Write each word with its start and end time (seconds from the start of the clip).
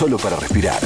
solo 0.00 0.16
para 0.16 0.36
respirar. 0.36 0.80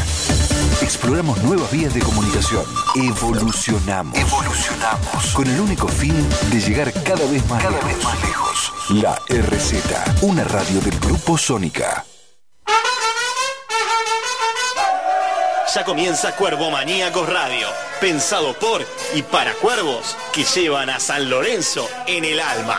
Exploramos 0.83 1.41
nuevas 1.45 1.71
vías 1.71 1.95
de 1.95 2.01
comunicación. 2.01 2.65
Evolucionamos. 2.97 4.19
Evolucionamos. 4.19 5.27
Con 5.33 5.47
el 5.47 5.61
único 5.61 5.87
fin 5.87 6.29
de 6.51 6.61
llegar 6.61 6.93
cada 7.05 7.25
vez 7.31 7.49
más, 7.49 7.63
cada 7.63 7.79
Vez 7.79 8.03
más 8.03 8.21
lejos. 8.23 8.73
La 8.89 9.15
RZ, 9.29 10.23
una 10.23 10.43
radio 10.43 10.81
del 10.81 10.99
Grupo 10.99 11.39
Sónica. 11.39 12.05
Ya 15.73 15.85
comienza 15.85 16.35
Cuervo 16.35 16.73
Maníacos 16.73 17.29
Radio, 17.29 17.69
pensado 18.01 18.59
por 18.59 18.85
y 19.15 19.23
para 19.23 19.53
cuervos 19.55 20.17
que 20.33 20.43
llevan 20.43 20.91
a 20.91 20.99
San 20.99 21.31
Lorenzo 21.31 21.89
en 22.09 22.25
el 22.25 22.41
alma. 22.41 22.79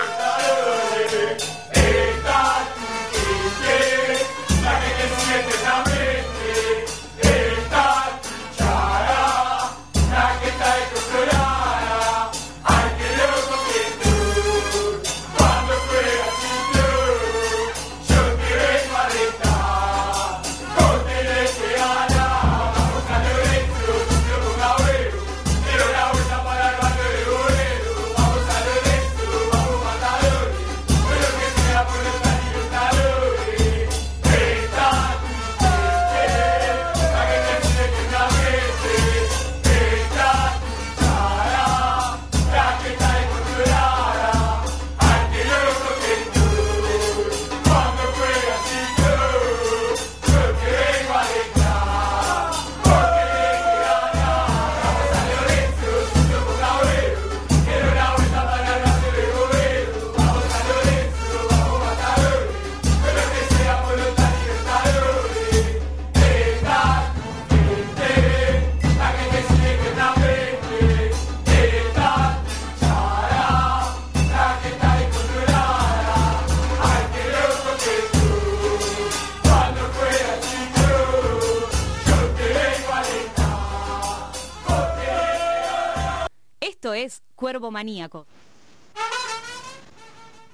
Cuervo 87.33 87.71
Maníaco. 87.71 88.27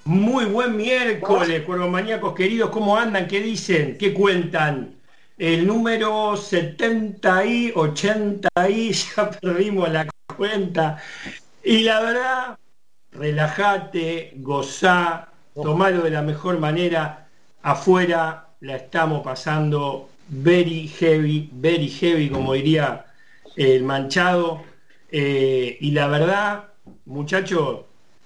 Muy 0.04 0.46
buen 0.46 0.76
miércoles, 0.76 1.62
Cuervo 1.62 1.88
Maníacos 1.88 2.34
queridos. 2.34 2.70
¿Cómo 2.70 2.96
andan? 2.96 3.28
¿Qué 3.28 3.42
dicen? 3.42 3.98
¿Qué 3.98 4.14
cuentan? 4.14 4.94
El 5.36 5.66
número 5.66 6.34
70 6.34 7.44
y 7.44 7.72
80 7.74 8.48
y 8.70 8.92
ya 9.16 9.30
perdimos 9.30 9.90
la 9.90 10.08
cuenta. 10.34 11.02
Y 11.62 11.82
la 11.82 12.00
verdad, 12.00 12.58
relájate, 13.10 14.32
gozá, 14.36 15.28
tomalo 15.54 16.00
de 16.02 16.10
la 16.10 16.22
mejor 16.22 16.58
manera. 16.58 17.28
Afuera 17.62 18.48
la 18.60 18.76
estamos 18.76 19.22
pasando 19.22 20.08
very 20.28 20.88
heavy, 20.88 21.50
very 21.52 21.88
heavy, 21.88 22.30
como 22.30 22.54
diría 22.54 23.04
el 23.54 23.82
manchado. 23.82 24.71
Eh, 25.14 25.76
y 25.78 25.90
la 25.90 26.06
verdad, 26.08 26.70
muchachos, 27.04 27.80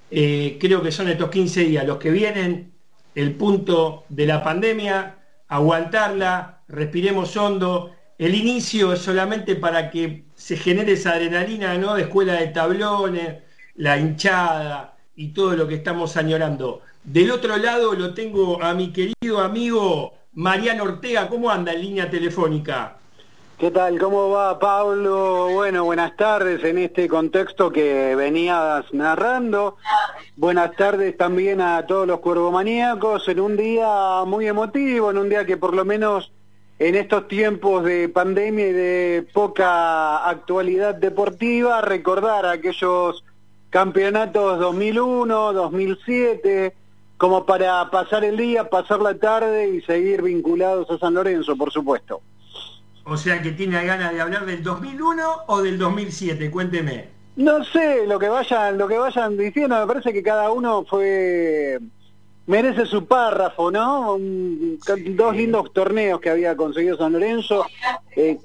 eh, 0.09 0.57
creo 0.61 0.83
que 0.83 0.93
son 0.93 1.09
estos 1.09 1.31
15 1.31 1.65
días 1.65 1.85
los 1.85 1.99
que 1.99 2.13
vienen, 2.13 2.73
el 3.17 3.35
punto 3.35 4.05
de 4.09 4.25
la 4.25 4.45
pandemia, 4.45 5.17
aguantarla, 5.49 6.61
respiremos 6.69 7.37
hondo. 7.37 7.93
El 8.19 8.37
inicio 8.37 8.93
es 8.93 9.01
solamente 9.01 9.57
para 9.57 9.91
que 9.91 10.25
se 10.37 10.57
genere 10.57 10.93
esa 10.93 11.15
adrenalina, 11.15 11.77
¿no? 11.77 11.95
De 11.95 12.03
escuela 12.03 12.35
de 12.35 12.49
tablones, 12.49 13.43
la 13.75 13.99
hinchada 13.99 14.97
y 15.17 15.29
todo 15.29 15.57
lo 15.57 15.67
que 15.67 15.75
estamos 15.75 16.17
añorando. 16.17 16.83
Del 17.03 17.33
otro 17.33 17.57
lado 17.57 17.95
lo 17.95 18.15
tengo 18.15 18.63
a 18.63 18.75
mi 18.75 18.93
querido 18.93 19.41
amigo 19.41 20.15
Mariano 20.35 20.85
Ortega. 20.85 21.29
¿Cómo 21.29 21.51
anda 21.51 21.73
en 21.73 21.81
línea 21.81 22.09
telefónica? 22.09 22.99
¿Qué 23.59 23.71
tal? 23.71 23.99
¿Cómo 23.99 24.28
va 24.28 24.59
Pablo? 24.59 25.49
Bueno, 25.55 25.84
buenas 25.84 26.15
tardes 26.15 26.62
en 26.62 26.77
este 26.77 27.09
contexto 27.09 27.72
que 27.72 28.15
venías 28.15 28.84
narrando. 28.93 29.78
Buenas 30.37 30.77
tardes 30.77 31.17
también 31.17 31.62
a 31.62 31.87
todos 31.87 32.06
los 32.06 32.21
cuervomaníacos 32.21 33.27
en 33.28 33.41
un 33.41 33.56
día 33.56 34.25
muy 34.27 34.47
emotivo, 34.47 35.11
en 35.11 35.16
un 35.16 35.31
día 35.31 35.47
que 35.47 35.56
por 35.56 35.75
lo 35.75 35.87
menos 35.87 36.33
en 36.78 36.97
estos 36.97 37.28
tiempos 37.28 37.83
de 37.84 38.11
pandemia 38.11 38.69
y 38.69 38.72
de 38.72 39.27
poca 39.33 40.28
actualidad 40.28 40.95
deportiva, 40.95 41.81
recordar 41.81 42.45
aquellos 42.45 43.25
campeonatos 43.71 44.61
2001, 44.61 45.55
2007, 45.55 46.77
como 47.16 47.47
para 47.47 47.91
pasar 47.91 48.22
el 48.22 48.37
día, 48.37 48.69
pasar 48.69 49.00
la 49.00 49.15
tarde 49.15 49.71
y 49.71 49.81
seguir 49.81 50.21
vinculados 50.21 50.91
a 50.91 50.99
San 50.99 51.15
Lorenzo, 51.15 51.56
por 51.56 51.72
supuesto. 51.72 52.21
O 53.09 53.17
sea 53.17 53.41
que 53.41 53.53
tiene 53.53 53.84
ganas 53.84 54.12
de 54.12 54.21
hablar 54.21 54.44
del 54.47 54.62
2001 54.65 55.22
o 55.47 55.62
del 55.62 55.78
2007, 55.78 56.50
cuénteme. 56.50 57.09
No 57.37 57.62
sé, 57.65 58.05
lo 58.06 58.19
que 58.19 58.28
vayan, 58.28 58.77
lo 58.77 58.89
que 58.89 58.99
vayan 58.99 59.37
diciendo, 59.37 59.78
me 59.78 59.87
parece 59.87 60.12
que 60.12 60.22
cada 60.22 60.50
uno 60.50 60.84
fue 60.84 61.78
merece 62.47 62.84
su 62.87 63.06
párrafo, 63.06 63.71
¿no? 63.71 64.16
dos 64.19 65.37
lindos 65.37 65.72
torneos 65.72 66.21
que 66.21 66.31
había 66.31 66.56
conseguido 66.56 66.97
San 66.97 67.12
Lorenzo. 67.12 67.66
Eh, 68.16 68.39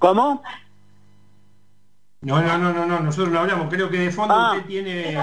¿Cómo? 0.00 0.42
No, 2.22 2.42
no, 2.42 2.58
no, 2.58 2.72
no, 2.72 2.86
no, 2.86 3.00
nosotros 3.00 3.32
no 3.32 3.40
hablamos. 3.40 3.72
Creo 3.72 3.88
que 3.88 3.98
de 3.98 4.10
fondo 4.10 4.34
ah. 4.34 4.52
usted 4.54 4.66
tiene 4.66 5.16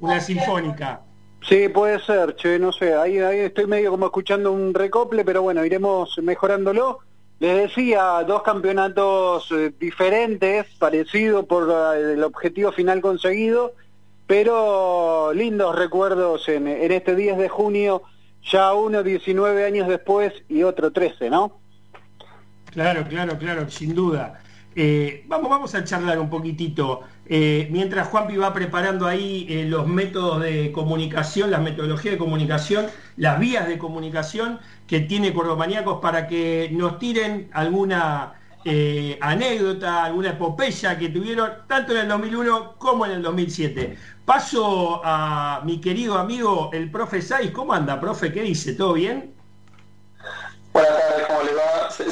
una 0.00 0.20
sinfónica. 0.20 1.02
Sí, 1.48 1.68
puede 1.68 2.00
ser, 2.00 2.34
che, 2.34 2.58
no 2.58 2.72
sé, 2.72 2.94
ahí, 2.94 3.18
ahí 3.18 3.38
estoy 3.38 3.66
medio 3.66 3.92
como 3.92 4.06
escuchando 4.06 4.50
un 4.50 4.74
recople, 4.74 5.24
pero 5.24 5.42
bueno, 5.42 5.64
iremos 5.64 6.18
mejorándolo. 6.18 6.98
Les 7.40 7.56
decía, 7.56 8.24
dos 8.26 8.42
campeonatos 8.42 9.52
eh, 9.52 9.72
diferentes, 9.78 10.66
parecidos 10.78 11.46
por 11.46 11.68
eh, 11.70 12.14
el 12.14 12.24
objetivo 12.24 12.72
final 12.72 13.00
conseguido, 13.00 13.74
pero 14.26 15.32
lindos 15.32 15.76
recuerdos 15.76 16.48
en, 16.48 16.66
este 16.66 17.14
10 17.14 17.38
de 17.38 17.48
junio, 17.48 18.02
ya 18.42 18.74
uno 18.74 19.02
19 19.02 19.64
años 19.64 19.86
después 19.86 20.32
y 20.48 20.64
otro 20.64 20.90
13, 20.90 21.30
¿no? 21.30 21.60
Claro, 22.72 23.04
claro, 23.08 23.38
claro, 23.38 23.70
sin 23.70 23.94
duda. 23.94 24.40
Eh, 24.80 25.24
vamos, 25.26 25.50
vamos 25.50 25.74
a 25.74 25.82
charlar 25.82 26.20
un 26.20 26.30
poquitito. 26.30 27.02
mientras 27.28 28.08
Juanpi 28.08 28.36
va 28.36 28.54
preparando 28.54 29.06
ahí 29.06 29.64
los 29.68 29.86
métodos 29.86 30.40
de 30.40 30.72
comunicación, 30.72 31.50
las 31.50 31.60
metodologías 31.60 32.12
de 32.12 32.18
comunicación, 32.18 32.86
las 33.16 33.38
vías 33.40 33.66
de 33.66 33.76
comunicación, 33.76 34.60
que 34.86 35.00
tiene 35.00 35.34
Cordomaníacos 35.34 36.00
para 36.00 36.28
que 36.28 36.70
nos 36.72 36.98
tiren 36.98 37.50
alguna 37.52 38.34
eh, 38.64 39.16
anécdota, 39.20 40.04
alguna 40.04 40.30
epopeya 40.30 40.98
que 40.98 41.08
tuvieron 41.08 41.50
tanto 41.68 41.92
en 41.92 41.98
el 41.98 42.08
2001 42.08 42.74
como 42.76 43.06
en 43.06 43.12
el 43.12 43.22
2007. 43.22 43.96
Paso 44.24 45.00
a 45.04 45.62
mi 45.64 45.80
querido 45.80 46.18
amigo 46.18 46.70
el 46.72 46.90
profe 46.90 47.22
Saiz. 47.22 47.50
¿Cómo 47.52 47.72
anda, 47.72 48.00
profe? 48.00 48.32
¿Qué 48.32 48.42
dice? 48.42 48.74
¿Todo 48.74 48.94
bien? 48.94 49.32
Buenas 50.72 50.92
tardes, 50.98 51.26
¿cómo 51.28 51.42
le 51.44 51.54
va? 51.54 51.90
¿Se, 51.90 52.04
ve 52.04 52.10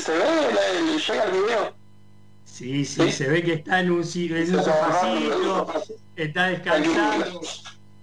el, 0.78 0.98
llega 0.98 1.24
el 1.24 1.32
video? 1.32 1.85
Sí, 2.56 2.86
sí, 2.86 3.12
se 3.12 3.28
ve 3.28 3.42
que 3.42 3.52
está 3.52 3.80
en 3.80 3.90
un, 3.90 4.02
en 4.02 4.56
un 4.56 4.64
sofacito, 4.64 5.66
está 6.16 6.46
descansando. 6.46 7.42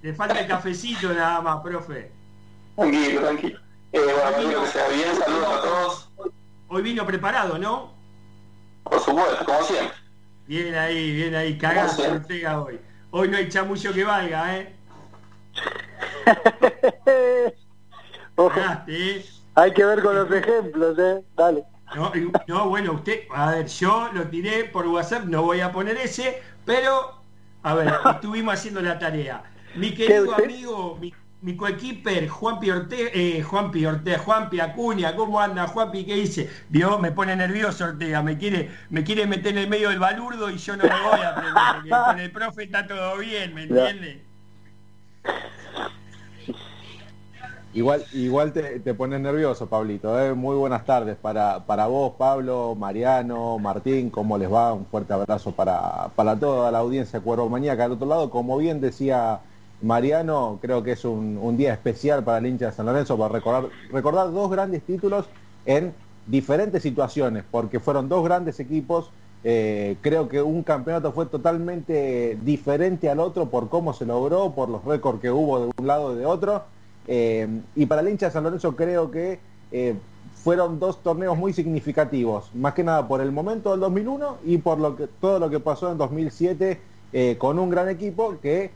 Le 0.04 0.14
falta 0.14 0.40
el 0.42 0.48
cafecito 0.48 1.12
nada 1.12 1.42
más, 1.42 1.64
profe. 1.64 2.12
Tranquilo, 2.76 3.22
tranquilo. 3.22 3.60
Eh, 3.94 4.00
bueno, 4.00 4.62
que 4.62 4.68
sea 4.68 4.88
bien, 4.90 5.16
saludos 5.16 5.48
a 5.48 5.62
todos. 5.62 6.10
Hoy 6.68 6.84
vino 6.84 7.04
preparado, 7.04 7.58
¿no? 7.58 7.96
Por 8.84 9.00
supuesto, 9.00 9.44
como 9.44 9.64
siempre. 9.64 9.98
Bien 10.46 10.76
ahí, 10.76 11.16
bien 11.16 11.34
ahí, 11.34 11.58
cagazo 11.58 12.12
Ortega 12.12 12.62
hoy. 12.62 12.80
Hoy 13.10 13.30
no 13.30 13.38
hay 13.38 13.50
chamullo 13.50 13.92
que 13.92 14.04
valga, 14.04 14.56
¿eh? 14.56 14.76
¿eh? 18.88 19.26
Hay 19.56 19.74
que 19.74 19.84
ver 19.84 20.04
con 20.04 20.14
los 20.14 20.32
ejemplos, 20.32 21.00
¿eh? 21.00 21.24
Dale. 21.36 21.73
No, 21.96 22.12
no, 22.48 22.70
bueno, 22.70 22.94
usted, 22.94 23.22
a 23.34 23.52
ver, 23.52 23.68
yo 23.68 24.10
lo 24.14 24.28
tiré 24.28 24.66
por 24.66 24.88
WhatsApp, 24.88 25.26
no 25.26 25.44
voy 25.44 25.60
a 25.60 25.72
poner 25.72 25.98
ese, 25.98 26.42
pero, 26.66 27.22
a 27.62 27.74
ver, 27.76 27.94
estuvimos 28.16 28.56
haciendo 28.56 28.82
la 28.82 28.98
tarea. 28.98 29.44
Mi 29.76 29.94
querido 29.94 30.34
amigo, 30.36 30.98
mi, 31.00 31.14
mi 31.42 31.56
coequiper, 31.58 32.28
Juan 32.30 32.56
Ortega, 32.56 33.10
eh, 33.14 33.44
Juan 33.44 33.66
Ortega, 33.66 34.20
Juan 34.20 34.50
Acuña, 34.62 35.16
¿cómo 35.16 35.40
anda 35.40 35.68
Juanpi? 35.68 36.06
¿Qué 36.06 36.16
dice? 36.16 36.50
Vio, 36.70 37.00
me 37.00 37.12
pone 37.12 37.36
nervioso 37.36 37.86
Ortega, 37.86 38.22
me 38.24 38.38
quiere, 38.38 38.72
me 38.90 39.04
quiere 39.04 39.28
meter 39.28 39.52
en 39.54 39.58
el 39.60 39.70
medio 39.70 39.90
del 39.90 40.00
balurdo 40.00 40.50
y 40.50 40.58
yo 40.58 40.78
no 40.78 40.84
lo 40.84 41.04
voy 41.04 41.20
a 41.22 41.30
aprender, 41.30 41.64
porque 41.76 41.90
con 41.90 42.20
el 42.20 42.32
profe 42.32 42.64
está 42.64 42.88
todo 42.88 43.18
bien, 43.18 43.54
¿me 43.54 43.64
entiende? 43.64 44.24
Igual, 47.74 48.06
igual 48.14 48.54
te, 48.54 48.80
te 48.82 48.94
pones 48.94 49.20
nervioso, 49.20 49.66
Pablito. 49.66 50.20
¿eh? 50.22 50.36
Muy 50.36 50.56
buenas 50.56 50.86
tardes 50.86 51.18
para, 51.18 51.66
para 51.66 51.88
vos, 51.88 52.14
Pablo, 52.20 52.76
Mariano, 52.76 53.58
Martín, 53.58 54.12
¿cómo 54.12 54.38
les 54.38 54.52
va? 54.52 54.74
Un 54.74 54.86
fuerte 54.86 55.12
abrazo 55.14 55.54
para, 55.54 56.10
para 56.16 56.38
toda 56.38 56.70
la 56.72 56.78
audiencia 56.78 57.20
Cuervo 57.20 57.50
Mañaca. 57.50 57.86
Al 57.86 57.94
otro 57.94 58.06
lado, 58.06 58.30
como 58.30 58.58
bien 58.60 58.80
decía 58.80 59.40
Mariano, 59.82 60.60
creo 60.62 60.84
que 60.84 60.92
es 60.92 61.04
un, 61.04 61.40
un, 61.42 61.58
día 61.58 61.74
especial 61.74 62.24
para 62.24 62.38
el 62.38 62.46
hincha 62.46 62.68
de 62.68 62.74
San 62.74 62.86
Lorenzo 62.86 63.18
para 63.18 63.34
recordar, 63.34 63.66
recordar 63.92 64.32
dos 64.32 64.52
grandes 64.52 64.84
títulos 64.84 65.26
en 65.66 65.94
diferentes 66.28 66.84
situaciones, 66.84 67.44
porque 67.50 67.80
fueron 67.80 68.08
dos 68.08 68.24
grandes 68.24 68.60
equipos. 68.60 69.10
Eh, 69.44 69.98
creo 70.02 70.30
que 70.30 70.44
un 70.44 70.62
campeonato 70.62 71.12
fue 71.12 71.26
totalmente 71.26 72.38
diferente 72.44 73.10
al 73.10 73.20
otro 73.20 73.50
por 73.50 73.70
cómo 73.70 73.94
se 73.94 74.06
logró, 74.06 74.52
por 74.52 74.70
los 74.70 74.86
récords 74.86 75.20
que 75.20 75.32
hubo 75.32 75.60
de 75.60 75.72
un 75.76 75.88
lado 75.88 76.14
y 76.14 76.20
de 76.20 76.28
otro 76.28 76.62
eh, 77.08 77.48
y 77.76 77.86
para 77.86 78.02
el 78.02 78.10
hincha 78.10 78.28
de 78.28 78.32
San 78.32 78.44
Lorenzo 78.44 78.76
creo 78.76 79.12
que 79.12 79.40
eh, 79.72 79.96
fueron 80.36 80.80
dos 80.80 81.02
torneos 81.02 81.38
muy 81.38 81.54
significativos, 81.54 82.54
más 82.54 82.74
que 82.74 82.84
nada 82.84 83.08
por 83.08 83.22
el 83.22 83.32
momento 83.32 83.72
del 83.72 83.80
2001 83.82 84.38
y 84.46 84.58
por 84.58 84.80
lo 84.80 84.96
que, 84.96 85.08
todo 85.08 85.40
lo 85.40 85.50
que 85.50 85.60
pasó 85.60 85.92
en 85.92 85.98
2007 85.98 86.80
eh, 87.12 87.36
con 87.38 87.60
un 87.60 87.70
gran 87.70 87.90
equipo 87.90 88.38
que 88.42 88.72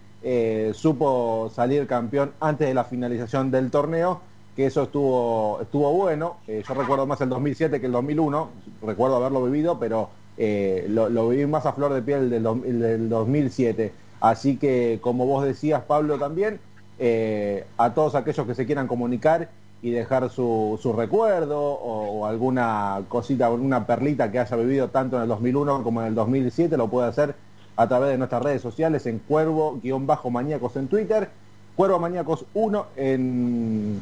supo 0.73 1.49
salir 1.55 1.87
campeón 1.87 2.33
antes 2.41 2.67
de 2.67 2.73
la 2.73 2.83
finalización 2.83 3.49
del 3.49 3.71
torneo, 3.71 4.19
que 4.57 4.65
eso 4.65 4.83
estuvo, 4.83 5.59
estuvo 5.61 5.93
bueno. 5.93 6.37
Yo 6.47 6.73
recuerdo 6.73 7.05
más 7.05 7.21
el 7.21 7.29
2007 7.29 7.79
que 7.79 7.85
el 7.85 7.93
2001, 7.93 8.49
recuerdo 8.81 9.15
haberlo 9.15 9.45
vivido, 9.45 9.79
pero 9.79 10.09
lo, 10.37 11.07
lo, 11.07 11.29
viví 11.29 11.45
más 11.45 11.65
a 11.65 11.71
flor 11.71 11.93
de 11.93 12.01
piel 12.01 12.29
del, 12.29 12.43
del 12.79 13.07
2007. 13.07 13.93
Así 14.19 14.57
que, 14.57 14.99
como 15.01 15.25
vos 15.25 15.45
decías, 15.45 15.83
Pablo, 15.83 16.17
también, 16.17 16.59
eh, 16.99 17.65
a 17.77 17.93
todos 17.93 18.15
aquellos 18.15 18.45
que 18.47 18.55
se 18.55 18.65
quieran 18.65 18.87
comunicar 18.87 19.49
y 19.81 19.91
dejar 19.91 20.29
su, 20.29 20.79
su 20.81 20.93
recuerdo 20.93 21.59
o, 21.59 22.25
alguna 22.25 23.01
cosita, 23.07 23.45
alguna 23.45 23.85
perlita 23.85 24.31
que 24.31 24.39
haya 24.39 24.57
vivido 24.57 24.89
tanto 24.89 25.17
en 25.17 25.23
el 25.23 25.27
2001 25.27 25.83
como 25.83 26.01
en 26.01 26.07
el 26.07 26.15
2007, 26.15 26.75
lo 26.77 26.87
puede 26.87 27.09
hacer 27.09 27.35
a 27.75 27.87
través 27.87 28.09
de 28.09 28.17
nuestras 28.17 28.41
redes 28.41 28.61
sociales 28.61 29.05
en 29.05 29.19
Cuervo-Maníacos 29.19 30.75
en 30.77 30.87
Twitter, 30.87 31.29
Cuervo 31.75 31.99
Maníacos 31.99 32.45
1 32.55 32.85
en, 32.95 34.01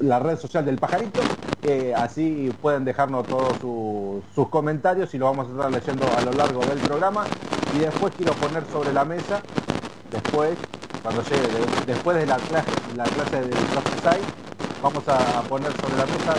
la 0.00 0.18
red 0.18 0.38
social 0.38 0.64
del 0.64 0.78
Pajarito. 0.78 1.20
Eh, 1.62 1.92
así 1.94 2.50
pueden 2.62 2.86
dejarnos 2.86 3.26
todos 3.26 3.58
su, 3.60 4.22
sus 4.34 4.48
comentarios 4.48 5.12
y 5.12 5.18
lo 5.18 5.26
vamos 5.26 5.48
a 5.48 5.50
estar 5.50 5.70
leyendo 5.70 6.06
a 6.16 6.22
lo 6.22 6.32
largo 6.32 6.64
del 6.64 6.78
programa. 6.78 7.26
Y 7.76 7.80
después 7.80 8.14
quiero 8.16 8.32
poner 8.32 8.64
sobre 8.72 8.94
la 8.94 9.04
mesa, 9.04 9.42
después 10.10 10.56
cuando 11.02 11.22
llegue, 11.22 11.46
de, 11.46 11.86
después 11.86 12.16
de 12.16 12.26
la 12.26 12.36
clase, 12.36 12.68
la 12.96 13.04
clase 13.04 13.40
de 13.42 13.52
6, 13.52 14.16
vamos 14.82 15.08
a 15.08 15.42
poner 15.42 15.70
sobre 15.80 15.96
la 15.96 16.06
mesa 16.06 16.34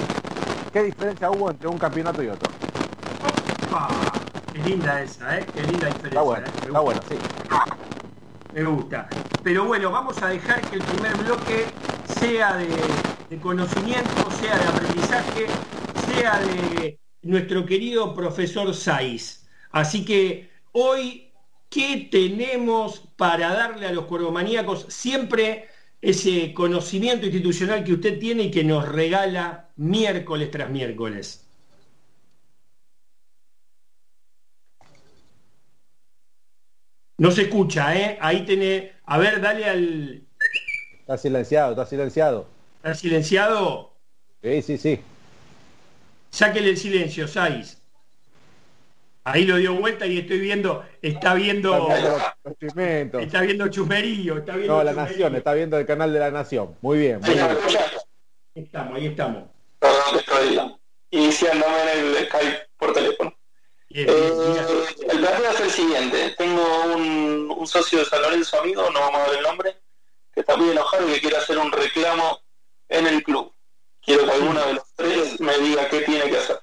qué 0.73 0.83
diferencia 0.83 1.31
hubo 1.31 1.49
entre 1.49 1.69
un 1.69 1.77
campeonato 1.77 2.21
y 2.21 2.27
otro. 2.27 2.51
Opa, 3.67 3.87
qué 4.53 4.59
linda 4.59 5.01
esa, 5.01 5.37
¿eh? 5.37 5.45
Qué 5.53 5.61
linda 5.61 5.87
diferencia. 5.87 6.07
Está 6.07 6.21
bueno, 6.21 6.47
¿eh? 6.47 6.51
está 6.65 6.79
bueno, 6.79 7.01
sí. 7.07 7.15
Me 8.53 8.63
gusta. 8.63 9.07
Pero 9.43 9.65
bueno, 9.65 9.91
vamos 9.91 10.21
a 10.21 10.27
dejar 10.27 10.61
que 10.61 10.75
el 10.75 10.83
primer 10.83 11.15
bloque 11.17 11.65
sea 12.19 12.57
de, 12.57 12.67
de 13.29 13.39
conocimiento, 13.39 14.31
sea 14.31 14.57
de 14.57 14.65
aprendizaje, 14.65 15.45
sea 16.07 16.39
de 16.39 16.99
nuestro 17.21 17.65
querido 17.65 18.13
profesor 18.13 18.73
Saiz. 18.73 19.47
Así 19.71 20.03
que 20.03 20.51
hoy 20.73 21.26
¿Qué 21.69 22.07
tenemos 22.09 22.99
para 23.17 23.53
darle 23.53 23.87
a 23.87 23.91
los 23.91 24.05
cuervomaníacos 24.05 24.85
siempre 24.89 25.67
ese 26.01 26.53
conocimiento 26.53 27.25
institucional 27.25 27.83
que 27.83 27.93
usted 27.93 28.19
tiene 28.19 28.43
y 28.43 28.51
que 28.51 28.63
nos 28.63 28.87
regala 28.87 29.69
miércoles 29.75 30.49
tras 30.51 30.69
miércoles? 30.69 31.45
No 37.17 37.31
se 37.31 37.43
escucha, 37.43 37.95
¿eh? 37.95 38.17
Ahí 38.21 38.45
tiene... 38.45 38.93
A 39.05 39.17
ver, 39.17 39.41
dale 39.41 39.65
al... 39.65 40.27
Está 40.99 41.17
silenciado, 41.17 41.71
está 41.71 41.85
silenciado. 41.85 42.47
¿Está 42.77 42.93
silenciado? 42.93 43.97
Sí, 44.43 44.61
sí, 44.61 44.77
sí. 44.77 44.99
Sáquele 46.29 46.69
el 46.69 46.77
silencio, 46.77 47.27
Saiz. 47.27 47.76
Ahí 49.29 49.43
lo 49.43 49.57
dio 49.57 49.73
vuelta 49.73 50.05
y 50.05 50.19
estoy 50.19 50.39
viendo, 50.39 50.85
está 51.01 51.33
viendo, 51.33 51.89
está 53.19 53.41
viendo 53.41 53.67
chumerío, 53.67 54.37
está 54.37 54.55
viendo 54.55 54.77
No, 54.77 54.83
la 54.83 54.91
chumerío. 54.91 55.09
Nación, 55.11 55.35
está 55.35 55.53
viendo 55.53 55.77
el 55.77 55.85
canal 55.85 56.13
de 56.13 56.19
la 56.19 56.31
Nación. 56.31 56.77
Muy 56.81 56.99
bien, 56.99 57.19
muy 57.19 57.35
estamos, 58.55 58.95
ahí 58.95 59.07
estamos. 59.07 59.43
Perdón 59.79 60.15
estoy 60.17 60.77
iniciándome 61.11 61.75
en 61.93 61.99
el 61.99 62.25
Skype 62.25 62.57
por 62.77 62.93
teléfono. 62.93 63.37
Bien, 63.89 64.07
Eh, 64.09 64.85
el 65.11 65.19
planteo 65.19 65.51
es 65.51 65.59
el 65.59 65.71
siguiente. 65.71 66.35
Tengo 66.37 66.63
un, 66.95 67.53
un 67.57 67.67
socio 67.67 67.99
de 67.99 68.05
San 68.05 68.21
Lorenzo 68.21 68.61
amigo, 68.61 68.89
no 68.91 68.99
vamos 69.01 69.15
a 69.21 69.27
dar 69.27 69.35
el 69.35 69.43
nombre, 69.43 69.75
que 70.33 70.39
está 70.39 70.55
muy 70.55 70.69
enojado 70.71 71.05
y 71.09 71.15
que 71.15 71.19
quiere 71.19 71.35
hacer 71.35 71.57
un 71.57 71.71
reclamo 71.71 72.39
en 72.87 73.07
el 73.07 73.21
club. 73.23 73.53
Quiero 74.01 74.23
que 74.25 74.31
alguno 74.31 74.65
de 74.65 74.73
los 74.75 74.93
tres 74.95 75.39
me 75.41 75.57
diga 75.57 75.89
qué 75.89 75.99
tiene 76.01 76.29
que 76.29 76.37
hacer. 76.37 76.59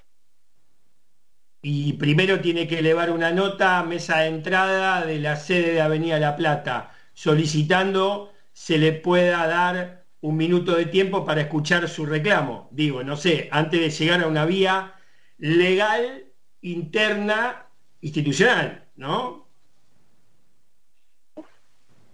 Y 1.67 1.93
primero 1.93 2.41
tiene 2.41 2.67
que 2.67 2.77
elevar 2.77 3.09
una 3.09 3.31
nota 3.31 3.79
a 3.79 3.83
mesa 3.83 4.19
de 4.19 4.27
entrada 4.27 5.03
de 5.03 5.17
la 5.17 5.35
sede 5.35 5.71
de 5.71 5.81
Avenida 5.81 6.19
La 6.19 6.35
Plata, 6.35 6.93
solicitando 7.15 8.31
se 8.53 8.77
le 8.77 8.91
pueda 8.91 9.47
dar 9.47 10.05
un 10.21 10.37
minuto 10.37 10.75
de 10.75 10.85
tiempo 10.85 11.25
para 11.25 11.41
escuchar 11.41 11.89
su 11.89 12.05
reclamo. 12.05 12.69
Digo, 12.69 13.03
no 13.03 13.17
sé, 13.17 13.49
antes 13.51 13.79
de 13.79 13.89
llegar 13.89 14.21
a 14.21 14.27
una 14.27 14.45
vía 14.45 14.93
legal, 15.39 16.25
interna, 16.61 17.65
institucional, 17.99 18.85
¿no? 18.95 19.47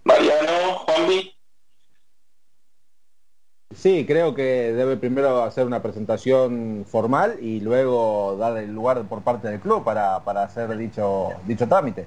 Mariano, 0.04 0.78
Juanvi, 0.78 1.34
Sí, 3.76 4.04
creo 4.06 4.34
que 4.34 4.72
debe 4.72 4.96
primero 4.96 5.42
hacer 5.42 5.66
una 5.66 5.82
presentación 5.82 6.84
formal 6.90 7.36
y 7.40 7.60
luego 7.60 8.36
dar 8.38 8.56
el 8.58 8.72
lugar 8.72 9.02
por 9.04 9.22
parte 9.22 9.48
del 9.48 9.60
club 9.60 9.82
para, 9.84 10.20
para 10.20 10.42
hacer 10.44 10.76
dicho, 10.76 11.30
dicho 11.46 11.66
trámite. 11.68 12.06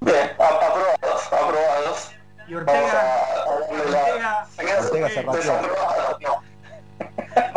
bien, 0.00 0.30
aprobados, 0.38 1.32
aprobados. 1.32 2.10
Y 2.48 2.54
Vamos 2.54 2.68
Ortega, 2.68 3.00
a, 3.00 3.22
a 3.22 3.60
darle 3.60 3.90
la- 3.90 4.46
Ortega, 4.58 4.78
Ortega 4.80 5.08
se 5.08 5.22
rateó. 5.22 5.36
desaprobados, 5.40 6.20
no. 6.20 6.42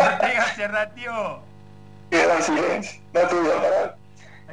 Ortega 0.06 0.46
se 0.56 0.68
ratió. 0.68 1.40
Queda 2.12 2.36
en 2.38 2.44
silencio, 2.44 3.02
no 3.14 3.20
te 3.22 3.36
a 3.36 3.62
parar. 3.62 3.96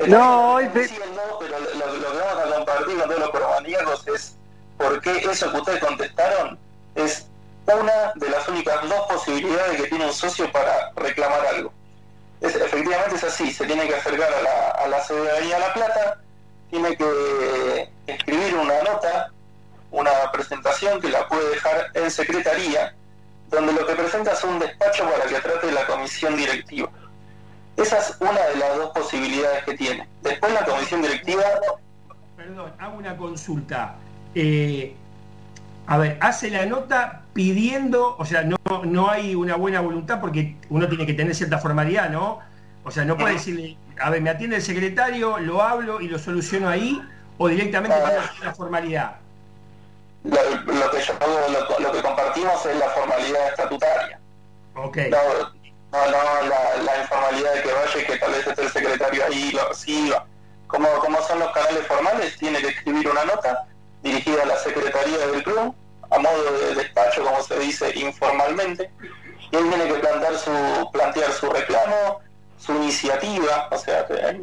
No, 0.08 0.54
hoy 0.54 0.68
diciendo, 0.68 1.20
pero 1.38 1.58
lo, 1.58 1.66
lo 1.96 2.12
que 2.12 2.18
vamos 2.18 2.44
a 2.52 2.56
compartir 2.56 2.98
con 2.98 3.08
todos 3.08 3.20
los 3.20 3.30
corbaníacos 3.30 4.08
es 4.08 4.36
por 4.78 5.00
qué 5.02 5.18
eso 5.18 5.52
que 5.52 5.58
ustedes 5.58 5.80
contestaron 5.84 6.58
es 6.94 7.26
una 7.76 8.12
de 8.14 8.28
las 8.28 8.48
únicas 8.48 8.88
dos 8.88 9.00
posibilidades 9.08 9.80
que 9.80 9.88
tiene 9.88 10.06
un 10.06 10.12
socio 10.12 10.50
para 10.52 10.92
reclamar 10.96 11.46
algo. 11.46 11.72
Es, 12.40 12.56
efectivamente 12.56 13.16
es 13.16 13.24
así, 13.24 13.52
se 13.52 13.66
tiene 13.66 13.86
que 13.86 13.94
acercar 13.94 14.32
a 14.32 14.42
la, 14.42 14.68
a 14.70 14.88
la 14.88 14.96
Avenida 14.98 15.58
La 15.58 15.72
Plata, 15.74 16.18
tiene 16.70 16.96
que 16.96 17.90
escribir 18.06 18.54
una 18.56 18.82
nota, 18.82 19.30
una 19.90 20.10
presentación 20.32 21.00
que 21.00 21.08
la 21.08 21.28
puede 21.28 21.50
dejar 21.50 21.90
en 21.94 22.10
secretaría, 22.10 22.94
donde 23.48 23.72
lo 23.72 23.86
que 23.86 23.94
presenta 23.94 24.32
es 24.32 24.42
un 24.42 24.58
despacho 24.58 25.04
para 25.04 25.26
que 25.26 25.40
trate 25.40 25.70
la 25.70 25.86
comisión 25.86 26.36
directiva. 26.36 26.90
Esa 27.76 27.98
es 27.98 28.16
una 28.20 28.40
de 28.48 28.56
las 28.56 28.76
dos 28.76 28.90
posibilidades 28.90 29.64
que 29.64 29.74
tiene. 29.74 30.08
Después 30.22 30.52
la 30.52 30.64
comisión 30.64 31.02
directiva, 31.02 31.42
Perdón, 32.36 32.72
hago 32.78 32.98
una 32.98 33.16
consulta. 33.16 33.94
Eh, 34.34 34.96
a 35.86 35.98
ver, 35.98 36.18
hace 36.20 36.50
la 36.50 36.66
nota 36.66 37.22
pidiendo, 37.32 38.16
o 38.18 38.24
sea, 38.24 38.42
no, 38.42 38.56
no 38.84 39.10
hay 39.10 39.34
una 39.34 39.56
buena 39.56 39.80
voluntad 39.80 40.20
porque 40.20 40.56
uno 40.70 40.88
tiene 40.88 41.06
que 41.06 41.14
tener 41.14 41.34
cierta 41.34 41.58
formalidad, 41.58 42.10
¿no? 42.10 42.40
O 42.84 42.90
sea, 42.90 43.04
no 43.04 43.16
puede 43.16 43.34
decirle, 43.34 43.76
a 44.00 44.10
ver, 44.10 44.20
me 44.20 44.30
atiende 44.30 44.56
el 44.56 44.62
secretario, 44.62 45.38
lo 45.38 45.62
hablo 45.62 46.00
y 46.00 46.08
lo 46.08 46.18
soluciono 46.18 46.68
ahí, 46.68 47.00
o 47.38 47.48
directamente 47.48 47.96
que 47.96 48.02
hacer 48.02 48.44
la 48.44 48.54
formalidad. 48.54 49.16
lo, 50.24 50.32
lo 50.32 50.90
que 50.90 51.00
yo 51.00 51.14
lo, 51.20 51.78
lo 51.78 51.92
que 51.92 52.02
compartimos 52.02 52.66
es 52.66 52.76
la 52.76 52.88
formalidad 52.88 53.48
estatutaria. 53.48 54.18
Ok. 54.74 54.96
No, 55.10 55.18
no, 55.92 56.06
no, 56.06 56.48
la, 56.48 57.08
posibilidad 57.08 57.54
de 57.54 57.62
que 57.62 57.72
vaya 57.72 58.00
y 58.00 58.04
que 58.06 58.16
tal 58.16 58.32
vez 58.32 58.46
esté 58.46 58.62
el 58.62 58.70
secretario 58.70 59.24
ahí 59.26 59.50
lo 59.52 59.68
reciba. 59.68 60.26
Como, 60.66 60.88
como 61.00 61.20
son 61.22 61.38
los 61.40 61.52
canales 61.52 61.86
formales, 61.86 62.36
tiene 62.38 62.60
que 62.60 62.68
escribir 62.68 63.08
una 63.08 63.24
nota 63.24 63.66
dirigida 64.02 64.42
a 64.42 64.46
la 64.46 64.56
Secretaría 64.56 65.18
del 65.18 65.42
Club, 65.42 65.74
a 66.10 66.18
modo 66.18 66.52
de 66.58 66.74
despacho, 66.74 67.24
como 67.24 67.42
se 67.42 67.58
dice 67.58 67.92
informalmente, 67.98 68.90
y 69.50 69.56
él 69.56 69.68
tiene 69.68 69.86
que 69.86 69.94
plantear 69.94 70.34
su, 70.36 70.90
plantear 70.92 71.32
su 71.32 71.50
reclamo, 71.50 72.20
su 72.58 72.72
iniciativa, 72.74 73.68
o 73.70 73.78
sea, 73.78 74.06
que, 74.06 74.40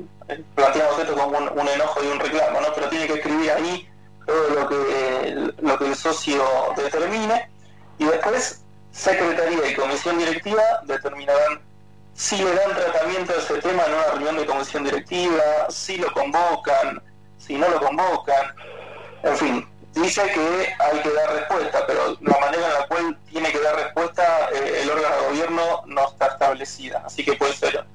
planteamos 0.55 0.99
esto 0.99 1.15
como 1.15 1.37
un, 1.37 1.67
enojo 1.67 2.03
y 2.03 2.07
un 2.07 2.19
reclamo, 2.19 2.61
¿no? 2.61 2.73
Pero 2.73 2.89
tiene 2.89 3.07
que 3.07 3.13
escribir 3.13 3.51
ahí 3.51 3.89
todo 4.25 4.49
lo 4.49 4.69
que, 4.69 5.53
lo 5.61 5.77
que 5.77 5.85
el 5.87 5.95
socio 5.95 6.43
determine, 6.75 7.49
y 7.97 8.05
después 8.05 8.61
Secretaría 8.91 9.69
y 9.69 9.75
Comisión 9.75 10.17
Directiva 10.17 10.63
determinarán 10.85 11.61
si 12.13 12.37
le 12.37 12.53
dan 12.53 12.75
tratamiento 12.75 13.31
a 13.31 13.37
ese 13.37 13.59
tema 13.59 13.83
en 13.85 13.93
una 13.93 14.03
reunión 14.07 14.37
de 14.37 14.45
comisión 14.45 14.83
directiva, 14.83 15.69
si 15.69 15.97
lo 15.97 16.11
convocan, 16.11 17.01
si 17.37 17.55
no 17.55 17.69
lo 17.69 17.79
convocan, 17.79 18.53
en 19.23 19.37
fin, 19.37 19.67
dice 19.93 20.21
que 20.23 20.73
hay 20.79 20.99
que 21.01 21.09
dar 21.11 21.33
respuesta, 21.33 21.85
pero 21.87 22.17
la 22.21 22.37
manera 22.39 22.65
en 22.65 22.73
la 22.73 22.87
cual 22.87 23.19
tiene 23.29 23.51
que 23.51 23.59
dar 23.59 23.75
respuesta 23.75 24.49
eh, 24.53 24.81
el 24.83 24.89
órgano 24.89 25.15
de 25.15 25.27
gobierno 25.29 25.83
no 25.85 26.07
está 26.07 26.27
establecida, 26.27 27.03
así 27.05 27.23
que 27.23 27.33
puede 27.33 27.53
ser 27.53 27.85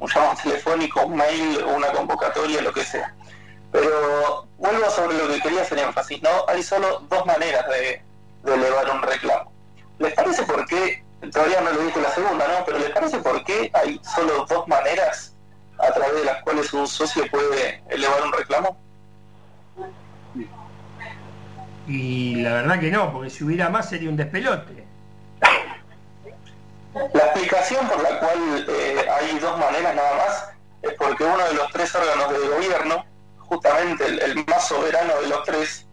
un 0.00 0.08
llamado 0.08 0.34
telefónico, 0.42 1.02
un 1.02 1.16
mail, 1.16 1.64
una 1.64 1.92
convocatoria, 1.92 2.60
lo 2.60 2.72
que 2.72 2.84
sea. 2.84 3.14
Pero 3.70 4.48
vuelvo 4.58 4.90
sobre 4.90 5.16
lo 5.16 5.28
que 5.28 5.40
quería 5.40 5.62
hacer 5.62 5.78
énfasis, 5.78 6.20
¿no? 6.22 6.44
Hay 6.48 6.62
solo 6.62 7.04
dos 7.08 7.24
maneras 7.24 7.64
de, 7.68 8.02
elevar 8.44 8.90
un 8.90 9.02
reclamo. 9.02 9.52
¿Les 10.00 10.12
parece 10.14 10.42
por 10.42 10.66
qué, 10.66 11.04
todavía 11.32 11.60
no 11.60 11.70
lo 11.70 11.84
dije 11.84 12.00
la 12.00 12.10
segunda, 12.10 12.48
¿no? 12.48 12.64
Pero 12.66 12.78
¿les 12.78 12.90
parece 12.90 13.18
por 13.18 13.44
qué 13.44 13.70
hay 13.74 14.00
solo 14.16 14.44
dos 14.48 14.66
maneras 14.66 15.34
a 15.78 15.92
través 15.92 16.14
de 16.16 16.24
las 16.24 16.42
cuales 16.42 16.72
un 16.72 16.88
socio 16.88 17.24
puede 17.30 17.82
elevar 17.88 18.22
un 18.22 18.32
reclamo? 18.32 18.76
Y 21.86 22.36
la 22.36 22.54
verdad 22.54 22.80
que 22.80 22.90
no, 22.90 23.12
porque 23.12 23.30
si 23.30 23.44
hubiera 23.44 23.68
más 23.68 23.88
sería 23.88 24.08
un 24.08 24.16
despelote. 24.16 24.84
La 26.94 27.24
explicación 27.24 27.88
por 27.88 28.02
la 28.02 28.18
cual 28.18 28.66
eh, 28.68 29.06
hay 29.10 29.38
dos 29.38 29.58
maneras 29.58 29.94
nada 29.94 30.16
más 30.16 30.48
es 30.82 30.92
porque 30.98 31.24
uno 31.24 31.44
de 31.44 31.54
los 31.54 31.70
tres 31.72 31.94
órganos 31.94 32.30
de 32.32 32.48
gobierno, 32.48 33.04
justamente 33.38 34.04
el, 34.06 34.44
más 34.46 34.68
soberano 34.68 35.20
de 35.22 35.28
los 35.28 35.42
tres, 35.44 35.86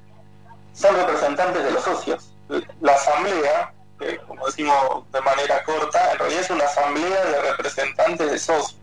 son 0.74 0.96
representantes 0.96 1.64
de 1.64 1.72
los 1.72 1.84
socios. 1.84 2.34
La 2.82 2.94
asamblea, 2.94 3.74
que 3.98 4.18
como 4.20 4.46
decimos 4.46 5.10
de 5.12 5.22
manera 5.22 5.64
corta, 5.64 6.12
en 6.12 6.20
realidad 6.20 6.42
es 6.42 6.50
una 6.50 6.66
asamblea 6.66 7.26
de 7.26 7.42
representantes 7.52 8.32
de 8.32 8.40
socios. 8.40 8.78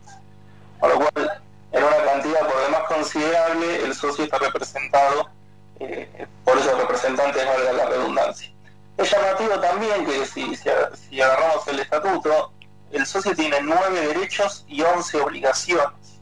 Por 0.79 0.89
lo 0.89 0.95
cual, 0.97 1.41
en 1.71 1.83
una 1.83 1.97
cantidad 1.97 2.39
por 2.47 2.61
demás 2.63 2.83
considerable, 2.87 3.83
el 3.83 3.93
socio 3.93 4.23
está 4.23 4.37
representado 4.39 5.29
eh, 5.79 6.27
por 6.43 6.57
esos 6.57 6.77
representantes, 6.79 7.45
valga 7.45 7.73
la 7.73 7.85
redundancia. 7.85 8.51
Es 8.97 9.11
llamativo 9.11 9.59
también 9.59 10.05
que 10.05 10.25
si, 10.25 11.21
agarramos 11.21 11.67
el 11.67 11.79
estatuto, 11.79 12.51
el 12.91 13.05
socio 13.05 13.35
tiene 13.35 13.61
nueve 13.61 14.07
derechos 14.07 14.65
y 14.67 14.81
once 14.81 15.19
obligaciones. 15.19 16.19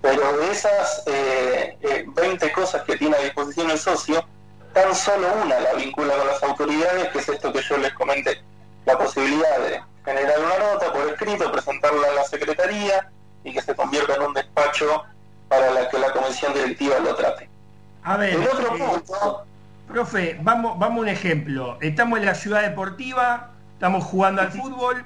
Pero 0.00 0.36
de 0.38 0.50
esas 0.50 1.02
eh, 1.06 2.06
20 2.06 2.46
eh, 2.46 2.52
cosas 2.52 2.82
que 2.84 2.96
tiene 2.96 3.16
a 3.16 3.20
disposición 3.20 3.70
el 3.70 3.78
socio, 3.78 4.24
tan 4.72 4.94
solo 4.94 5.28
una 5.42 5.60
la 5.60 5.74
vincula 5.74 6.16
con 6.16 6.26
las 6.26 6.42
autoridades, 6.42 7.08
que 7.08 7.18
es 7.18 7.28
esto 7.28 7.52
que 7.52 7.62
yo 7.62 7.76
les 7.78 7.92
comenté, 7.92 8.42
la 8.84 8.96
posibilidad 8.96 9.58
de 9.58 9.82
generar 10.04 10.38
una 10.38 10.72
nota 10.72 10.92
por 10.92 11.08
escrito, 11.08 11.50
presentarla 11.50 12.08
a 12.08 12.14
la 12.14 12.24
Secretaría 12.24 13.10
y 13.42 13.52
que 13.52 13.60
se 13.60 13.74
convierta 13.74 14.14
en 14.14 14.22
un 14.22 14.34
despacho 14.34 15.02
para 15.48 15.70
la 15.70 15.88
que 15.88 15.98
la 15.98 16.12
comisión 16.12 16.54
directiva 16.54 16.98
lo 17.00 17.14
trate. 17.14 17.50
A 18.06 18.16
ver, 18.16 18.34
eh, 18.34 18.48
profe, 19.88 20.38
vamos, 20.40 20.78
vamos 20.78 20.98
a 20.98 21.00
un 21.00 21.08
ejemplo. 21.08 21.76
Estamos 21.80 22.20
en 22.20 22.26
la 22.26 22.36
ciudad 22.36 22.62
deportiva, 22.62 23.50
estamos 23.72 24.04
jugando 24.04 24.42
al 24.42 24.52
fútbol 24.52 25.04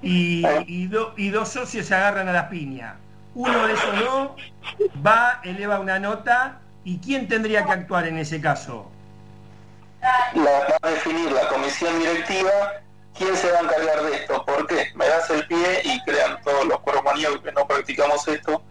y, 0.00 0.46
y, 0.66 0.86
dos 0.86 1.48
socios 1.50 1.84
se 1.84 1.94
agarran 1.94 2.26
a 2.26 2.32
las 2.32 2.44
piñas. 2.44 2.94
Uno 3.34 3.66
de 3.66 3.74
esos 3.74 3.98
dos 4.00 4.30
va, 5.06 5.42
eleva 5.44 5.78
una 5.78 5.98
nota 5.98 6.60
y 6.84 6.96
¿quién 7.00 7.28
tendría 7.28 7.66
que 7.66 7.72
actuar 7.72 8.06
en 8.06 8.16
ese 8.16 8.40
caso? 8.40 8.90
va 10.02 10.78
a 10.80 10.90
definir 10.90 11.30
la 11.30 11.48
comisión 11.48 11.98
directiva 11.98 12.50
quién 13.14 13.36
se 13.36 13.52
va 13.52 13.58
a 13.58 13.62
encargar 13.62 14.04
de 14.04 14.16
esto. 14.16 14.42
¿Por 14.46 14.66
qué? 14.66 14.86
Me 14.94 15.06
das 15.06 15.28
el 15.28 15.46
pie 15.48 15.82
y 15.84 16.02
crean 16.04 16.40
todos 16.42 16.64
los 16.64 16.80
cuerpos 16.80 17.12
que 17.44 17.52
no 17.52 17.66
practicamos 17.66 18.26
esto. 18.26 18.62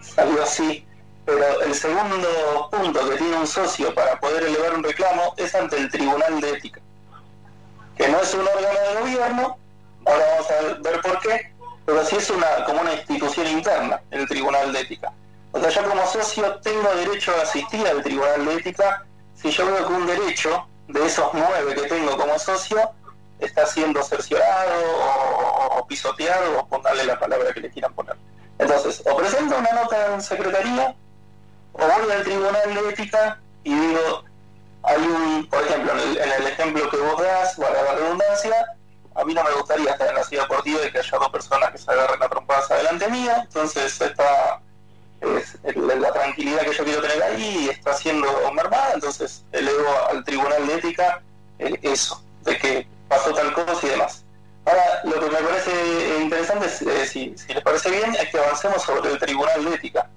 Salió 0.00 0.42
así 0.42 0.84
pero 1.30 1.62
el 1.62 1.74
segundo 1.74 2.68
punto 2.72 3.08
que 3.08 3.16
tiene 3.16 3.36
un 3.36 3.46
socio 3.46 3.94
para 3.94 4.18
poder 4.18 4.44
elevar 4.44 4.74
un 4.74 4.82
reclamo 4.82 5.34
es 5.36 5.54
ante 5.54 5.76
el 5.76 5.88
Tribunal 5.88 6.40
de 6.40 6.50
Ética, 6.50 6.80
que 7.96 8.08
no 8.08 8.20
es 8.20 8.34
un 8.34 8.40
órgano 8.40 8.80
de 8.80 9.00
gobierno, 9.00 9.58
ahora 10.06 10.24
vamos 10.32 10.50
a 10.50 10.82
ver 10.82 11.00
por 11.00 11.20
qué, 11.20 11.52
pero 11.86 12.04
sí 12.04 12.16
es 12.16 12.30
una 12.30 12.64
como 12.66 12.80
una 12.80 12.94
institución 12.94 13.46
interna, 13.46 14.02
el 14.10 14.26
Tribunal 14.26 14.72
de 14.72 14.80
Ética. 14.80 15.12
O 15.52 15.60
sea, 15.60 15.68
yo 15.68 15.88
como 15.88 16.04
socio 16.06 16.56
tengo 16.62 16.88
derecho 16.96 17.32
a 17.38 17.42
asistir 17.42 17.86
al 17.86 18.02
Tribunal 18.02 18.44
de 18.44 18.54
Ética 18.54 19.06
si 19.34 19.50
yo 19.50 19.66
veo 19.66 19.86
que 19.86 19.92
un 19.92 20.06
derecho 20.06 20.66
de 20.88 21.06
esos 21.06 21.30
nueve 21.32 21.74
que 21.74 21.82
tengo 21.82 22.16
como 22.16 22.38
socio 22.40 22.90
está 23.38 23.66
siendo 23.66 24.02
cerciorado 24.02 24.74
o, 25.78 25.86
pisoteado 25.86 26.60
o 26.60 26.66
ponerle 26.66 27.04
la 27.04 27.18
palabra 27.18 27.52
que 27.54 27.60
le 27.60 27.70
quieran 27.70 27.94
poner. 27.94 28.16
Entonces, 28.58 29.02
o 29.06 29.16
presento 29.16 29.56
una 29.56 29.72
nota 29.72 30.14
en 30.14 30.20
secretaría 30.20 30.94
o 31.72 31.78
voy 31.78 32.10
al 32.10 32.24
tribunal 32.24 32.74
de 32.74 32.88
ética 32.90 33.40
y 33.64 33.74
digo, 33.74 34.24
hay 34.82 35.02
un, 35.02 35.46
por 35.48 35.62
ejemplo, 35.62 35.92
en 35.92 36.32
el, 36.32 36.46
ejemplo 36.46 36.90
que 36.90 36.96
vos 36.96 37.22
das, 37.22 37.54
para 37.54 37.82
la 37.82 37.92
redundancia, 37.94 38.76
a 39.14 39.24
mí 39.24 39.34
no 39.34 39.44
me 39.44 39.52
gustaría 39.52 39.90
estar 39.90 40.08
en 40.08 40.14
la 40.14 40.24
ciudad 40.24 40.44
deportiva 40.44 40.80
y 40.86 40.92
que 40.92 40.98
haya 40.98 41.18
dos 41.18 41.30
personas 41.30 41.70
que 41.70 41.78
se 41.78 41.90
agarren 41.90 42.22
a 42.22 42.28
trompadas 42.28 42.70
adelante 42.70 43.08
mía, 43.08 43.42
entonces 43.44 44.00
esta 44.00 44.60
es 45.20 45.76
la 45.76 46.12
tranquilidad 46.12 46.62
que 46.62 46.72
yo 46.72 46.84
quiero 46.84 47.02
tener 47.02 47.22
ahí 47.22 47.68
está 47.68 47.92
siendo 47.92 48.26
mermada, 48.52 48.92
entonces 48.94 49.44
elevo 49.52 49.88
al 50.10 50.24
tribunal 50.24 50.66
de 50.66 50.74
ética 50.74 51.22
eso, 51.58 52.22
de 52.42 52.56
que 52.56 52.88
pasó 53.08 53.32
tal 53.34 53.52
cosa 53.52 53.86
y 53.86 53.90
demás. 53.90 54.24
Ahora, 54.64 55.00
lo 55.04 55.20
que 55.20 55.26
me 55.26 55.48
parece 55.48 56.18
interesante, 56.22 56.66
eh, 56.66 57.06
si, 57.06 57.34
si 57.36 57.52
les 57.52 57.62
parece 57.62 57.90
bien, 57.90 58.14
es 58.14 58.30
que 58.30 58.38
avancemos 58.38 58.82
sobre 58.82 59.10
el 59.10 59.18
tribunal 59.18 59.64
de 59.64 59.74
ética. 59.74 60.08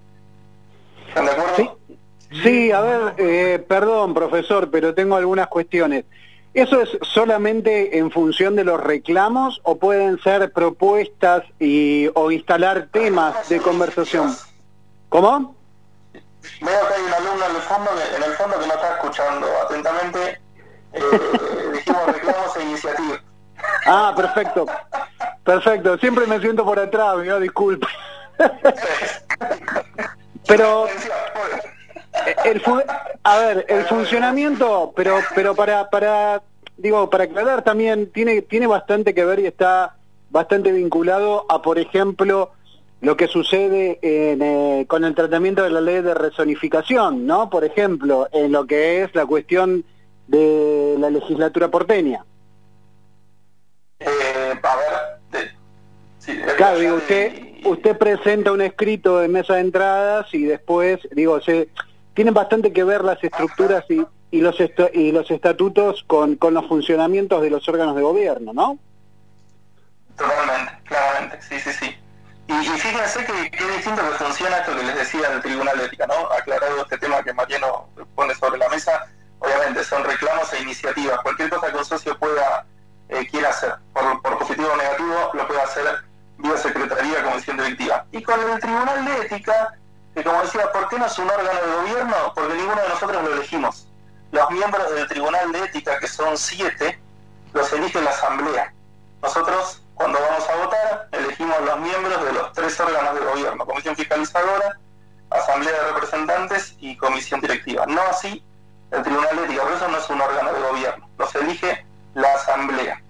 ¿Están 1.13 1.25
de 1.25 1.31
acuerdo? 1.31 1.77
Sí, 2.41 2.71
a 2.71 2.81
ver, 2.81 3.13
eh, 3.17 3.63
perdón, 3.67 4.15
profesor, 4.15 4.71
pero 4.71 4.95
tengo 4.95 5.15
algunas 5.15 5.47
cuestiones. 5.47 6.05
¿Eso 6.55 6.81
es 6.81 6.89
solamente 7.03 7.99
en 7.99 8.09
función 8.09 8.55
de 8.55 8.63
los 8.63 8.81
reclamos 8.81 9.61
o 9.63 9.77
pueden 9.77 10.19
ser 10.23 10.51
propuestas 10.51 11.43
y, 11.59 12.09
o 12.15 12.31
instalar 12.31 12.87
temas 12.91 13.47
de 13.47 13.59
conversación? 13.59 14.35
¿Cómo? 15.09 15.55
Veo 16.01 16.87
que 16.87 16.93
hay 16.95 17.01
un 17.03 17.13
alumno 17.13 17.45
en 17.45 17.55
el 17.55 17.61
fondo 17.61 17.91
que, 17.91 18.15
en 18.15 18.23
el 18.23 18.35
fondo 18.35 18.59
que 18.59 18.67
no 18.67 18.73
está 18.73 18.93
escuchando 18.95 19.47
atentamente. 19.65 20.41
Eh, 20.93 21.01
dijimos 21.73 22.07
reclamos 22.07 22.57
e 22.57 22.63
iniciativas. 22.63 23.21
Ah, 23.85 24.13
perfecto. 24.15 24.65
Perfecto. 25.43 25.97
Siempre 25.99 26.25
me 26.25 26.39
siento 26.39 26.65
por 26.65 26.79
atrás, 26.79 27.17
¿no? 27.23 27.39
disculpe. 27.39 27.85
Pero 30.47 30.87
el 32.45 32.61
a 33.23 33.37
ver, 33.37 33.65
el 33.69 33.85
funcionamiento, 33.85 34.93
pero 34.95 35.19
pero 35.35 35.55
para 35.55 35.89
para 35.89 36.41
digo, 36.77 37.09
para 37.09 37.25
aclarar 37.25 37.63
también 37.63 38.11
tiene 38.11 38.41
tiene 38.41 38.67
bastante 38.67 39.13
que 39.13 39.25
ver 39.25 39.39
y 39.39 39.47
está 39.47 39.95
bastante 40.29 40.71
vinculado 40.71 41.45
a 41.49 41.61
por 41.61 41.79
ejemplo 41.79 42.51
lo 43.01 43.17
que 43.17 43.27
sucede 43.27 43.99
eh, 44.01 44.85
con 44.87 45.03
el 45.03 45.13
tratamiento 45.13 45.61
de 45.63 45.69
la 45.69 45.81
ley 45.81 46.01
de 46.01 46.13
rezonificación, 46.13 47.27
¿no? 47.27 47.49
Por 47.49 47.65
ejemplo, 47.65 48.29
en 48.31 48.53
lo 48.53 48.65
que 48.65 49.03
es 49.03 49.13
la 49.13 49.25
cuestión 49.25 49.83
de 50.27 50.95
la 50.97 51.09
legislatura 51.09 51.67
porteña. 51.67 52.23
Eh, 53.99 54.53
a 54.63 54.75
ver, 54.77 55.51
claro, 56.55 56.79
digo, 56.79 56.95
usted, 56.95 57.52
usted 57.65 57.97
presenta 57.97 58.51
un 58.51 58.61
escrito 58.61 59.19
de 59.19 59.27
mesa 59.27 59.55
de 59.55 59.61
entradas 59.61 60.33
y 60.33 60.43
después, 60.43 60.99
digo, 61.11 61.41
se 61.41 61.69
tienen 62.13 62.33
bastante 62.33 62.73
que 62.73 62.83
ver 62.83 63.03
las 63.03 63.23
estructuras 63.23 63.85
y, 63.89 64.05
y 64.31 64.41
los 64.41 64.55
y 64.93 65.11
los 65.11 65.29
estatutos 65.31 66.03
con, 66.07 66.35
con 66.35 66.53
los 66.53 66.67
funcionamientos 66.67 67.41
de 67.41 67.49
los 67.49 67.67
órganos 67.67 67.95
de 67.95 68.01
gobierno, 68.01 68.53
¿no? 68.53 68.77
Totalmente, 70.17 70.73
claramente, 70.83 71.41
sí, 71.41 71.59
sí, 71.59 71.71
sí. 71.71 71.97
Y, 72.47 72.53
fíjense 72.53 73.25
que, 73.25 73.51
que, 73.51 73.65
distinto 73.65 74.01
que 74.01 74.23
funciona 74.23 74.57
esto 74.57 74.75
que 74.75 74.83
les 74.83 74.95
decía 74.95 75.29
del 75.29 75.41
Tribunal 75.41 75.77
de 75.77 75.85
Ética, 75.85 76.05
¿no? 76.07 76.13
Aclarado 76.37 76.81
este 76.81 76.97
tema 76.97 77.23
que 77.23 77.33
Mariano 77.33 77.89
pone 78.15 78.35
sobre 78.35 78.59
la 78.59 78.69
mesa, 78.69 79.07
obviamente 79.39 79.83
son 79.83 80.03
reclamos 80.03 80.51
e 80.53 80.61
iniciativas. 80.61 81.19
Cualquier 81.21 81.49
cosa 81.49 81.71
que 81.71 81.77
un 81.77 81.85
socio 81.85 82.17
pueda, 82.19 82.65
eh, 83.09 83.25
quiera 83.31 83.49
hacer, 83.49 83.75
por, 83.93 84.21
por 84.21 84.39
positivo 84.39 84.69
o 84.71 84.77
negativo, 84.77 85.31
lo 85.33 85.47
puede 85.47 85.61
hacer 85.61 86.03
vía 86.43 86.57
Secretaría 86.57 87.23
Comisión 87.23 87.57
Directiva. 87.57 88.05
Y 88.11 88.21
con 88.21 88.39
el 88.39 88.59
Tribunal 88.59 89.05
de 89.05 89.21
Ética, 89.21 89.73
que 90.13 90.23
como 90.23 90.41
decía, 90.41 90.71
¿por 90.71 90.89
qué 90.89 90.99
no 90.99 91.05
es 91.05 91.17
un 91.17 91.29
órgano 91.29 91.59
de 91.61 91.75
gobierno? 91.75 92.15
Porque 92.35 92.53
ninguno 92.53 92.81
de 92.81 92.89
nosotros 92.89 93.23
lo 93.23 93.33
elegimos. 93.33 93.87
Los 94.31 94.51
miembros 94.51 94.93
del 94.93 95.07
Tribunal 95.07 95.51
de 95.51 95.59
Ética, 95.63 95.99
que 95.99 96.07
son 96.07 96.37
siete, 96.37 96.99
los 97.53 97.71
elige 97.71 98.01
la 98.01 98.09
Asamblea. 98.09 98.73
Nosotros, 99.21 99.83
cuando 99.95 100.19
vamos 100.19 100.49
a 100.49 100.55
votar, 100.55 101.07
elegimos 101.13 101.55
los 101.61 101.79
miembros 101.79 102.25
de 102.25 102.33
los 102.33 102.51
tres 102.51 102.77
órganos 102.79 103.15
de 103.15 103.25
gobierno, 103.25 103.65
Comisión 103.65 103.95
Fiscalizadora, 103.95 104.77
Asamblea 105.29 105.71
de 105.71 105.91
Representantes 105.93 106.75
y 106.79 106.97
Comisión 106.97 107.39
Directiva. 107.39 107.85
No 107.85 108.01
así 108.01 108.43
el 108.91 109.01
Tribunal 109.01 109.35
de 109.37 109.45
Ética, 109.45 109.63
por 109.63 109.71
eso 109.71 109.87
no 109.87 109.97
es 109.97 110.09
un 110.09 110.21
órgano 110.21 110.53
de 110.53 110.59
gobierno, 110.59 111.09
los 111.17 111.33
elige 111.35 111.85
la 112.15 112.33
Asamblea. 112.33 113.01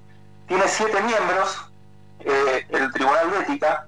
Tiene 0.47 0.67
siete 0.67 1.01
miembros, 1.01 1.72
eh, 2.19 2.65
el 2.69 2.91
Tribunal 2.91 3.31
de 3.31 3.39
Ética, 3.39 3.87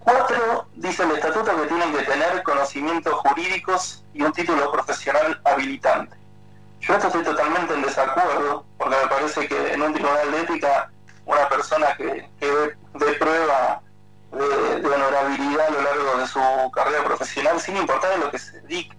cuatro, 0.00 0.68
dice 0.74 1.02
el 1.02 1.12
estatuto, 1.12 1.54
que 1.60 1.66
tienen 1.66 1.92
que 1.92 2.02
tener 2.02 2.42
conocimientos 2.42 3.14
jurídicos 3.14 4.04
y 4.14 4.22
un 4.22 4.32
título 4.32 4.70
profesional 4.72 5.40
habilitante. 5.44 6.16
Yo 6.80 6.94
esto 6.94 7.08
estoy 7.08 7.24
totalmente 7.24 7.74
en 7.74 7.82
desacuerdo, 7.82 8.64
porque 8.78 8.96
me 9.02 9.08
parece 9.08 9.48
que 9.48 9.72
en 9.72 9.82
un 9.82 9.92
tribunal 9.92 10.30
de 10.30 10.40
ética, 10.40 10.90
una 11.26 11.48
persona 11.48 11.94
que, 11.96 12.28
que 12.40 12.76
dé 12.94 13.12
prueba 13.14 13.82
de, 14.32 14.80
de, 14.80 14.88
honorabilidad 14.88 15.66
a 15.66 15.70
lo 15.70 15.82
largo 15.82 16.18
de 16.18 16.26
su 16.26 16.70
carrera 16.72 17.04
profesional, 17.04 17.60
sin 17.60 17.76
importar 17.76 18.12
en 18.12 18.20
lo 18.20 18.30
que 18.30 18.38
se 18.38 18.60
dedique, 18.60 18.96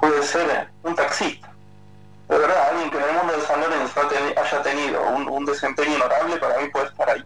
puede 0.00 0.22
ser 0.22 0.70
un 0.82 0.94
taxista. 0.94 1.52
De 2.28 2.38
verdad, 2.38 2.68
alguien 2.70 2.90
que 2.90 2.98
en 2.98 3.04
el 3.04 3.14
mundo 3.14 3.32
de 3.32 3.42
San 3.42 3.60
Lorenzo 3.60 4.00
haya 4.36 4.62
tenido 4.62 5.02
un, 5.10 5.28
un 5.28 5.44
desempeño 5.46 5.94
honorable, 5.94 6.36
para 6.36 6.58
mí 6.58 6.68
puede 6.68 6.86
estar 6.86 7.08
ahí. 7.08 7.24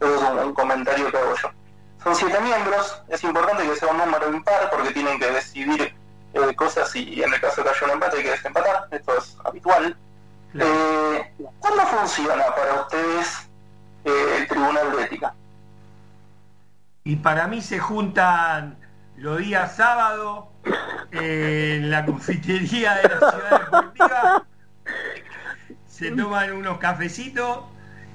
Eso 0.00 0.14
es 0.14 0.22
un, 0.22 0.38
un 0.38 0.54
comentario 0.54 1.10
que 1.10 1.16
hago 1.18 1.34
yo. 1.36 1.50
Son 2.02 2.14
siete 2.14 2.40
miembros, 2.40 3.02
es 3.08 3.22
importante 3.24 3.64
que 3.64 3.76
sea 3.76 3.88
un 3.88 3.98
número 3.98 4.30
impar 4.30 4.70
porque 4.70 4.92
tienen 4.92 5.18
que 5.18 5.30
decidir 5.30 5.94
eh, 6.32 6.54
cosas 6.54 6.94
y 6.94 7.22
en 7.22 7.32
el 7.32 7.40
caso 7.40 7.62
de 7.62 7.64
que 7.64 7.76
haya 7.76 7.86
un 7.86 7.92
empate 7.92 8.16
hay 8.18 8.22
que 8.22 8.30
desempatar, 8.30 8.88
esto 8.90 9.18
es 9.18 9.36
habitual. 9.44 9.96
Claro. 10.52 10.70
Eh, 10.70 11.32
¿Cómo 11.60 11.86
funciona 11.86 12.44
para 12.54 12.82
ustedes 12.82 13.50
eh, 14.04 14.36
el 14.38 14.48
Tribunal 14.48 14.96
de 14.96 15.02
Ética? 15.02 15.34
Y 17.04 17.16
para 17.16 17.46
mí 17.48 17.60
se 17.60 17.78
juntan 17.78 18.78
los 19.16 19.38
días 19.38 19.76
sábado 19.76 20.48
en 21.10 21.90
la 21.90 22.06
confitería 22.06 22.94
de 22.96 23.08
la 23.08 23.18
se 25.86 26.10
toman 26.12 26.52
unos 26.52 26.78
cafecitos 26.78 27.60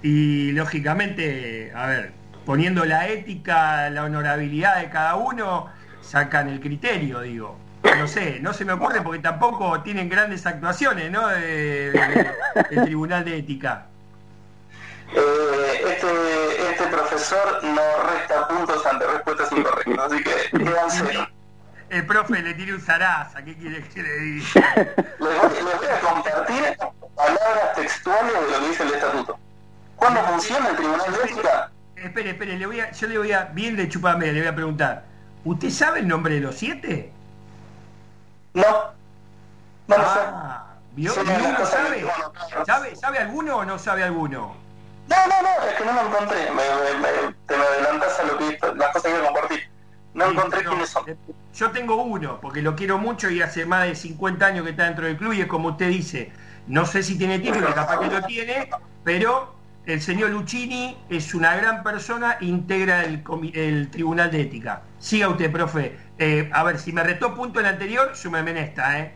y 0.02 0.52
lógicamente, 0.52 1.72
a 1.76 1.88
ver, 1.88 2.14
poniendo 2.46 2.86
la 2.86 3.08
ética, 3.08 3.90
la 3.90 4.04
honorabilidad 4.04 4.82
de 4.82 4.90
cada 4.90 5.16
uno, 5.16 5.70
sacan 6.02 6.50
el 6.50 6.60
criterio, 6.60 7.22
digo 7.22 7.64
no 7.84 8.08
sé, 8.08 8.40
no 8.40 8.54
se 8.54 8.66
me 8.66 8.74
ocurre 8.74 9.02
porque 9.02 9.20
tampoco 9.20 9.82
tienen 9.82 10.10
grandes 10.10 10.46
actuaciones, 10.46 11.12
¿no? 11.12 11.28
De, 11.28 11.92
de, 11.92 12.32
del 12.70 12.86
Tribunal 12.86 13.26
de 13.26 13.38
Ética. 13.38 13.88
Eh, 15.14 15.82
este, 15.88 16.72
este 16.72 16.88
profesor 16.88 17.64
no 17.64 17.82
resta 18.10 18.48
puntos 18.48 18.86
ante 18.86 19.06
respuestas 19.06 19.52
incorrectas, 19.52 20.12
así 20.12 20.24
que 20.24 20.58
quédanse. 20.64 21.28
El 21.94 22.08
profe 22.08 22.42
le 22.42 22.56
tiene 22.56 22.74
un 22.74 22.82
zaraza, 22.82 23.44
¿qué 23.44 23.56
quiere 23.56 23.84
que 23.88 24.02
le 24.02 24.14
diga? 24.18 24.46
Les 24.76 25.20
voy, 25.20 25.54
les 25.54 25.64
voy 25.78 25.88
a 25.88 26.00
compartir 26.00 26.78
palabras 27.16 27.76
textuales 27.76 28.34
de 28.34 28.42
lo 28.52 28.60
que 28.60 28.68
dice 28.70 28.82
el 28.84 28.94
estatuto. 28.96 29.38
¿Cuándo 29.96 30.22
funciona 30.24 30.70
el 30.70 30.76
Tribunal 30.76 31.14
de 31.14 31.32
Ética? 31.32 31.72
Espere, 31.96 32.32
espere, 32.32 32.58
le 32.58 32.66
voy 32.66 32.80
a, 32.80 32.92
yo 32.92 33.08
le 33.08 33.18
voy 33.20 33.32
a, 33.32 33.44
bien 33.54 33.76
de 33.76 33.88
chupame, 33.88 34.32
le 34.34 34.40
voy 34.40 34.48
a 34.50 34.56
preguntar. 34.56 35.04
¿Usted 35.46 35.70
sabe 35.70 36.00
el 36.00 36.08
nombre 36.08 36.34
de 36.34 36.40
los 36.42 36.56
siete? 36.56 37.12
No. 38.56 38.66
No 39.88 39.98
lo 39.98 40.04
ah, 40.04 40.66
¿Vio? 40.94 41.14
Sí, 41.14 41.20
¿Y 41.20 41.46
uno 41.46 41.66
sabe? 41.66 42.06
sabe? 42.66 42.96
¿Sabe 42.96 43.20
alguno 43.20 43.58
o 43.58 43.66
no 43.66 43.78
sabe 43.78 44.04
alguno? 44.04 44.56
No, 45.10 45.16
no, 45.28 45.42
no, 45.44 45.68
es 45.70 45.76
que 45.76 45.86
no 45.86 45.94
lo 45.94 46.02
encontré. 46.08 46.50
Me, 46.50 46.56
me- 46.56 47.00
me- 47.00 47.34
te 47.46 47.56
me 47.56 47.64
adelantás 47.64 48.20
a 48.20 48.24
lo 48.24 48.38
que, 48.40 48.58
las 48.78 48.90
cosas 48.90 49.04
que 49.04 49.10
iba 49.12 49.20
a 49.20 49.26
compartir. 49.32 49.70
No 50.14 50.26
encontré 50.30 50.64
quiénes 50.64 50.90
son. 50.90 51.10
eh, 51.10 51.16
Yo 51.56 51.72
tengo 51.72 52.02
uno, 52.04 52.40
porque 52.42 52.62
lo 52.62 52.76
quiero 52.76 52.98
mucho 52.98 53.30
y 53.30 53.42
hace 53.42 53.66
más 53.66 53.86
de 53.86 53.96
50 53.96 54.46
años 54.46 54.64
que 54.64 54.72
está 54.72 54.86
dentro 54.86 55.06
del 55.06 55.18
club 55.18 55.34
y 55.34 55.42
es 55.42 55.48
como 55.48 55.70
usted 55.70 55.90
dice, 55.90 56.32
no 56.68 56.86
sé 56.86 57.04
si 57.04 57.18
tiene 57.18 57.40
título, 57.40 57.74
capaz 57.74 58.00
que 58.00 58.08
lo 58.08 58.22
tiene, 58.24 58.70
pero 59.04 59.56
el 59.86 60.02
señor 60.02 60.30
Lucchini 60.30 60.98
es 61.10 61.34
una 61.34 61.56
gran 61.56 61.84
persona, 61.84 62.38
integra 62.42 63.04
el, 63.04 63.90
Tribunal 63.92 64.32
de 64.32 64.42
Ética. 64.42 64.82
Siga 65.00 65.28
usted, 65.30 65.52
profe. 65.52 65.98
Eh, 66.20 66.50
a 66.54 66.64
ver, 66.64 66.80
si 66.80 66.94
me 66.94 67.04
retó 67.04 67.36
punto 67.36 67.60
el 67.60 67.66
anterior, 67.66 68.16
súmeme 68.16 68.52
en 68.52 68.58
esta, 68.58 69.00
¿eh? 69.00 69.14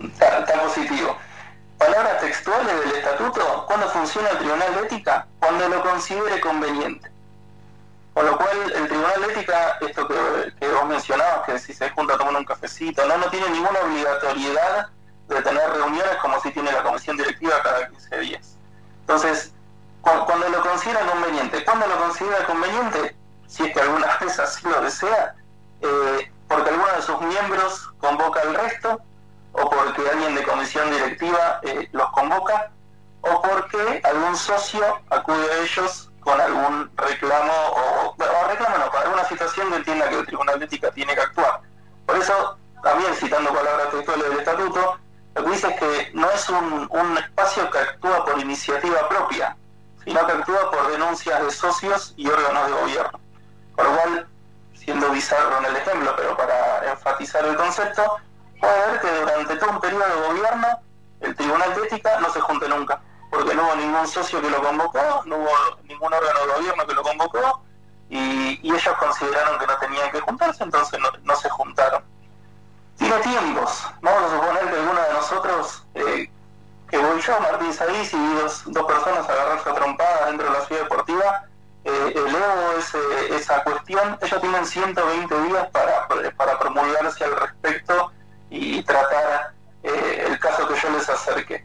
Está, 0.00 0.40
está 0.40 0.62
positivo. 0.62 1.16
Palabras 1.78 2.20
textuales 2.20 2.80
del 2.80 2.96
estatuto. 2.96 3.64
¿Cuándo 3.66 3.88
funciona 3.88 4.28
el 4.30 4.38
Tribunal 4.38 4.74
de 4.74 4.80
Ética? 4.82 5.26
Cuando 5.38 5.68
lo 5.68 5.82
considere 5.82 6.40
conveniente. 6.40 7.08
Con 8.18 8.26
lo 8.26 8.36
cual, 8.36 8.72
el 8.74 8.88
Tribunal 8.88 9.20
de 9.22 9.32
Ética, 9.32 9.78
esto 9.80 10.08
que, 10.08 10.52
que 10.58 10.68
vos 10.72 10.86
mencionabas, 10.86 11.46
que 11.46 11.56
si 11.60 11.72
se 11.72 11.88
junta 11.90 12.14
a 12.14 12.18
tomar 12.18 12.34
un 12.34 12.44
cafecito, 12.44 13.06
no, 13.06 13.16
no 13.16 13.30
tiene 13.30 13.48
ninguna 13.50 13.78
obligatoriedad 13.78 14.88
de 15.28 15.40
tener 15.40 15.70
reuniones 15.70 16.16
como 16.20 16.40
si 16.40 16.50
tiene 16.50 16.72
la 16.72 16.82
comisión 16.82 17.16
directiva 17.16 17.62
cada 17.62 17.86
15 17.88 18.18
días. 18.18 18.56
Entonces, 19.02 19.52
cu- 20.00 20.24
cuando 20.26 20.48
lo 20.48 20.60
considera 20.62 21.06
conveniente, 21.06 21.64
¿cuándo 21.64 21.86
lo 21.86 21.96
considera 21.96 22.44
conveniente? 22.44 23.16
Si 23.46 23.62
es 23.66 23.72
que 23.72 23.80
alguna 23.82 24.16
vez 24.20 24.36
así 24.40 24.66
lo 24.68 24.80
desea, 24.80 25.36
eh, 25.82 26.32
porque 26.48 26.70
alguno 26.70 26.88
de 26.96 27.02
sus 27.02 27.20
miembros 27.20 27.88
convoca 28.00 28.40
al 28.40 28.52
resto, 28.52 29.00
o 29.52 29.70
porque 29.70 30.02
alguien 30.10 30.34
de 30.34 30.42
comisión 30.42 30.90
directiva 30.90 31.60
eh, 31.62 31.88
los 31.92 32.10
convoca, 32.10 32.72
o 33.20 33.40
porque 33.42 34.00
algún 34.02 34.36
socio 34.36 34.82
acude 35.08 35.52
a 35.52 35.58
ellos 35.62 36.07
con 36.28 36.38
algún 36.38 36.90
reclamo, 36.94 37.52
o, 37.52 38.14
o 38.18 38.48
reclamo 38.48 38.76
no, 38.76 38.90
con 38.90 39.00
alguna 39.00 39.24
situación 39.24 39.70
que 39.70 39.76
entienda 39.76 40.10
que 40.10 40.18
el 40.18 40.26
Tribunal 40.26 40.58
de 40.58 40.66
Ética 40.66 40.90
tiene 40.90 41.14
que 41.14 41.22
actuar. 41.22 41.60
Por 42.04 42.16
eso, 42.18 42.58
también 42.82 43.14
citando 43.14 43.50
palabras 43.50 43.90
textuales 43.90 44.28
del 44.28 44.38
estatuto, 44.40 44.98
lo 45.34 45.44
que 45.44 45.50
dice 45.50 45.68
es 45.68 45.80
que 45.80 46.10
no 46.12 46.30
es 46.30 46.48
un, 46.50 46.86
un 46.90 47.16
espacio 47.16 47.70
que 47.70 47.78
actúa 47.78 48.26
por 48.26 48.38
iniciativa 48.38 49.08
propia, 49.08 49.56
sino 50.04 50.26
que 50.26 50.32
actúa 50.32 50.70
por 50.70 50.92
denuncias 50.92 51.42
de 51.42 51.50
socios 51.50 52.12
y 52.18 52.28
órganos 52.28 52.66
de 52.66 52.72
gobierno. 52.72 53.20
Por 53.74 53.84
lo 53.86 53.96
cual, 53.96 54.28
siendo 54.74 55.08
bizarro 55.10 55.58
en 55.60 55.64
el 55.64 55.76
ejemplo, 55.76 56.14
pero 56.14 56.36
para 56.36 56.90
enfatizar 56.90 57.42
el 57.46 57.56
concepto, 57.56 58.18
puede 58.60 58.86
ver 58.86 59.00
que 59.00 59.10
durante 59.20 59.56
todo 59.56 59.70
un 59.70 59.80
periodo 59.80 60.04
de 60.04 60.28
gobierno 60.28 60.68
el 61.20 61.34
Tribunal 61.34 61.74
de 61.74 61.82
Ética 61.84 62.20
no 62.20 62.30
se 62.30 62.40
junte 62.40 62.68
nunca, 62.68 63.00
porque 63.30 63.54
no 63.54 63.64
hubo 63.64 63.76
ningún 63.76 64.06
socio 64.06 64.40
que 64.40 64.50
lo 64.50 64.62
convocó, 64.62 65.22
no 65.26 65.36
hubo 65.36 65.50
ningún 65.84 66.12
órgano 66.12 66.40
de 66.40 66.52
gobierno 66.54 66.86
que 66.86 66.94
lo 66.94 67.02
convocó, 67.02 67.62
y, 68.08 68.58
y 68.62 68.70
ellos 68.70 68.94
consideraron 68.98 69.58
que 69.58 69.66
no 69.66 69.76
tenían 69.78 70.10
que 70.10 70.20
juntarse, 70.20 70.64
entonces 70.64 70.98
no, 71.22 71.36
se 71.36 71.48
juntaron. 71.50 72.02
Tiene 72.96 73.16
tiempos, 73.18 73.86
vamos 74.00 74.22
a 74.22 74.36
suponer 74.36 74.70
que 74.70 74.80
alguno 74.80 75.00
de 75.00 75.12
nosotros, 75.12 75.86
eh, 75.94 76.30
que 76.90 76.98
voy 76.98 77.20
yo, 77.20 77.40
Martín 77.40 77.72
Saiz, 77.72 78.12
y 78.12 78.34
dos, 78.34 78.62
dos 78.66 78.86
personas 78.86 79.28
a 79.28 79.32
agarrarse 79.32 79.70
a 79.70 79.74
trompadas 79.74 80.26
dentro 80.26 80.50
de 80.50 80.58
la 80.58 80.64
ciudad 80.64 80.82
deportiva, 80.82 81.44
eh, 81.84 82.12
elevo 82.14 82.72
ese, 82.78 82.98
esa 83.36 83.62
cuestión, 83.62 84.18
ellos 84.20 84.40
tienen 84.40 84.66
120 84.66 85.42
días 85.42 85.68
para, 85.70 86.08
para 86.36 86.58
promulgarse 86.58 87.24
al 87.24 87.36
respecto 87.36 88.12
y 88.50 88.82
tratar 88.82 89.52
eh, 89.82 90.24
el 90.26 90.38
caso 90.38 90.66
que 90.66 90.74
yo 90.74 90.90
les 90.90 91.08
acerque. 91.08 91.64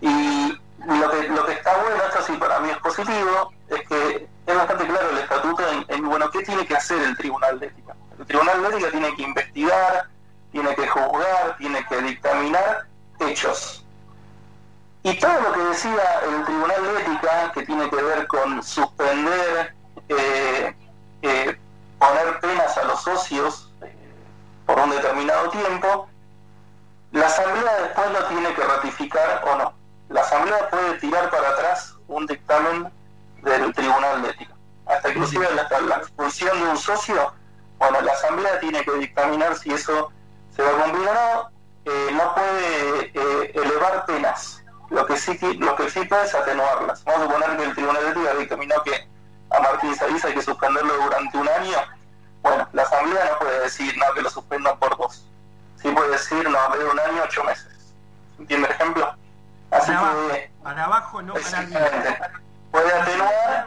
Y 0.00 0.60
lo 0.86 1.10
que, 1.10 1.28
lo 1.28 1.46
que 1.46 1.52
está 1.52 1.76
bueno, 1.82 2.02
esto 2.04 2.22
sí 2.22 2.32
para 2.38 2.60
mí 2.60 2.70
es 2.70 2.78
positivo, 2.78 3.52
es 3.68 3.88
que 3.88 4.28
es 4.46 4.56
bastante 4.56 4.86
claro 4.86 5.10
el 5.10 5.18
estatuto 5.18 5.62
en, 5.70 5.84
en, 5.88 6.08
bueno, 6.08 6.30
qué 6.30 6.42
tiene 6.42 6.66
que 6.66 6.76
hacer 6.76 7.00
el 7.02 7.16
Tribunal 7.16 7.58
de 7.60 7.66
Ética. 7.66 7.94
El 8.18 8.26
Tribunal 8.26 8.62
de 8.62 8.68
Ética 8.68 8.90
tiene 8.90 9.16
que 9.16 9.22
investigar, 9.22 10.08
tiene 10.52 10.74
que 10.74 10.86
juzgar, 10.86 11.56
tiene 11.58 11.84
que 11.86 12.02
dictaminar 12.02 12.86
hechos. 13.20 13.84
Y 15.02 15.18
todo 15.18 15.40
lo 15.40 15.52
que 15.52 15.60
decía 15.60 16.20
el 16.26 16.44
Tribunal 16.44 16.82
de 16.82 17.00
Ética, 17.02 17.52
que 17.52 17.66
tiene 17.66 17.90
que 17.90 18.02
ver 18.02 18.26
con 18.26 18.62
suspender, 18.62 19.74
eh, 20.08 20.74
eh, 21.22 21.60
poner 21.98 22.40
penas 22.40 22.76
a 22.78 22.84
los 22.84 23.02
socios 23.02 23.70
eh, 23.82 23.94
por 24.66 24.78
un 24.78 24.90
determinado 24.90 25.50
tiempo, 25.50 26.08
la 27.12 27.26
Asamblea 27.26 27.82
después 27.82 28.10
lo 28.10 28.24
tiene 28.26 28.54
que 28.54 28.62
ratificar 28.62 29.44
o 29.46 29.56
no. 29.56 29.83
La 30.08 30.20
Asamblea 30.20 30.70
puede 30.70 30.94
tirar 30.94 31.30
para 31.30 31.48
atrás 31.50 31.94
un 32.08 32.26
dictamen 32.26 32.92
del 33.42 33.72
Tribunal 33.74 34.22
de 34.22 34.30
Ética. 34.30 34.54
Hasta 34.86 35.08
inclusive 35.10 35.48
la, 35.54 35.80
la 35.80 35.96
expulsión 35.96 36.58
de 36.60 36.68
un 36.68 36.76
socio, 36.76 37.32
bueno, 37.78 38.00
la 38.02 38.12
Asamblea 38.12 38.60
tiene 38.60 38.84
que 38.84 38.92
dictaminar 38.92 39.56
si 39.56 39.72
eso 39.72 40.12
se 40.54 40.62
va 40.62 40.70
a 40.70 40.82
cumplir 40.84 41.08
o 41.08 41.14
no. 41.14 41.50
Eh, 41.86 42.10
no 42.12 42.34
puede 42.34 43.12
eh, 43.14 43.52
elevar 43.54 44.06
penas. 44.06 44.62
Lo 44.90 45.04
que, 45.06 45.16
sí, 45.16 45.38
lo 45.58 45.74
que 45.76 45.90
sí 45.90 46.04
puede 46.04 46.24
es 46.24 46.34
atenuarlas. 46.34 47.02
Vamos 47.04 47.22
a 47.22 47.24
suponer 47.24 47.56
que 47.56 47.64
el 47.64 47.74
Tribunal 47.74 48.02
de 48.04 48.10
Ética 48.10 48.34
dictaminó 48.34 48.82
que 48.84 49.08
a 49.50 49.60
Martín 49.60 49.94
Sabiza 49.94 50.28
hay 50.28 50.34
que 50.34 50.42
suspenderlo 50.42 50.94
durante 50.96 51.38
un 51.38 51.48
año, 51.48 51.78
bueno, 52.42 52.68
la 52.72 52.82
Asamblea 52.82 53.24
no 53.32 53.38
puede 53.38 53.60
decir, 53.60 53.96
no, 53.96 54.12
que 54.14 54.20
lo 54.20 54.28
suspendan 54.28 54.78
por 54.78 54.96
dos. 54.98 55.24
Sí 55.76 55.90
puede 55.90 56.10
decir, 56.10 56.48
no, 56.48 56.76
de 56.76 56.84
un 56.84 57.00
año, 57.00 57.22
ocho 57.24 57.42
meses. 57.44 57.94
¿Entiende 58.38 58.68
el 58.68 58.74
ejemplo? 58.74 59.14
Así 59.74 59.92
para, 59.92 59.98
abajo, 59.98 60.28
para 60.62 60.84
abajo, 60.84 61.22
no 61.22 61.34
para 61.34 61.58
arriba. 61.58 61.80
Puede 62.70 62.92
atenuar. 62.92 63.66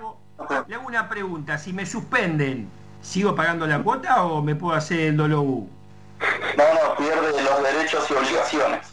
Le 0.67 0.75
hago 0.75 0.87
una 0.87 1.09
pregunta, 1.09 1.57
si 1.57 1.73
me 1.73 1.85
suspenden, 1.85 2.69
¿sigo 3.01 3.35
pagando 3.35 3.65
la 3.67 3.79
cuota 3.79 4.23
o 4.23 4.41
me 4.41 4.55
puedo 4.55 4.75
hacer 4.75 4.99
el 4.99 5.17
DOLOU? 5.17 5.69
No, 6.57 6.63
no, 6.73 6.95
pierde 6.95 7.43
los 7.43 7.63
derechos 7.63 8.09
y 8.09 8.13
obligaciones. 8.13 8.87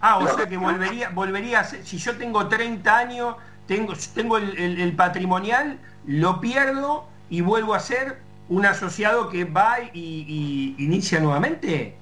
Ah, 0.00 0.18
o 0.18 0.36
sea 0.36 0.46
que, 0.46 0.56
volvería, 0.56 1.10
volvería 1.10 1.60
a 1.60 1.64
ser, 1.64 1.84
si 1.84 1.98
yo 1.98 2.16
tengo 2.16 2.48
30 2.48 2.96
años, 2.96 3.36
tengo, 3.66 3.94
tengo 4.14 4.38
el, 4.38 4.94
patrimonial, 4.96 5.78
lo 6.06 6.40
pierdo 6.40 7.08
y 7.28 7.40
vuelvo 7.40 7.74
a 7.74 7.80
ser 7.80 8.20
un 8.48 8.66
asociado 8.66 9.28
que 9.28 9.44
va 9.44 9.78
y, 9.92 10.74
inicia 10.78 11.18
nuevamente. 11.18 11.96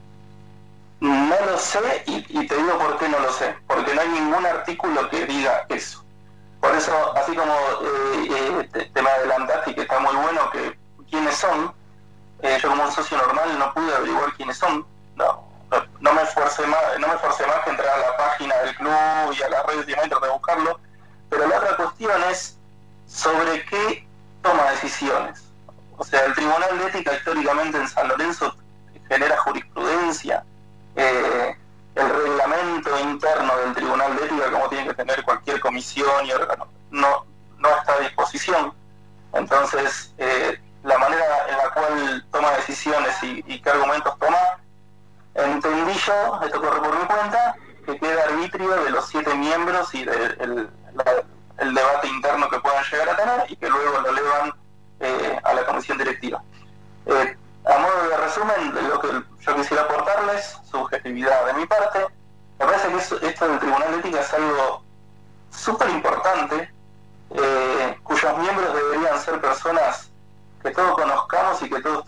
No 1.05 1.37
lo 1.45 1.59
sé 1.59 2.03
y, 2.07 2.47
te 2.47 2.57
digo 2.57 2.79
por 2.79 2.97
qué 2.97 3.07
no 3.11 3.19
lo 3.19 3.31
sé, 3.31 3.55
porque 3.67 3.95
no 3.95 4.01
hay 4.01 4.09
ningún 4.09 4.47
artículo 4.47 5.07
que 5.11 5.27
diga 5.27 5.67
eso. 5.69 6.03
Por 6.63 6.75
eso, 6.75 7.15
así 7.15 7.37
como 7.37 7.53
eh, 7.53 8.29
eh, 8.73 8.89
te, 8.91 9.03
me 9.03 9.11
adelantaste 9.11 9.73
y 9.73 9.75
que 9.75 9.83
está 9.83 10.01
muy 10.01 10.17
bueno 10.17 10.49
que 10.51 10.79
quiénes 11.11 11.37
son, 11.37 11.75
eh, 12.41 12.59
yo 12.59 12.71
como 12.71 12.85
un 12.85 12.91
socio 12.91 13.19
normal 13.19 13.59
no 13.59 13.75
pude 13.75 13.95
averiguar 13.95 14.33
quiénes 14.33 14.57
son, 14.57 14.87
no, 15.17 15.47
no, 16.01 16.13
me 16.15 16.23
esforcé 16.23 16.67
más, 16.69 16.81
no 16.99 17.07
me 17.07 17.15
esforcé 17.17 17.47
más 17.49 17.61
que 17.65 17.71
entrar 17.71 17.99
a 17.99 17.99
la 17.99 18.17
página 18.17 18.57
del 18.63 18.75
club 18.77 19.37
y 19.39 19.43
a 19.43 19.49
las 19.51 19.67
redes 19.67 19.87
y 19.87 20.09
de 20.09 20.31
buscarlo, 20.31 20.81
pero 21.29 21.47
la 21.47 21.59
otra 21.59 21.77
cuestión 21.77 22.23
es 22.31 22.57
sobre 23.07 23.63
qué 23.67 24.09
toma 24.41 24.71
decisiones. 24.71 25.45
O 25.99 26.05
sea, 26.05 26.25
el 26.25 26.33
Tribunal 26.33 26.79
de 26.79 26.87
Ética 26.87 27.13
históricamente 27.13 27.77
en 27.77 27.89
San 27.89 28.09
Lorenzo 28.09 28.57
genera 29.07 29.37
jurisprudencia, 29.43 30.43
eh, 30.97 31.57
el 31.95 32.09
reglamento 32.09 33.01
interno 33.01 33.57
del 33.59 33.75
Tribunal 33.75 34.17
de 34.17 34.25
Ética, 34.25 34.51
como 34.51 34.69
tiene 34.69 34.89
que 34.89 34.95
tener 34.95 35.23
cualquier 35.25 35.61
comisión 35.61 36.27
y 36.27 36.33
órgano, 36.33 36.69
no, 36.91 37.25
no 37.59 37.69
está 37.69 37.95
a 37.95 38.01
disposición. 38.01 38.73
Entonces, 39.33 40.13
eh, 40.19 40.61
la 40.83 40.99
manera 40.99 41.25
en 41.49 41.57
la 41.57 41.71
cual 41.71 42.27
toma 42.31 42.51
decisiones 42.53 43.17
y 43.23 43.61
qué 43.61 43.71
argumentos 43.71 44.19
toma 44.19 44.39
Entendí 45.35 45.93
yo, 46.07 46.41
esto 46.45 46.61
corre 46.61 46.81
por 46.81 46.99
mi 46.99 47.07
cuenta, 47.07 47.57
que 47.85 47.99
queda 47.99 48.23
arbitrio 48.25 48.71
de 48.85 48.91
los 48.91 49.09
siete 49.09 49.35
miembros 49.35 49.93
y 49.95 50.05
del 50.05 50.71
el 51.59 51.73
debate 51.73 52.09
interno 52.09 52.49
que 52.49 52.59
puedan 52.59 52.85
llegar 52.85 53.09
a 53.11 53.17
tener 53.17 53.45
y 53.49 53.57
que 53.57 53.69
luego 53.69 54.01
lo 54.01 54.11
elevan 54.11 54.53
eh, 55.01 55.41
a 55.43 55.55
la 55.55 55.65
comisión 55.67 55.99
directiva. 55.99 56.43
A 57.65 57.79
modo 57.79 58.09
de 58.09 58.17
resumen 58.17 58.89
lo 58.89 59.01
que 59.01 59.09
yo 59.41 59.57
quisiera 59.57 59.83
aportarles, 59.85 60.59
subjetividad 60.71 61.47
de 61.47 61.53
mi 61.55 61.67
parte, 61.67 62.07
me 62.59 62.67
parece 62.67 62.89
que 62.89 63.27
esto 63.29 63.49
del 63.49 63.59
Tribunal 63.59 63.91
de 63.91 63.99
Ética 63.99 64.21
es 64.21 64.35
algo 64.35 64.83
súper 65.51 65.89
importante, 65.91 66.71
eh, 67.31 67.99
cuyos 68.03 68.39
miembros 68.39 68.75
deberían 68.75 69.19
ser 69.19 69.41
personas 69.41 70.11
que 70.63 70.71
todos 70.71 70.95
conozcamos 70.95 71.63
y 71.63 71.71
que 71.71 71.81
todos 71.81 72.04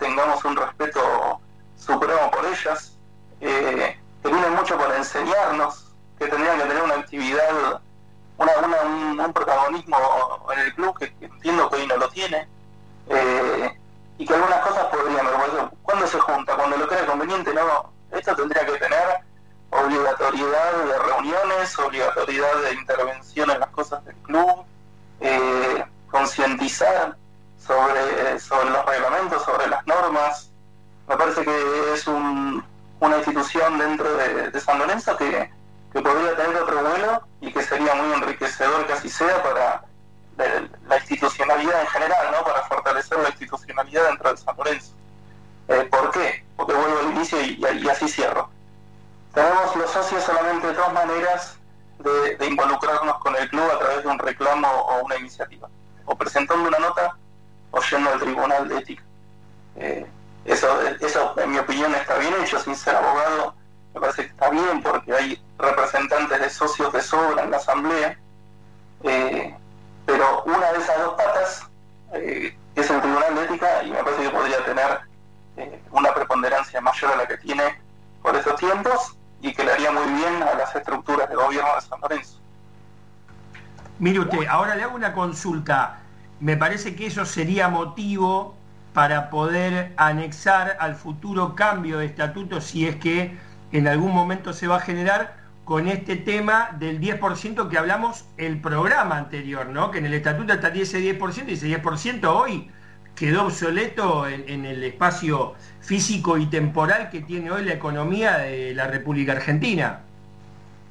Me 86.40 86.56
parece 86.56 86.94
que 86.94 87.06
eso 87.06 87.24
sería 87.24 87.68
motivo 87.68 88.56
para 88.92 89.30
poder 89.30 89.92
anexar 89.96 90.76
al 90.80 90.94
futuro 90.94 91.54
cambio 91.54 91.98
de 91.98 92.06
estatuto 92.06 92.60
si 92.60 92.86
es 92.86 92.96
que 92.96 93.36
en 93.72 93.88
algún 93.88 94.12
momento 94.12 94.52
se 94.52 94.66
va 94.66 94.76
a 94.76 94.80
generar 94.80 95.36
con 95.64 95.88
este 95.88 96.16
tema 96.16 96.70
del 96.78 97.00
10% 97.00 97.68
que 97.68 97.76
hablamos 97.76 98.24
el 98.36 98.60
programa 98.60 99.18
anterior, 99.18 99.66
¿no? 99.66 99.90
Que 99.90 99.98
en 99.98 100.06
el 100.06 100.14
estatuto 100.14 100.52
está 100.52 100.68
ese 100.68 101.00
10% 101.00 101.48
y 101.48 101.52
ese 101.54 101.82
10% 101.82 102.24
hoy 102.24 102.70
quedó 103.16 103.46
obsoleto 103.46 104.28
en, 104.28 104.64
el 104.64 104.84
espacio 104.84 105.54
físico 105.80 106.38
y 106.38 106.46
temporal 106.46 107.10
que 107.10 107.20
tiene 107.20 107.50
hoy 107.50 107.64
la 107.64 107.72
economía 107.72 108.38
de 108.38 108.74
la 108.74 108.86
República 108.86 109.32
Argentina. 109.32 110.00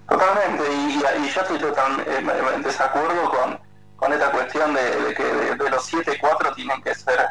Totalmente, 0.10 0.64
y, 0.74 1.00
yo 1.00 1.42
estoy 1.42 1.60
totalmente 1.60 2.18
en 2.18 2.62
desacuerdo 2.62 3.30
con, 3.30 3.60
esta 4.14 4.32
cuestión 4.32 4.74
de, 4.74 5.14
que 5.16 5.24
de, 5.24 5.56
de 5.56 5.70
los 5.70 5.94
7-4 5.94 6.56
tienen 6.56 6.82
que 6.82 6.94
ser 6.96 7.30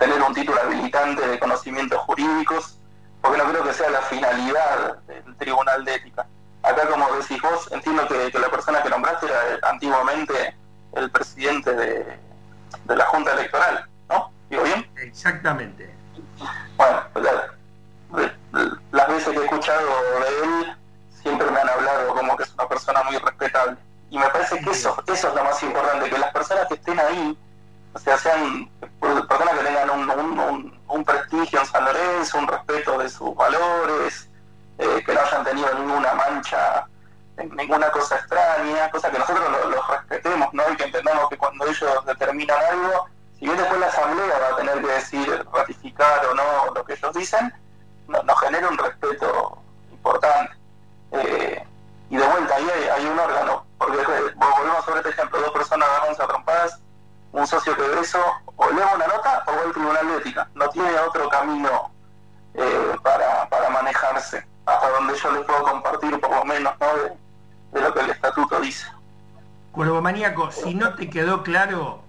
tener 0.00 0.22
un 0.22 0.32
título 0.34 0.58
habilitante 0.60 1.26
de 1.28 1.38
conocimientos 1.38 2.00
jurídicos, 2.00 2.78
porque 3.20 3.36
no 3.36 3.50
creo 3.50 3.62
que 3.62 3.74
sea 3.74 3.90
la 3.90 4.00
finalidad 4.00 4.96
del 5.06 5.36
Tribunal 5.36 5.84
de 5.84 5.94
Ética. 5.94 6.26
Acá, 6.62 6.88
como 6.88 7.06
decís 7.16 7.40
vos, 7.42 7.70
entiendo 7.70 8.08
que, 8.08 8.38
la 8.38 8.50
persona 8.50 8.82
que 8.82 8.88
nombraste 8.88 9.26
era 9.26 9.68
antiguamente 9.68 10.56
el 10.94 11.10
presidente 11.10 11.74
de, 11.74 12.18
la 12.86 13.04
Junta 13.06 13.32
Electoral, 13.32 13.86
¿no? 14.08 14.32
¿Digo 14.48 14.62
bien? 14.62 14.90
Exactamente. 14.96 15.94
Bueno, 16.76 17.02
las 18.90 19.08
veces 19.08 19.34
que 19.34 19.38
he 19.38 19.44
escuchado 19.44 19.86
de 19.86 20.44
él, 20.44 20.76
siempre 21.22 21.50
me 21.50 21.60
han 21.60 21.68
hablado 21.68 22.14
como 22.14 22.36
que 22.36 22.44
es 22.44 22.54
una 22.54 22.66
persona 22.66 23.02
muy 23.02 23.18
respetable. 23.18 23.76
Y 24.10 24.18
me 24.18 24.28
parece 24.28 24.58
que 24.60 24.70
eso, 24.70 25.02
eso 25.06 25.28
es 25.28 25.34
lo 25.34 25.44
más 25.44 25.62
importante, 25.62 26.10
que 26.10 26.18
las 26.18 26.32
personas 26.32 26.66
que 26.66 26.74
estén 26.74 26.98
ahí 26.98 27.38
o 27.92 27.98
sea, 27.98 28.16
sean 28.18 28.68
personas 29.00 29.58
que 29.58 29.64
tengan 29.64 29.90
un, 29.90 31.04
prestigio 31.04 31.60
en 31.60 31.66
San 31.66 31.84
Lorenzo, 31.84 32.38
un 32.38 32.46
respeto 32.46 32.98
de 32.98 33.08
sus 33.08 33.34
valores, 33.34 34.28
eh, 34.78 35.02
que 35.04 35.12
no 35.12 35.20
hayan 35.20 35.44
tenido 35.44 35.74
ninguna 35.74 36.14
mancha, 36.14 36.86
ninguna 37.56 37.90
cosa 37.90 38.16
extraña, 38.16 38.90
cosa 38.90 39.10
que 39.10 39.18
nosotros 39.18 39.44
los 39.70 39.88
respetemos, 39.88 40.52
¿no? 40.54 40.62
Y 40.70 40.76
que 40.76 40.84
entendamos 40.84 41.28
que 41.30 41.36
cuando 41.36 41.66
ellos 41.66 42.06
determinan 42.06 42.58
algo, 42.70 43.06
si 43.38 43.46
bien 43.46 43.56
después 43.56 43.80
la 43.80 43.86
Asamblea 43.86 44.38
va 44.38 44.54
a 44.54 44.56
tener 44.56 44.80
que 44.80 44.92
decir, 44.92 45.46
ratificar 45.52 46.26
o 46.26 46.34
no 46.34 46.74
lo 46.74 46.84
que 46.84 46.92
ellos 46.94 47.14
dicen, 47.14 47.52
nos 48.06 48.40
genera 48.40 48.68
un 48.68 48.78
respeto 48.78 49.58
importante. 49.90 50.54
Eh, 51.12 51.64
y 52.10 52.16
de 52.16 52.26
vuelta, 52.26 52.56
ahí 52.56 52.66
hay, 52.96 53.06
un 53.06 53.18
órgano, 53.18 53.64
porque 53.78 53.98
volvemos 54.34 54.84
sobre 54.84 54.98
este 54.98 55.10
ejemplo, 55.10 55.40
dos 55.40 55.52
personas 55.52 55.88
agarrándose 55.88 56.22
a 56.24 56.26
trompadas, 56.26 56.80
un 57.32 57.46
socio 57.46 57.76
que 57.76 58.00
eso 58.00 58.18
o 58.56 58.66
le 58.66 58.82
una 58.82 59.06
nota 59.06 59.44
o 59.46 59.52
va 59.52 59.62
al 59.62 59.72
tribunal 59.72 60.08
de 60.08 60.16
ética. 60.16 60.48
No 60.54 60.68
tiene 60.70 60.90
otro 60.98 61.28
camino 61.28 61.92
eh, 62.54 62.96
para, 63.04 63.48
para 63.48 63.70
manejarse, 63.70 64.44
hasta 64.66 64.90
donde 64.90 65.14
yo 65.14 65.30
les 65.30 65.44
puedo 65.44 65.62
compartir 65.62 66.20
por 66.20 66.30
lo 66.30 66.44
menos 66.44 66.74
¿no? 66.80 67.78
de, 67.78 67.80
lo 67.80 67.94
que 67.94 68.00
el 68.00 68.10
estatuto 68.10 68.60
dice. 68.60 68.86
Cuervo 69.70 70.02
Maníaco, 70.02 70.50
si 70.50 70.74
no 70.74 70.94
te 70.94 71.08
quedó 71.08 71.44
claro 71.44 72.02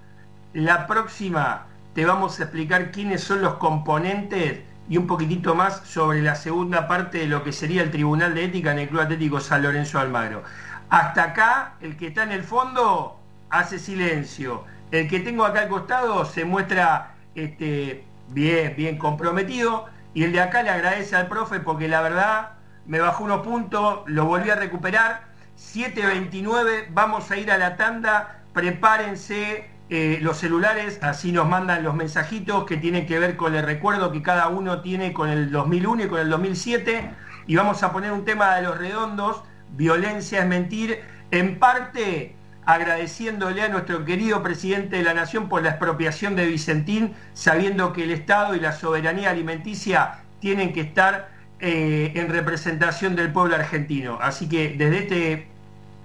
La 0.53 0.87
próxima 0.87 1.67
te 1.93 2.07
vamos 2.07 2.39
a 2.39 2.43
explicar 2.43 2.89
quiénes 2.89 3.23
son 3.23 3.43
los 3.43 3.55
componentes 3.55 4.61
y 4.89 4.97
un 4.97 5.07
poquitito 5.07 5.55
más 5.55 5.81
sobre 5.85 6.21
la 6.21 6.35
segunda 6.35 6.87
parte 6.87 7.19
de 7.19 7.27
lo 7.27 7.43
que 7.43 7.51
sería 7.51 7.81
el 7.81 7.91
Tribunal 7.91 8.33
de 8.33 8.45
Ética 8.45 8.71
en 8.71 8.79
el 8.79 8.89
Club 8.89 9.01
Atlético 9.01 9.39
San 9.39 9.63
Lorenzo 9.63 9.99
Almagro. 9.99 10.43
Hasta 10.89 11.23
acá, 11.23 11.75
el 11.81 11.95
que 11.95 12.07
está 12.07 12.23
en 12.23 12.33
el 12.33 12.43
fondo 12.43 13.17
hace 13.49 13.79
silencio. 13.79 14.65
El 14.91 15.07
que 15.07 15.21
tengo 15.21 15.45
acá 15.45 15.61
al 15.61 15.69
costado 15.69 16.25
se 16.25 16.43
muestra 16.43 17.15
este, 17.35 18.03
bien, 18.29 18.75
bien 18.75 18.97
comprometido. 18.97 19.85
Y 20.13 20.25
el 20.25 20.33
de 20.33 20.41
acá 20.41 20.63
le 20.63 20.69
agradece 20.69 21.15
al 21.15 21.27
profe 21.27 21.61
porque 21.61 21.87
la 21.87 22.01
verdad 22.01 22.49
me 22.85 22.99
bajó 22.99 23.23
unos 23.23 23.45
puntos, 23.45 24.01
lo 24.07 24.25
volví 24.25 24.49
a 24.49 24.55
recuperar. 24.55 25.23
7.29, 25.57 26.87
vamos 26.89 27.31
a 27.31 27.37
ir 27.37 27.51
a 27.51 27.57
la 27.57 27.77
tanda. 27.77 28.41
Prepárense 28.53 29.70
eh, 29.93 30.19
los 30.21 30.37
celulares, 30.37 30.99
así 31.01 31.33
nos 31.33 31.49
mandan 31.49 31.83
los 31.83 31.93
mensajitos 31.93 32.63
que 32.63 32.77
tienen 32.77 33.05
que 33.05 33.19
ver 33.19 33.35
con 33.35 33.53
el 33.55 33.65
recuerdo 33.65 34.09
que 34.13 34.21
cada 34.21 34.47
uno 34.47 34.79
tiene 34.79 35.11
con 35.11 35.27
el 35.27 35.51
2001 35.51 36.05
y 36.05 36.07
con 36.07 36.19
el 36.21 36.29
2007. 36.29 37.11
Y 37.45 37.57
vamos 37.57 37.83
a 37.83 37.91
poner 37.91 38.13
un 38.13 38.23
tema 38.23 38.55
de 38.55 38.61
los 38.61 38.77
redondos, 38.77 39.43
violencia 39.75 40.39
es 40.39 40.47
mentir, 40.47 41.01
en 41.31 41.59
parte 41.59 42.37
agradeciéndole 42.65 43.63
a 43.63 43.67
nuestro 43.67 44.05
querido 44.05 44.41
presidente 44.41 44.95
de 44.95 45.03
la 45.03 45.13
Nación 45.13 45.49
por 45.49 45.61
la 45.61 45.71
expropiación 45.71 46.37
de 46.37 46.45
Vicentín, 46.45 47.13
sabiendo 47.33 47.91
que 47.91 48.05
el 48.05 48.11
Estado 48.11 48.55
y 48.55 48.61
la 48.61 48.71
soberanía 48.71 49.31
alimenticia 49.31 50.19
tienen 50.39 50.71
que 50.71 50.79
estar 50.79 51.31
eh, 51.59 52.13
en 52.15 52.29
representación 52.29 53.17
del 53.17 53.33
pueblo 53.33 53.55
argentino. 53.55 54.19
Así 54.21 54.47
que 54.47 54.69
desde 54.69 54.99
este 54.99 55.47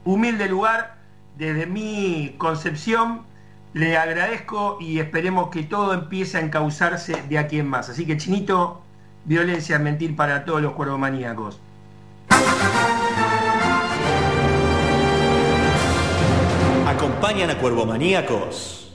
humilde 0.04 0.48
lugar, 0.48 0.96
desde 1.38 1.66
mi 1.66 2.34
concepción, 2.36 3.25
le 3.76 3.98
agradezco 3.98 4.78
y 4.80 5.00
esperemos 5.00 5.50
que 5.50 5.62
todo 5.62 5.92
empiece 5.92 6.38
a 6.38 6.40
encauzarse 6.40 7.22
de 7.28 7.38
aquí 7.38 7.58
en 7.58 7.68
más. 7.68 7.90
Así 7.90 8.06
que, 8.06 8.16
Chinito, 8.16 8.80
violencia, 9.26 9.78
mentir 9.78 10.16
para 10.16 10.46
todos 10.46 10.62
los 10.62 10.72
cuervomaníacos. 10.72 11.60
Acompañan 16.86 17.50
a 17.50 17.58
Cuervomaníacos. 17.58 18.94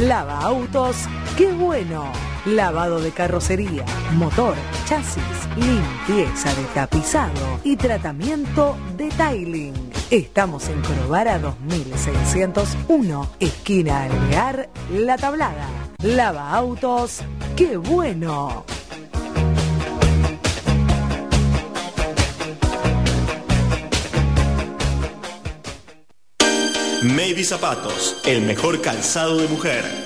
Lava 0.00 0.40
autos, 0.40 1.04
qué 1.36 1.52
bueno. 1.52 2.25
Lavado 2.46 3.00
de 3.00 3.10
carrocería, 3.10 3.84
motor, 4.12 4.54
chasis, 4.86 5.20
limpieza 5.56 6.54
de 6.54 6.62
tapizado 6.74 7.60
y 7.64 7.76
tratamiento 7.76 8.76
de 8.96 9.08
tiling. 9.08 9.74
Estamos 10.12 10.68
en 10.68 10.80
Corobara 10.80 11.40
2601, 11.40 13.30
esquina 13.40 14.04
Alvear, 14.04 14.68
La 14.92 15.16
Tablada. 15.16 15.66
Lava 15.98 16.52
autos, 16.52 17.18
qué 17.56 17.76
bueno. 17.78 18.64
Maybe 27.02 27.42
Zapatos, 27.42 28.18
el 28.24 28.42
mejor 28.42 28.80
calzado 28.82 29.36
de 29.38 29.48
mujer. 29.48 30.05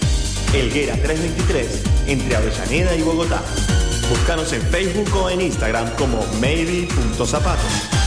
Elguera 0.53 0.95
323, 0.97 1.83
entre 2.09 2.37
Avellaneda 2.37 2.97
y 2.97 3.03
Bogotá. 3.03 3.41
Búscanos 4.09 4.53
en 4.53 4.63
Facebook 4.63 5.15
o 5.15 5.31
en 5.31 5.43
Instagram 5.43 5.89
como 5.97 6.27
maybe.zapatos. 6.41 8.00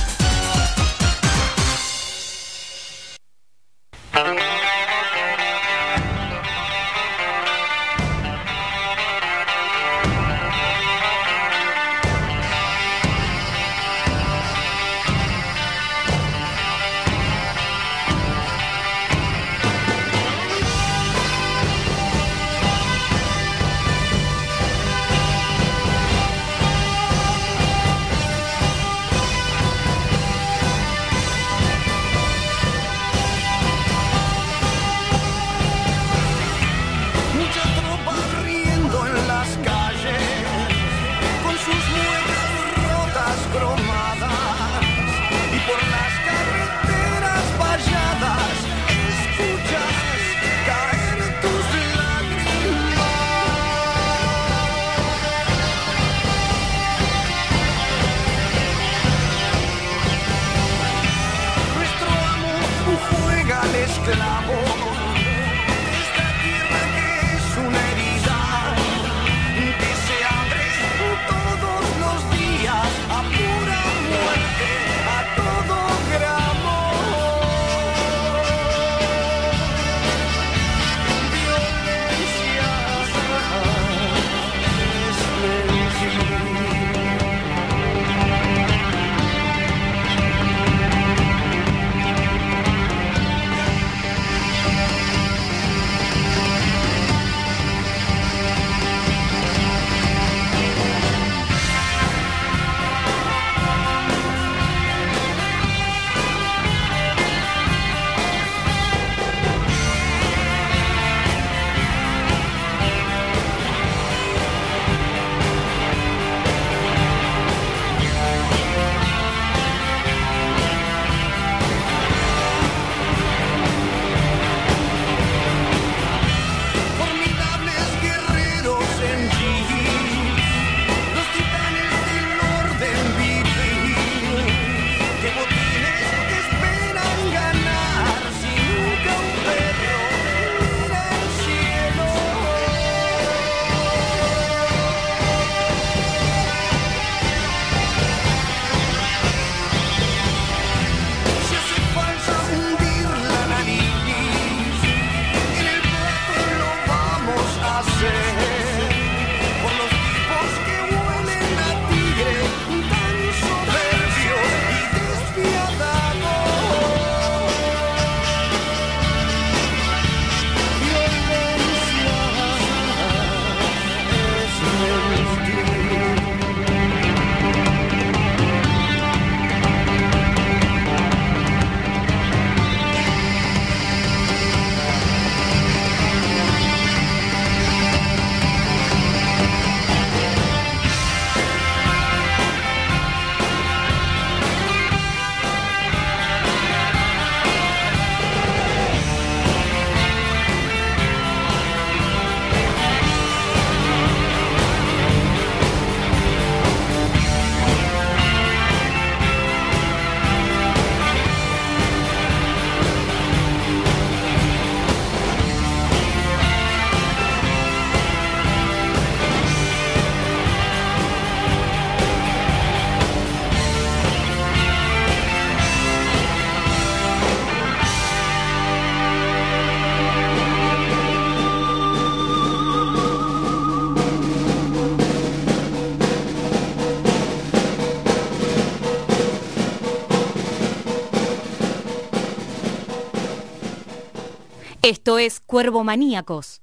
Esto 244.83 245.17
es 245.17 245.39
Cuervo 245.39 245.83
Maníacos. 245.85 246.59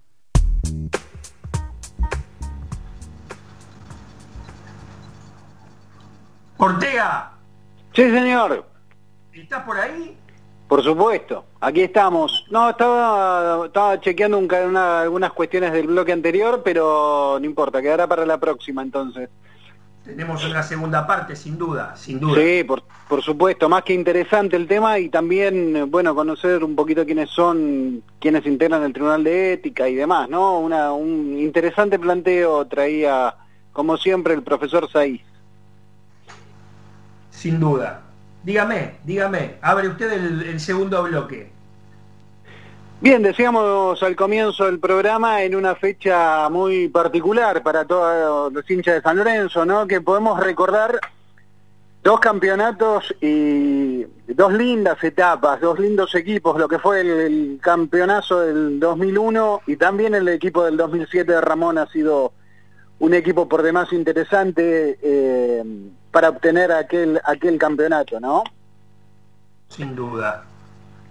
Ortega, 6.58 7.32
Sí, 7.94 8.02
señor. 8.10 8.64
¿estás 9.32 9.64
por 9.64 9.78
ahí? 9.78 10.16
Por 10.68 10.84
supuesto, 10.84 11.44
aquí 11.60 11.80
estamos. 11.82 12.46
No, 12.50 12.70
estaba, 12.70 13.66
estaba 13.66 14.00
chequeando 14.00 14.38
un 14.38 14.48
una- 14.68 15.00
algunas 15.00 15.32
cuestiones 15.32 15.72
del 15.72 15.88
bloque 15.88 16.12
anterior, 16.12 16.62
pero 16.64 17.38
no 17.40 17.44
importa, 17.46 17.82
quedará 17.82 18.06
para 18.06 18.24
la 18.24 18.38
próxima 18.38 18.82
entonces. 18.82 19.28
Tenemos 20.04 20.44
una 20.44 20.62
segunda 20.62 21.06
parte, 21.06 21.36
sin 21.36 21.58
duda, 21.58 21.94
sin 21.94 22.18
duda. 22.18 22.40
Sí, 22.40 22.64
por, 22.64 22.82
por 23.06 23.22
supuesto, 23.22 23.68
más 23.68 23.82
que 23.82 23.92
interesante 23.92 24.56
el 24.56 24.66
tema 24.66 24.98
y 24.98 25.10
también, 25.10 25.76
eh, 25.76 25.82
bueno, 25.82 26.14
conocer 26.14 26.64
un 26.64 26.74
poquito 26.74 27.04
quiénes 27.04 27.28
son, 27.30 28.02
quienes 28.18 28.46
integran 28.46 28.82
el 28.82 28.94
Tribunal 28.94 29.22
de 29.22 29.52
Ética 29.52 29.88
y 29.88 29.94
demás, 29.94 30.28
¿no? 30.28 30.58
Una, 30.58 30.92
un 30.92 31.38
interesante 31.38 31.98
planteo 31.98 32.66
traía, 32.66 33.34
como 33.72 33.98
siempre, 33.98 34.32
el 34.32 34.42
profesor 34.42 34.90
Saiz. 34.90 35.22
Sin 37.30 37.60
duda. 37.60 38.02
Dígame, 38.42 38.94
dígame, 39.04 39.56
abre 39.60 39.88
usted 39.88 40.12
el, 40.12 40.42
el 40.42 40.60
segundo 40.60 41.02
bloque. 41.02 41.50
Bien, 43.00 43.22
decíamos 43.22 44.02
al 44.02 44.14
comienzo 44.14 44.66
del 44.66 44.78
programa 44.78 45.42
en 45.42 45.54
una 45.54 45.74
fecha 45.74 46.48
muy 46.50 46.88
particular 46.88 47.62
para 47.62 47.86
todos 47.86 48.52
los 48.52 48.70
hinchas 48.70 48.96
de 48.96 49.00
San 49.02 49.16
Lorenzo, 49.16 49.64
¿no? 49.64 49.86
Que 49.86 50.02
podemos 50.02 50.38
recordar 50.38 51.00
dos 52.02 52.20
campeonatos 52.20 53.14
y 53.22 54.04
dos 54.28 54.52
lindas 54.52 55.02
etapas, 55.02 55.60
dos 55.62 55.78
lindos 55.78 56.14
equipos, 56.14 56.58
lo 56.58 56.68
que 56.68 56.78
fue 56.78 57.00
el, 57.00 57.08
el 57.08 57.58
campeonazo 57.62 58.40
del 58.40 58.78
2001 58.78 59.62
y 59.66 59.76
también 59.76 60.14
el 60.14 60.28
equipo 60.28 60.64
del 60.64 60.76
2007 60.76 61.32
de 61.32 61.40
Ramón 61.40 61.78
ha 61.78 61.86
sido 61.86 62.32
un 62.98 63.14
equipo 63.14 63.48
por 63.48 63.62
demás 63.62 63.94
interesante 63.94 64.98
eh, 65.02 65.64
para 66.10 66.28
obtener 66.28 66.70
aquel 66.70 67.18
aquel 67.24 67.56
campeonato, 67.58 68.20
¿no? 68.20 68.44
Sin 69.68 69.94
duda. 69.96 70.44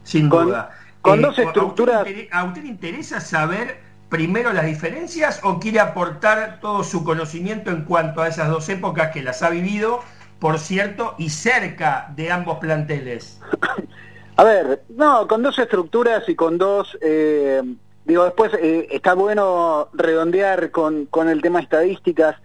Sin 0.04 0.30
Con- 0.30 0.47
duda. 0.47 0.75
Con 1.01 1.19
Eh, 1.19 1.21
dos 1.21 1.27
¿a 1.27 1.31
usted 1.31 1.43
estructuras- 1.47 2.07
¿A 2.31 2.43
usted 2.43 2.62
le 2.63 2.67
interesa 2.69 3.19
saber 3.19 3.77
primero 4.09 4.51
las 4.53 4.65
diferencias 4.65 5.39
o 5.43 5.59
quiere 5.59 5.79
aportar 5.79 6.59
todo 6.62 6.83
su 6.83 7.03
conocimiento 7.03 7.69
en 7.69 7.83
cuanto 7.85 8.21
a 8.21 8.27
esas 8.27 8.49
dos 8.49 8.67
épocas 8.69 9.12
que 9.12 9.21
las 9.21 9.43
ha 9.43 9.49
vivido, 9.49 9.99
por 10.39 10.57
cierto, 10.59 11.15
y 11.17 11.29
cerca 11.29 12.12
de 12.15 12.31
ambos 12.31 12.57
planteles? 12.59 13.39
A 14.35 14.43
ver, 14.45 14.83
no, 14.89 15.27
con 15.27 15.43
dos 15.43 15.59
estructuras 15.59 16.23
y 16.29 16.35
con 16.35 16.57
dos, 16.57 16.97
eh, 17.01 17.62
digo, 18.05 18.23
después 18.23 18.53
eh, 18.53 18.88
está 18.89 19.13
bueno 19.13 19.89
redondear 19.93 20.71
con, 20.71 21.07
con 21.07 21.27
el 21.27 21.41
tema 21.41 21.59
estadísticas, 21.59 22.38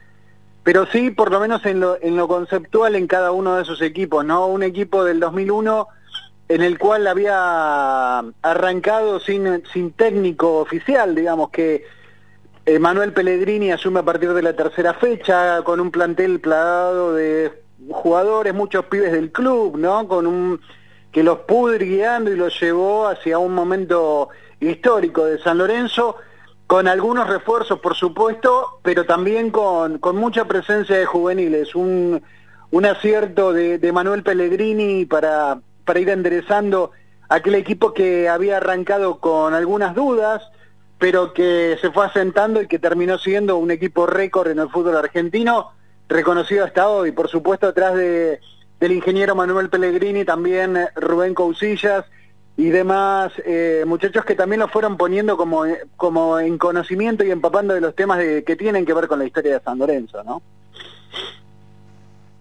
pero 0.64 0.86
sí, 0.86 1.10
por 1.12 1.30
lo 1.30 1.38
menos 1.38 1.64
en 1.66 1.78
lo, 1.78 1.96
en 2.02 2.16
lo 2.16 2.26
conceptual 2.26 2.96
en 2.96 3.06
cada 3.06 3.30
uno 3.30 3.54
de 3.54 3.62
esos 3.62 3.80
equipos, 3.80 4.24
¿no? 4.24 4.46
Un 4.48 4.64
equipo 4.64 5.04
del 5.04 5.20
2001 5.20 5.86
en 6.48 6.62
el 6.62 6.78
cual 6.78 7.06
había 7.06 8.18
arrancado 8.42 9.20
sin, 9.20 9.62
sin 9.72 9.92
técnico 9.92 10.58
oficial, 10.58 11.14
digamos 11.14 11.50
que 11.50 11.84
Manuel 12.80 13.12
Pellegrini 13.12 13.72
asume 13.72 14.00
a 14.00 14.04
partir 14.04 14.32
de 14.32 14.42
la 14.42 14.54
tercera 14.54 14.94
fecha 14.94 15.62
con 15.62 15.80
un 15.80 15.90
plantel 15.90 16.40
plagado 16.40 17.14
de 17.14 17.52
jugadores, 17.90 18.54
muchos 18.54 18.86
pibes 18.86 19.12
del 19.12 19.32
club, 19.32 19.76
¿no? 19.76 20.08
Con 20.08 20.26
un 20.26 20.60
que 21.12 21.22
los 21.22 21.40
pudo 21.40 21.78
guiando 21.78 22.32
y 22.32 22.36
los 22.36 22.58
llevó 22.60 23.06
hacia 23.06 23.38
un 23.38 23.54
momento 23.54 24.30
histórico 24.58 25.24
de 25.24 25.38
San 25.38 25.58
Lorenzo, 25.58 26.16
con 26.66 26.88
algunos 26.88 27.28
refuerzos, 27.28 27.78
por 27.78 27.94
supuesto, 27.94 28.80
pero 28.82 29.04
también 29.04 29.50
con, 29.50 29.98
con 29.98 30.16
mucha 30.16 30.46
presencia 30.46 30.96
de 30.96 31.06
juveniles, 31.06 31.76
un, 31.76 32.20
un 32.72 32.84
acierto 32.86 33.52
de, 33.52 33.78
de 33.78 33.92
Manuel 33.92 34.24
Pellegrini 34.24 35.04
para, 35.04 35.60
para 35.84 36.00
ir 36.00 36.08
enderezando 36.08 36.92
aquel 37.28 37.54
equipo 37.54 37.92
que 37.94 38.28
había 38.28 38.58
arrancado 38.58 39.18
con 39.18 39.54
algunas 39.54 39.94
dudas, 39.94 40.42
pero 40.98 41.32
que 41.32 41.76
se 41.80 41.90
fue 41.90 42.06
asentando 42.06 42.62
y 42.62 42.68
que 42.68 42.78
terminó 42.78 43.18
siendo 43.18 43.56
un 43.56 43.70
equipo 43.70 44.06
récord 44.06 44.48
en 44.48 44.58
el 44.58 44.70
fútbol 44.70 44.96
argentino, 44.96 45.72
reconocido 46.08 46.64
hasta 46.64 46.88
hoy. 46.88 47.12
Por 47.12 47.28
supuesto, 47.28 47.66
atrás 47.68 47.94
de, 47.94 48.40
del 48.80 48.92
ingeniero 48.92 49.34
Manuel 49.34 49.68
Pellegrini, 49.70 50.24
también 50.24 50.76
eh, 50.76 50.88
Rubén 50.96 51.34
Cousillas 51.34 52.04
y 52.56 52.68
demás 52.68 53.32
eh, 53.44 53.82
muchachos 53.84 54.24
que 54.24 54.36
también 54.36 54.60
lo 54.60 54.68
fueron 54.68 54.96
poniendo 54.96 55.36
como, 55.36 55.66
eh, 55.66 55.80
como 55.96 56.38
en 56.38 56.56
conocimiento 56.56 57.24
y 57.24 57.30
empapando 57.32 57.74
de 57.74 57.80
los 57.80 57.96
temas 57.96 58.18
de- 58.18 58.44
que 58.44 58.54
tienen 58.54 58.86
que 58.86 58.94
ver 58.94 59.08
con 59.08 59.18
la 59.18 59.24
historia 59.24 59.54
de 59.54 59.64
San 59.64 59.78
Lorenzo, 59.78 60.22
¿no? 60.22 60.40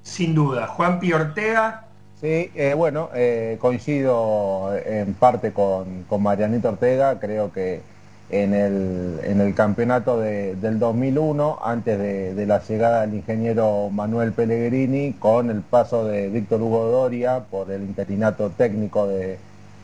Sin 0.04 0.36
duda. 0.36 0.68
Juan 0.68 1.00
Pi 1.00 1.14
Ortega, 1.14 1.86
Sí, 2.24 2.50
eh, 2.56 2.74
bueno, 2.74 3.10
eh, 3.14 3.58
coincido 3.60 4.72
en 4.86 5.14
parte 5.14 5.52
con, 5.52 6.04
con 6.06 6.24
Marianito 6.24 6.70
Ortega, 6.70 7.20
creo 7.20 7.52
que 7.52 7.82
en 8.30 8.54
el, 8.54 9.20
en 9.26 9.42
el 9.42 9.54
campeonato 9.54 10.18
de- 10.22 10.56
del 10.56 10.80
2001, 10.80 11.60
antes 11.62 12.00
de, 12.00 12.34
de 12.34 12.46
la 12.46 12.62
llegada 12.64 13.02
del 13.02 13.16
ingeniero 13.16 13.90
Manuel 13.90 14.32
Pellegrini, 14.32 15.12
con 15.20 15.50
el 15.50 15.62
paso 15.64 16.06
de 16.06 16.30
Víctor 16.30 16.62
Hugo 16.62 16.86
Doria 16.86 17.44
por 17.52 17.70
el 17.72 17.82
interinato 17.84 18.52
técnico 18.52 19.06
de, 19.08 19.38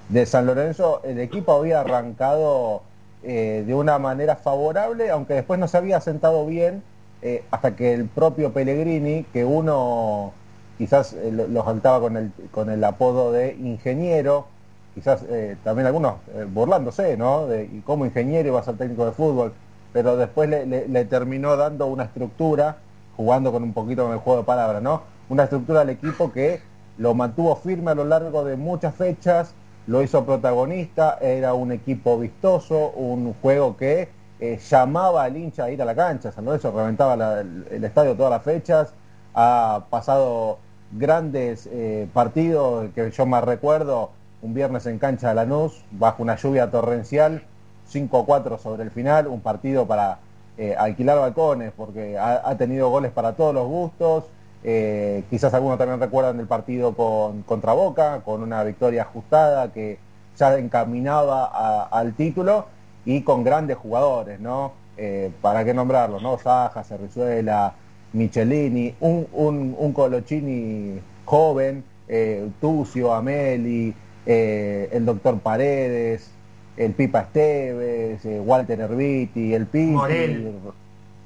de 0.08 0.26
San 0.26 0.46
Lorenzo, 0.46 1.02
el 1.04 1.20
equipo 1.20 1.52
había 1.54 1.82
arrancado 1.82 2.84
eh, 3.22 3.66
de 3.68 3.76
una 3.76 4.00
manera 4.00 4.38
favorable, 4.38 5.10
aunque 5.12 5.34
después 5.34 5.60
no 5.60 5.68
se 5.68 5.76
había 5.78 6.00
sentado 6.00 6.46
bien, 6.46 6.84
eh, 7.22 7.44
hasta 7.52 7.76
que 7.76 7.94
el 7.94 8.06
propio 8.08 8.54
Pellegrini, 8.54 9.26
que 9.34 9.44
uno 9.44 10.34
quizás 10.80 11.14
eh, 11.14 11.32
lo, 11.32 11.48
lo 11.48 11.64
saltaba 11.64 12.00
con 12.00 12.18
el, 12.18 12.32
con 12.52 12.72
el 12.72 12.84
apodo 12.84 13.32
de 13.32 13.54
ingeniero, 13.54 14.48
quizás 14.96 15.24
eh, 15.30 15.56
también 15.64 15.86
algunos 15.86 16.16
eh, 16.34 16.48
burlándose, 16.52 17.16
¿no? 17.18 17.46
De 17.46 17.70
cómo 17.86 18.06
ingeniero 18.06 18.50
iba 18.50 18.60
a 18.60 18.64
ser 18.64 18.78
técnico 18.78 19.06
de 19.06 19.12
fútbol, 19.12 19.54
pero 19.94 20.18
después 20.18 20.50
le 20.50 21.06
terminó 21.06 21.56
dando 21.58 21.86
una 21.88 22.06
estructura, 22.06 22.78
jugando 23.16 23.52
con 23.52 23.62
un 23.64 23.74
poquito 23.74 24.04
con 24.06 24.14
el 24.14 24.20
juego 24.20 24.40
de 24.40 24.46
palabras, 24.46 24.82
¿no? 24.82 25.04
Una 25.30 25.44
estructura 25.44 25.82
al 25.82 25.90
equipo 25.90 26.32
que 26.32 26.62
lo 26.98 27.14
mantuvo 27.14 27.56
firme 27.56 27.92
a 27.92 27.96
lo 27.96 28.06
largo 28.06 28.44
de 28.44 28.56
muchas 28.58 28.96
fechas, 28.96 29.54
lo 29.88 30.02
hizo 30.04 30.26
protagonista, 30.26 31.18
era 31.22 31.54
un 31.54 31.72
equipo 31.72 32.18
vistoso, 32.20 32.90
un 32.96 33.34
juego 33.42 33.78
que 33.78 34.10
eh, 34.40 34.58
llamaba 34.70 35.24
al 35.24 35.36
hincha 35.38 35.66
a 35.66 35.72
ir 35.72 35.82
a 35.82 35.86
la 35.86 35.96
cancha, 35.96 36.32
San 36.32 36.46
Lorenzo 36.46 36.72
reventaba 36.72 37.16
la- 37.16 37.42
el, 37.42 37.68
el 37.72 37.84
estadio 37.84 38.16
todas 38.16 38.32
las 38.32 38.44
fechas, 38.44 38.94
ha 39.34 39.86
pasado 39.90 40.60
grandes 40.92 41.68
eh, 41.72 42.08
partidos 42.14 42.90
que 42.96 43.12
yo 43.12 43.26
más 43.26 43.44
recuerdo, 43.44 44.12
un 44.42 44.54
viernes 44.54 44.86
en 44.86 45.00
cancha 45.00 45.30
de 45.30 45.36
Lanús, 45.36 45.84
bajo 45.92 46.24
una 46.24 46.36
lluvia 46.36 46.72
torrencial, 46.72 47.44
5-4 47.92 48.58
sobre 48.58 48.84
el 48.84 48.92
final, 48.92 49.28
un 49.28 49.42
partido 49.42 49.86
para 49.86 50.20
eh, 50.58 50.76
alquilar 50.78 51.20
balcones, 51.20 51.72
porque 51.76 52.18
ha, 52.18 52.56
tenido 52.58 52.90
goles 52.90 53.12
para 53.12 53.34
todos 53.34 53.54
los 53.54 53.68
gustos, 53.68 54.26
eh, 54.64 55.24
quizás 55.30 55.54
algunos 55.54 55.78
también 55.78 56.00
recuerdan 56.00 56.40
el 56.40 56.48
partido 56.48 56.94
con, 56.94 57.44
contra 57.44 57.74
Boca, 57.74 58.22
con 58.26 58.42
una 58.44 58.64
victoria 58.64 59.04
ajustada 59.04 59.72
que 59.72 60.00
ya 60.38 60.58
encaminaba 60.58 61.46
a- 61.46 61.84
al 61.92 62.14
título 62.14 62.66
y 63.06 63.22
con 63.24 63.44
grandes 63.44 63.78
jugadores, 63.78 64.40
¿no? 64.40 64.74
Eh, 64.98 65.32
¿Para 65.42 65.64
qué 65.64 65.74
nombrarlos, 65.74 66.22
no? 66.22 66.38
Saja, 66.38 66.84
Cerrizuela, 66.84 67.74
Michelini, 68.14 68.96
un, 69.00 69.28
un, 69.34 69.76
un 69.78 69.94
Colochini 69.94 71.00
joven, 71.26 71.84
eh, 72.08 72.50
Tucio, 72.60 73.14
Ameli, 73.14 73.94
eh, 74.26 74.90
el 74.92 75.06
doctor 75.06 75.40
Paredes, 75.40 76.32
el 76.78 76.94
Pipa 76.94 77.22
Esteves, 77.22 78.26
eh, 78.26 78.40
Walter 78.40 78.80
Herbiti, 78.80 79.54
el 79.54 79.66
Piti, 79.68 79.92
Morel. 79.92 80.54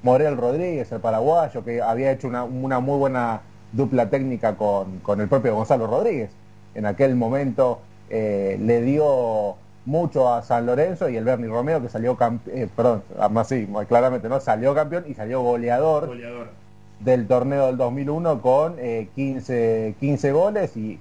Morel 0.01 0.37
Rodríguez, 0.37 0.91
el 0.91 0.99
paraguayo, 0.99 1.63
que 1.63 1.81
había 1.81 2.11
hecho 2.11 2.27
una, 2.27 2.43
una 2.43 2.79
muy 2.79 2.97
buena 2.97 3.41
dupla 3.71 4.09
técnica 4.09 4.55
con, 4.55 4.99
con 4.99 5.21
el 5.21 5.29
propio 5.29 5.55
Gonzalo 5.55 5.87
Rodríguez. 5.87 6.31
En 6.75 6.85
aquel 6.85 7.15
momento 7.15 7.79
eh, 8.09 8.57
le 8.59 8.81
dio 8.81 9.55
mucho 9.85 10.33
a 10.33 10.41
San 10.43 10.65
Lorenzo 10.65 11.09
y 11.09 11.17
el 11.17 11.23
Bernie 11.23 11.49
Romeo 11.49 11.81
que 11.81 11.89
salió 11.89 12.15
campeón, 12.15 12.69
perdón, 12.75 13.03
más 13.31 13.47
sí, 13.47 13.67
claramente 13.87 14.29
no, 14.29 14.39
salió 14.39 14.73
campeón 14.73 15.05
y 15.07 15.13
salió 15.13 15.41
goleador, 15.41 16.07
goleador. 16.07 16.62
Del 17.03 17.27
torneo 17.27 17.67
del 17.67 17.77
2001 17.77 18.41
con 18.41 18.75
eh, 18.79 19.09
15, 19.15 19.95
15 19.99 20.31
goles 20.31 20.77
y 20.77 20.99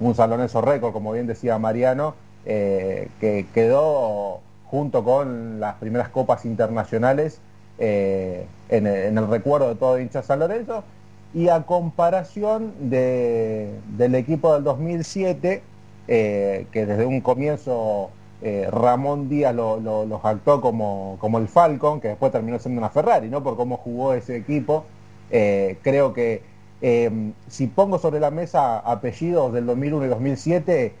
un 0.00 0.14
San 0.14 0.30
Lorenzo 0.30 0.60
récord, 0.62 0.92
como 0.92 1.12
bien 1.12 1.26
decía 1.26 1.58
Mariano, 1.58 2.14
eh, 2.46 3.08
que 3.20 3.46
quedó 3.52 4.40
junto 4.64 5.04
con 5.04 5.60
las 5.60 5.74
primeras 5.74 6.08
copas 6.08 6.46
internacionales 6.46 7.40
eh, 7.78 8.46
en, 8.70 8.86
el, 8.86 9.28
recuerdo 9.28 9.68
de 9.68 9.74
todo 9.74 10.00
hincha 10.00 10.22
San 10.22 10.40
Lorenzo. 10.40 10.82
Y 11.32 11.48
a 11.48 11.62
comparación 11.62 12.72
de, 12.90 13.78
del 13.96 14.14
equipo 14.16 14.54
del 14.54 14.64
2007, 14.64 15.62
eh, 16.08 16.66
que 16.72 16.86
desde 16.86 17.06
un 17.06 17.20
comienzo 17.20 18.10
Ramón 18.70 19.28
Díaz 19.28 19.54
lo, 19.54 19.78
lo, 19.78 20.20
como, 20.62 21.18
como 21.20 21.38
el 21.38 21.46
Falcon, 21.46 22.00
que 22.00 22.08
después 22.08 22.32
terminó 22.32 22.58
siendo 22.58 22.78
una 22.78 22.88
Ferrari, 22.88 23.28
¿no? 23.28 23.42
Por 23.42 23.54
cómo 23.54 23.76
jugó 23.76 24.14
ese 24.14 24.34
equipo. 24.34 24.86
Eh, 25.30 25.78
creo 25.82 26.12
que 26.12 26.42
eh, 26.82 27.10
si 27.48 27.66
pongo 27.66 27.98
sobre 27.98 28.20
la 28.20 28.30
mesa 28.30 28.78
apellidos 28.80 29.52
del 29.52 29.66
2001 29.66 30.06
y 30.06 30.08
2007, 30.08 30.92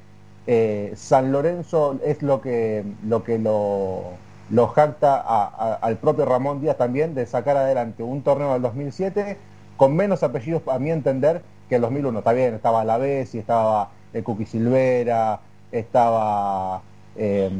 eh, 0.46 0.92
San 0.96 1.32
Lorenzo 1.32 1.98
es 2.04 2.22
lo 2.22 2.40
que 2.40 2.84
lo, 3.06 3.22
que 3.24 3.38
lo, 3.38 4.02
lo 4.50 4.66
jacta 4.68 5.16
a- 5.20 5.74
al 5.80 5.96
propio 5.98 6.24
Ramón 6.24 6.60
Díaz 6.60 6.76
también 6.76 7.14
de 7.14 7.26
sacar 7.26 7.56
adelante 7.56 8.02
un 8.02 8.22
torneo 8.22 8.52
del 8.54 8.62
2007 8.62 9.36
con 9.76 9.96
menos 9.96 10.22
apellidos, 10.22 10.62
a 10.68 10.78
mi 10.78 10.90
entender, 10.90 11.42
que 11.68 11.76
el 11.76 11.82
2001. 11.82 12.18
Está 12.18 12.32
bien, 12.32 12.54
estaba 12.54 12.84
la 12.84 12.98
y 12.98 13.38
estaba 13.38 13.90
el 14.12 14.22
Cookie 14.24 14.44
Silvera, 14.46 15.40
estaba 15.72 16.82
eh, 17.16 17.50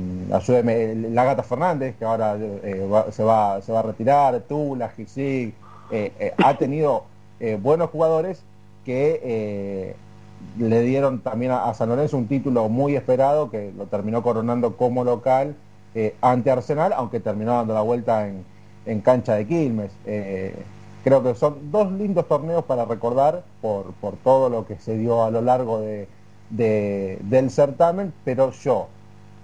la 1.11 1.25
Gata 1.25 1.43
Fernández, 1.43 1.97
que 1.99 2.05
ahora 2.05 2.37
eh, 2.39 2.87
va- 2.93 3.11
se, 3.12 3.23
va, 3.23 3.61
se 3.62 3.73
va 3.73 3.81
a 3.81 3.83
retirar, 3.83 4.41
Tula, 4.41 4.89
Gisig, 4.91 5.55
eh, 5.91 6.12
eh, 6.18 6.34
ha 6.38 6.57
tenido 6.59 7.05
eh, 7.41 7.59
buenos 7.61 7.91
jugadores 7.91 8.43
que 8.84 9.95
le 10.59 10.80
dieron 10.82 11.20
también 11.20 11.53
a, 11.53 11.72
San 11.74 11.88
Lorenzo 11.91 12.16
un 12.16 12.26
título 12.26 12.68
muy 12.68 12.97
esperado 12.97 13.51
que 13.51 13.72
lo 13.76 13.86
terminó 13.86 14.22
coronando 14.22 14.76
como 14.76 15.05
local 15.05 15.55
ante 16.22 16.51
Arsenal, 16.51 16.93
aunque 16.95 17.20
terminó 17.20 17.53
dando 17.53 17.74
la 17.74 17.82
vuelta 17.82 18.26
en, 18.28 18.45
en 18.86 19.01
cancha 19.01 19.34
de 19.34 19.47
Quilmes. 19.47 19.93
Creo 21.03 21.22
que 21.22 21.34
son 21.34 21.70
dos 21.70 21.91
lindos 21.93 22.28
torneos 22.28 22.64
para 22.64 22.84
recordar 22.84 23.43
por, 23.62 23.93
por 23.95 24.16
todo 24.16 24.51
lo 24.51 24.66
que 24.66 24.76
se 24.78 24.97
dio 24.99 25.24
a 25.24 25.30
lo 25.30 25.41
largo 25.41 25.80
de, 25.80 26.09
de- 26.51 27.18
del 27.22 27.51
certamen, 27.51 28.12
pero 28.24 28.51
yo 28.53 28.88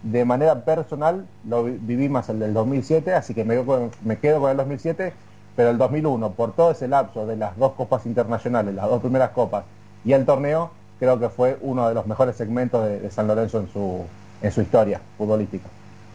de 0.02 0.24
manera 0.26 0.64
personal 0.64 1.26
lo 1.48 1.64
vi- 1.64 1.78
viví 1.80 2.08
más 2.10 2.28
el 2.28 2.38
del 2.40 2.52
2007, 2.52 3.14
así 3.14 3.32
que 3.34 3.44
me 3.44 3.56
me 4.04 4.18
quedo 4.18 4.40
con 4.40 4.50
el 4.50 4.56
2007, 4.58 5.14
pero 5.56 5.70
el 5.70 5.78
2001, 5.78 6.32
por 6.32 6.52
todo 6.54 6.70
ese 6.70 6.86
lapso 6.86 7.26
de 7.26 7.36
las 7.36 7.56
dos 7.56 7.72
copas 7.72 8.06
internacionales, 8.06 8.74
las 8.74 8.88
dos 8.88 9.00
primeras 9.00 9.30
copas 9.30 9.64
y 10.04 10.12
el 10.12 10.24
torneo, 10.26 10.70
creo 10.98 11.18
que 11.18 11.28
fue 11.28 11.58
uno 11.62 11.88
de 11.88 11.94
los 11.94 12.06
mejores 12.06 12.36
segmentos 12.36 12.84
de, 12.84 13.00
de 13.00 13.10
San 13.10 13.26
Lorenzo 13.26 13.58
en 13.60 13.68
su, 13.72 14.04
en 14.42 14.52
su 14.52 14.60
historia 14.62 15.00
futbolística. 15.16 15.68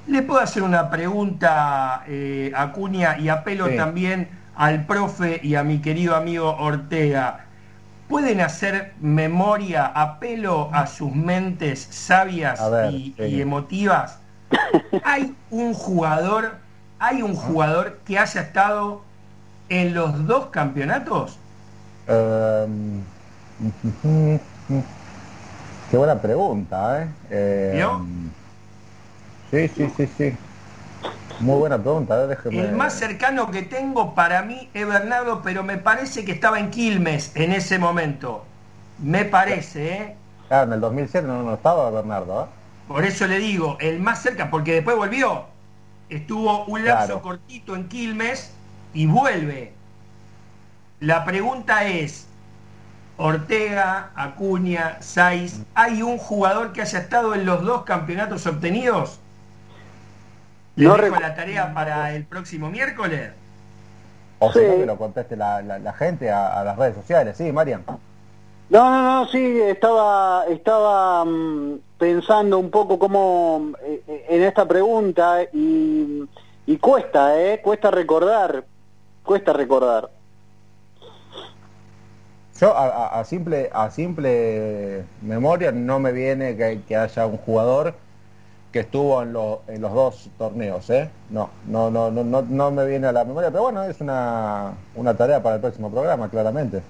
Le 0.08 0.22
puedo 0.24 0.40
hacer 0.42 0.64
una 0.64 0.90
pregunta 0.90 2.04
eh, 2.08 2.52
a 2.56 2.72
Cuña 2.72 3.18
y 3.20 3.30
apelo 3.30 3.68
Sí. 3.68 3.76
también 3.76 4.30
al 4.56 4.86
profe 4.86 5.40
y 5.44 5.56
a 5.56 5.64
mi 5.64 5.80
querido 5.82 6.16
amigo 6.16 6.56
Ortega. 6.58 7.46
¿Pueden 8.08 8.42
hacer 8.42 8.94
memoria, 9.00 9.86
apelo 9.86 10.70
a 10.74 10.86
sus 10.88 11.16
mentes 11.16 11.88
sabias 11.90 12.60
ver, 12.70 12.92
y, 12.94 13.14
sí. 13.18 13.24
y 13.24 13.42
emotivas? 13.42 14.20
¿Hay 15.04 15.36
un 15.50 15.74
jugador, 15.74 16.58
hay 17.00 17.22
un 17.22 17.36
jugador 17.36 18.00
que 18.06 18.20
haya 18.20 18.42
estado 18.42 19.04
en 19.72 19.94
los 19.94 20.28
dos 20.28 20.48
campeonatos? 20.48 21.40
Um, 22.08 23.02
qué 25.90 25.98
buena 25.98 26.22
pregunta, 26.22 27.04
¿eh? 27.04 27.08
Eh, 27.30 27.72
¿Vio? 27.76 28.06
Sí, 29.50 29.70
sí, 29.70 29.90
sí, 29.96 30.08
sí. 30.18 30.38
Muy 31.40 31.58
buena 31.58 31.78
pregunta, 31.78 32.22
¿eh? 32.22 32.28
déjeme... 32.28 32.62
El 32.64 32.74
más 32.74 32.94
cercano 32.94 33.50
que 33.50 33.62
tengo 33.62 34.14
para 34.14 34.42
mí 34.42 34.70
es 34.74 34.86
Bernardo, 34.86 35.42
pero 35.42 35.64
me 35.64 35.78
parece 35.78 36.26
que 36.26 36.34
estaba 36.34 36.60
en 36.60 36.70
Quilmes 36.70 37.32
en 37.36 37.54
ese 37.54 37.80
momento. 37.80 38.44
Me 39.02 39.24
parece, 39.24 39.94
¿eh? 39.94 40.16
Claro, 40.50 40.68
en 40.68 40.74
el 40.74 40.82
2007 40.82 41.26
no, 41.26 41.44
no 41.44 41.54
estaba 41.54 41.90
Bernardo, 41.92 42.44
¿eh? 42.44 42.48
Por 42.90 43.06
eso 43.06 43.26
le 43.26 43.40
digo, 43.40 43.78
el 43.80 44.02
más 44.02 44.22
cerca, 44.22 44.52
porque 44.52 44.74
después 44.74 44.98
volvió. 44.98 45.46
Estuvo 46.10 46.66
un 46.66 46.84
lapso 46.84 47.08
Claro. 47.08 47.22
cortito 47.22 47.74
en 47.76 47.88
Quilmes 47.88 48.54
y 48.94 49.06
vuelve. 49.06 49.74
La 51.00 51.26
pregunta 51.26 51.86
es, 51.88 52.28
Ortega, 53.18 54.12
Acuña, 54.16 54.98
Saiz, 55.02 55.62
¿hay 55.76 56.02
un 56.02 56.18
jugador 56.18 56.74
que 56.74 56.82
haya 56.82 57.00
estado 57.00 57.34
en 57.36 57.46
los 57.46 57.64
dos 57.64 57.84
campeonatos 57.84 58.46
obtenidos? 58.48 59.20
¿Le 60.76 60.88
No 60.88 60.96
dejo 60.98 61.20
la 61.20 61.36
tarea 61.36 61.74
para 61.74 62.14
el 62.14 62.26
próximo 62.26 62.70
miércoles? 62.70 63.32
O 64.40 64.52
si 64.52 64.60
no, 64.60 64.74
Sí. 64.74 64.80
que 64.80 64.86
lo 64.86 64.98
conteste 64.98 65.36
la, 65.36 65.62
la- 65.62 65.80
la 65.80 65.94
gente 65.94 66.32
a, 66.32 66.60
a 66.60 66.64
las 66.64 66.78
redes 66.78 66.96
sociales. 66.96 67.38
Sí, 67.38 67.52
Marian. 67.52 67.84
No, 68.70 68.90
no, 68.90 69.04
no, 69.04 69.28
sí, 69.28 69.60
estaba, 69.62 70.46
estaba 70.50 71.26
mm, 71.26 71.80
pensando 72.00 72.58
un 72.58 72.72
poco 72.72 72.98
cómo 72.98 73.72
eh, 73.84 74.02
eh, 74.08 74.26
en 74.30 74.44
esta 74.44 74.66
pregunta 74.66 75.44
y, 75.52 76.24
y 76.66 76.78
cuesta, 76.78 77.40
¿eh? 77.40 77.60
Cuesta 77.62 77.92
recordar, 77.92 78.64
cuesta 79.32 79.54
recordar. 79.54 80.10
Yo 82.60 82.76
a, 82.78 82.86
a- 82.86 83.20
a 83.22 83.24
simple 83.24 83.70
a 83.74 83.90
simple 83.90 85.06
memoria 85.22 85.72
no 85.72 86.00
me 86.00 86.12
viene 86.12 86.58
que, 86.58 86.82
que 86.86 86.98
haya 86.98 87.26
un 87.26 87.38
jugador 87.38 87.96
que 88.74 88.82
estuvo 88.82 89.22
en, 89.24 89.32
lo- 89.32 89.62
en 89.70 89.82
los 89.82 89.94
dos 89.94 90.30
torneos, 90.38 90.90
¿eh? 90.90 91.10
No, 91.30 91.50
no, 91.66 91.90
no, 91.90 92.12
no, 92.12 92.24
no, 92.26 92.42
no 92.42 92.72
me 92.72 92.86
viene 92.86 93.08
a 93.08 93.14
la 93.14 93.24
memoria, 93.24 93.52
pero 93.52 93.64
bueno, 93.64 93.84
es 93.84 94.02
una, 94.02 94.74
una 94.96 95.14
tarea 95.16 95.42
para 95.42 95.56
el 95.56 95.62
próximo 95.62 95.90
programa, 95.90 96.30
claramente. 96.30 96.84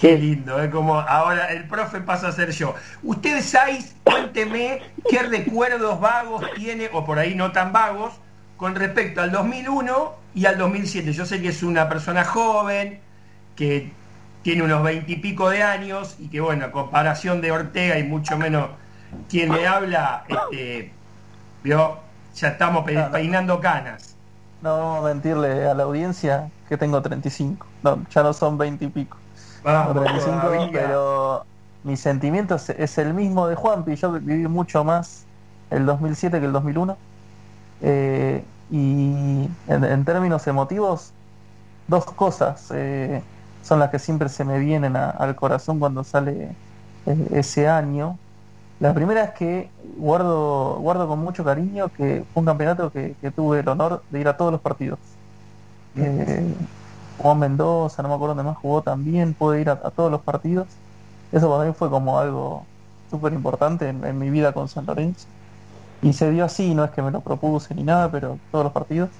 Qué 0.00 0.16
lindo, 0.16 0.58
es 0.62 0.70
como 0.70 0.98
ahora 0.98 1.52
el 1.52 1.68
profe 1.68 2.00
pasa 2.00 2.28
a 2.28 2.32
ser 2.32 2.50
yo. 2.52 2.74
Usted, 3.02 3.42
Saiz, 3.42 3.94
cuénteme 4.04 4.82
qué 5.08 5.22
recuerdos 5.24 6.00
vagos 6.00 6.42
tiene, 6.54 6.88
o 6.92 7.04
por 7.04 7.18
ahí 7.18 7.34
no 7.34 7.52
tan 7.52 7.72
vagos, 7.72 8.14
con 8.60 8.74
respecto 8.74 9.22
al 9.22 9.32
2001 9.32 10.12
y 10.34 10.44
al 10.44 10.58
2007. 10.58 11.14
Yo 11.14 11.24
sé 11.24 11.40
que 11.40 11.48
es 11.48 11.62
una 11.62 11.88
persona 11.88 12.24
joven, 12.24 13.00
que 13.56 13.90
tiene 14.42 14.62
unos 14.62 14.82
veintipico 14.82 15.48
de 15.48 15.62
años 15.62 16.16
y 16.18 16.28
que, 16.28 16.42
bueno, 16.42 16.66
a 16.66 16.70
comparación 16.70 17.40
de 17.40 17.52
Ortega 17.52 17.98
y 17.98 18.02
mucho 18.02 18.36
menos 18.36 18.68
quien 19.30 19.50
le 19.50 19.66
habla, 19.66 20.24
este, 20.28 20.92
vio, 21.64 22.00
ya 22.36 22.48
estamos 22.48 22.84
peinando 22.84 23.60
canas. 23.60 24.14
No 24.60 24.76
vamos 24.76 25.04
a 25.06 25.08
mentirle 25.14 25.66
a 25.66 25.72
la 25.72 25.84
audiencia 25.84 26.50
que 26.68 26.76
tengo 26.76 27.00
35. 27.00 27.66
No, 27.82 28.04
ya 28.10 28.22
no 28.22 28.34
son 28.34 28.58
20 28.58 28.84
y 28.84 28.88
pico. 28.88 29.16
Vamos, 29.64 29.94
No, 29.94 30.02
35, 30.02 30.38
todavía. 30.38 30.68
pero 30.70 31.46
mi 31.82 31.96
sentimiento 31.96 32.56
es, 32.56 32.68
es 32.68 32.98
el 32.98 33.14
mismo 33.14 33.48
de 33.48 33.54
Juanpi. 33.54 33.96
Yo 33.96 34.12
viví 34.12 34.46
mucho 34.48 34.84
más 34.84 35.24
el 35.70 35.86
2007 35.86 36.40
que 36.40 36.44
el 36.44 36.52
2001. 36.52 36.98
Eh, 37.80 38.50
y 38.68 39.58
en, 39.66 39.84
en 39.84 40.04
términos 40.04 40.46
emotivos, 40.46 41.14
dos 41.86 42.06
cosas 42.06 42.66
eh, 42.74 43.26
son 43.60 43.78
las 43.80 43.90
que 43.90 43.98
siempre 43.98 44.28
se 44.28 44.44
me 44.44 44.58
vienen 44.58 44.96
a- 44.96 45.10
al 45.10 45.36
corazón 45.36 45.78
cuando 45.80 46.04
sale 46.04 46.58
eh, 47.06 47.28
ese 47.32 47.68
año. 47.68 48.20
La 48.78 48.94
primera 48.94 49.24
es 49.24 49.32
que 49.34 49.74
guardo, 49.78 50.78
guardo 50.80 51.08
con 51.08 51.20
mucho 51.20 51.44
cariño 51.44 51.90
que 51.90 52.26
fue 52.32 52.40
un 52.42 52.46
campeonato 52.46 52.92
que, 52.92 53.16
que 53.20 53.32
tuve 53.32 53.60
el 53.60 53.68
honor 53.68 54.04
de 54.08 54.20
ir 54.20 54.28
a 54.28 54.36
todos 54.36 54.52
los 54.52 54.62
partidos. 54.62 55.20
Eh, 55.94 56.56
jugó 57.16 57.32
en 57.32 57.38
Mendoza, 57.40 58.02
no 58.02 58.08
me 58.08 58.14
acuerdo 58.14 58.34
dónde 58.36 58.48
más 58.50 58.58
jugó 58.58 58.82
también, 58.82 59.34
pude 59.34 59.60
ir 59.60 59.70
a, 59.70 59.74
a 59.74 59.90
todos 59.90 60.10
los 60.10 60.22
partidos. 60.24 60.80
Eso 61.30 61.50
para 61.50 61.68
mí 61.68 61.74
fue 61.74 61.90
como 61.90 62.18
algo 62.18 62.70
súper 63.06 63.32
importante 63.32 63.88
en, 63.88 64.04
en 64.04 64.18
mi 64.18 64.30
vida 64.30 64.52
con 64.52 64.68
San 64.68 64.86
Lorenzo. 64.86 65.28
Y 66.00 66.14
se 66.14 66.30
dio 66.30 66.44
así, 66.46 66.74
no 66.74 66.84
es 66.84 66.90
que 66.92 67.02
me 67.02 67.10
lo 67.10 67.22
propuse 67.22 67.74
ni 67.74 67.84
nada, 67.84 68.10
pero 68.10 68.42
todos 68.50 68.64
los 68.64 68.72
partidos. 68.72 69.10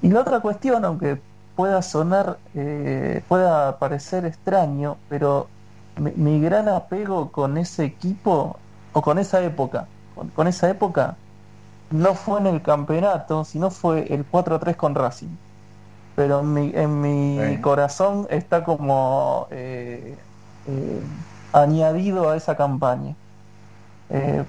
Y 0.00 0.10
la 0.10 0.20
otra 0.22 0.40
cuestión, 0.40 0.84
aunque 0.84 1.24
pueda 1.54 1.82
sonar, 1.82 2.42
eh, 2.54 3.24
pueda 3.28 3.78
parecer 3.78 4.24
extraño, 4.26 5.04
pero 5.08 5.54
mi, 5.96 6.12
mi 6.16 6.40
gran 6.40 6.68
apego 6.68 7.32
con 7.32 7.58
ese 7.58 7.84
equipo, 7.84 8.64
o 8.92 9.02
con 9.02 9.18
esa 9.18 9.42
época, 9.44 9.92
con, 10.14 10.30
con 10.32 10.48
esa 10.48 10.70
época, 10.70 11.22
no 11.90 12.14
fue 12.16 12.40
en 12.40 12.46
el 12.48 12.62
campeonato, 12.62 13.44
sino 13.44 13.70
fue 13.70 14.12
el 14.14 14.26
4-3 14.28 14.76
con 14.76 14.94
Racing. 14.94 15.38
Pero 16.14 16.40
en 16.40 16.52
mi, 16.54 16.72
en 16.74 17.00
mi 17.00 17.56
Sí. 17.56 17.60
corazón 17.60 18.26
está 18.30 18.64
como 18.64 19.48
eh, 19.50 20.26
eh, 20.64 21.16
añadido 21.52 22.30
a 22.30 22.36
esa 22.36 22.56
campaña. 22.56 23.18
Eh, 24.08 24.44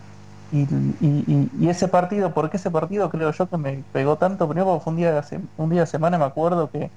y, 0.52 0.64
y- 1.00 1.50
y- 1.54 1.70
ese 1.70 1.88
partido, 1.88 2.34
¿por 2.34 2.50
qué 2.50 2.58
ese 2.58 2.72
partido 2.72 3.10
creo 3.10 3.32
yo 3.32 3.48
que 3.50 3.58
me 3.58 3.86
pegó 3.92 4.18
tanto? 4.18 4.48
Primero 4.48 4.66
porque 4.68 4.84
fue 4.84 4.92
un 4.94 4.98
día 4.98 5.22
un 5.56 5.70
día 5.70 5.82
de 5.82 5.88
semana, 5.88 6.18
me 6.18 6.26
acuerdo 6.26 6.70
que 6.72 6.94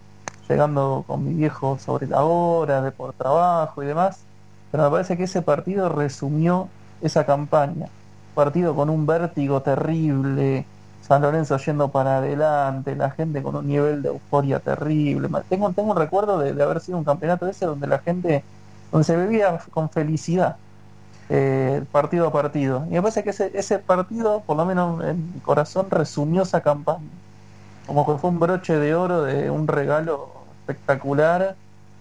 llegando 0.49 1.05
con 1.07 1.25
mi 1.25 1.35
viejo 1.35 1.79
sobre 1.79 2.07
la 2.07 2.25
hora, 2.25 2.83
de 2.83 2.93
por 2.93 3.15
trabajo 3.15 3.83
y 3.83 3.87
demás, 3.87 4.29
pero 4.71 4.85
me 4.85 4.91
parece 4.91 5.17
que 5.17 5.25
ese 5.25 5.43
partido 5.43 5.89
resumió 5.89 6.75
esa 7.01 7.27
campaña. 7.27 7.93
Partido 8.35 8.75
con 8.75 8.89
un 8.91 9.05
vértigo 9.07 9.63
terrible, 9.63 10.73
San 11.01 11.21
Lorenzo 11.23 11.59
yendo 11.59 11.91
para 11.93 12.19
adelante, 12.19 12.97
la 12.97 13.11
gente 13.11 13.43
con 13.43 13.57
un 13.57 13.67
nivel 13.67 14.01
de 14.03 14.09
euforia 14.09 14.61
terrible. 14.61 15.29
Tengo, 15.49 15.73
tengo 15.75 15.91
un 15.93 15.97
recuerdo 15.99 16.39
de, 16.39 16.55
de 16.55 16.63
haber 16.63 16.81
sido 16.81 16.97
un 16.99 17.05
campeonato 17.05 17.47
ese 17.49 17.67
donde 17.67 17.87
la 17.87 17.99
gente, 18.01 18.47
donde 18.91 19.05
se 19.05 19.17
bebía 19.17 19.59
con 19.71 19.91
felicidad. 19.91 20.59
Eh, 21.29 21.83
partido 21.93 22.27
a 22.29 22.33
partido. 22.33 22.85
Y 22.91 22.95
me 22.95 23.03
parece 23.03 23.23
que 23.25 23.31
ese, 23.31 23.51
ese 23.55 23.79
partido, 23.79 24.43
por 24.47 24.57
lo 24.57 24.64
menos 24.66 25.03
en 25.05 25.35
mi 25.35 25.41
corazón, 25.41 25.89
resumió 25.91 26.43
esa 26.43 26.61
campaña. 26.61 27.01
Como 27.87 28.07
que 28.07 28.18
fue 28.20 28.31
un 28.31 28.39
broche 28.39 28.77
de 28.77 28.95
oro 28.95 29.23
de 29.23 29.51
un 29.51 29.66
regalo 29.66 30.31
espectacular 30.61 31.57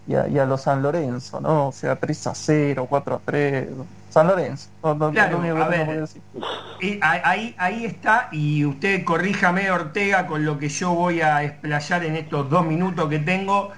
y 0.08 0.16
a, 0.16 0.28
y 0.28 0.38
a 0.40 0.46
los 0.46 0.62
San 0.62 0.82
Lorenzo, 0.82 1.40
¿no? 1.42 1.68
O 1.70 1.72
sea, 1.72 1.96
3 1.96 2.28
a 2.28 2.36
0, 2.36 2.88
4 2.90 3.16
a 3.16 3.20
3. 3.26 3.68
San 4.10 4.28
Lorenzo. 4.28 4.70
No, 4.84 4.94
no- 4.94 5.12
Claro, 5.12 5.38
a 5.64 5.68
ver. 5.68 6.10
Y 6.82 7.00
ahí, 7.02 7.56
ahí 7.58 7.86
está, 7.86 8.28
y 8.32 8.66
usted 8.66 9.04
corríjame, 9.06 9.70
Ortega, 9.72 10.28
con 10.28 10.44
lo 10.46 10.58
que 10.60 10.68
yo 10.70 10.94
voy 10.94 11.22
a 11.22 11.44
explayar 11.44 12.04
en 12.04 12.16
estos 12.16 12.50
dos 12.50 12.66
minutos 12.66 13.08
que 13.10 13.20
tengo, 13.20 13.72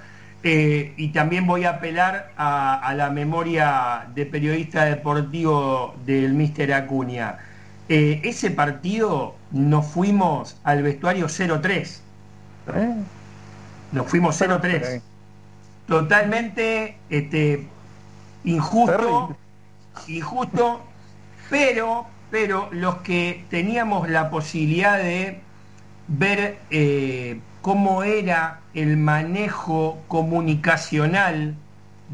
eh, 0.43 0.93
y 0.97 1.09
también 1.09 1.47
voy 1.47 1.63
a 1.63 1.71
apelar 1.71 2.31
a, 2.35 2.75
a 2.75 2.93
la 2.95 3.09
memoria 3.09 4.07
de 4.13 4.25
periodista 4.25 4.83
deportivo 4.83 5.95
del 6.05 6.33
Mister 6.33 6.73
Acuña. 6.73 7.39
Eh, 7.87 8.21
ese 8.23 8.51
partido 8.51 9.35
nos 9.51 9.85
fuimos 9.87 10.57
al 10.63 10.83
vestuario 10.83 11.27
0-3. 11.27 11.99
¿Eh? 12.75 12.95
Nos 13.93 14.07
fuimos 14.07 14.41
0-3. 14.41 15.01
Totalmente 15.87 16.97
este, 17.09 17.65
injusto, 18.43 19.35
injusto, 20.07 20.81
pero, 21.49 22.05
pero 22.31 22.69
los 22.71 22.95
que 22.97 23.45
teníamos 23.49 24.09
la 24.09 24.29
posibilidad 24.29 24.97
de 24.97 25.39
ver 26.07 26.57
cómo 27.63 28.03
era 28.03 28.59
el 28.73 28.97
manejo 28.97 29.97
comunicacional 30.09 31.55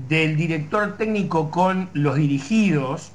del 0.07 0.37
director 0.37 0.95
técnico 0.95 1.49
con 1.49 1.89
los 1.93 2.17
dirigidos, 2.17 3.11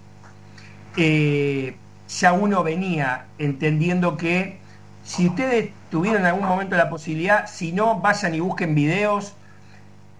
eh, 0.96 1.76
ya 2.08 2.32
uno 2.32 2.64
venía 2.64 3.26
entendiendo 3.38 4.16
que 4.16 4.58
si 5.04 5.28
ustedes 5.28 5.70
tuvieron 5.92 6.22
en 6.22 6.26
algún 6.26 6.48
momento 6.48 6.74
la 6.76 6.90
posibilidad, 6.90 7.46
si 7.46 7.70
no, 7.70 8.00
vayan 8.00 8.34
y 8.34 8.40
busquen 8.40 8.74
videos, 8.74 9.36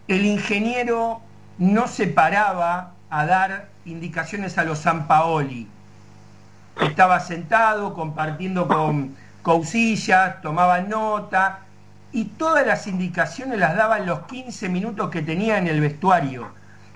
el 0.06 0.24
ingeniero 0.24 1.20
no 1.58 1.88
se 1.88 2.06
paraba 2.06 2.92
a 3.10 3.26
dar 3.26 3.70
indicaciones 3.84 4.56
a 4.56 4.62
los 4.62 4.78
San 4.78 5.08
Paoli. 5.08 5.66
Estaba 6.80 7.18
sentado 7.18 7.92
compartiendo 7.92 8.68
con 8.68 9.16
Cousillas, 9.42 10.40
tomaba 10.42 10.80
nota 10.80 11.63
y 12.14 12.26
todas 12.26 12.64
las 12.64 12.86
indicaciones 12.86 13.58
las 13.58 13.76
daba 13.76 13.98
en 13.98 14.06
los 14.06 14.20
15 14.20 14.68
minutos 14.68 15.10
que 15.10 15.20
tenía 15.20 15.58
en 15.58 15.66
el 15.66 15.80
vestuario. 15.80 16.46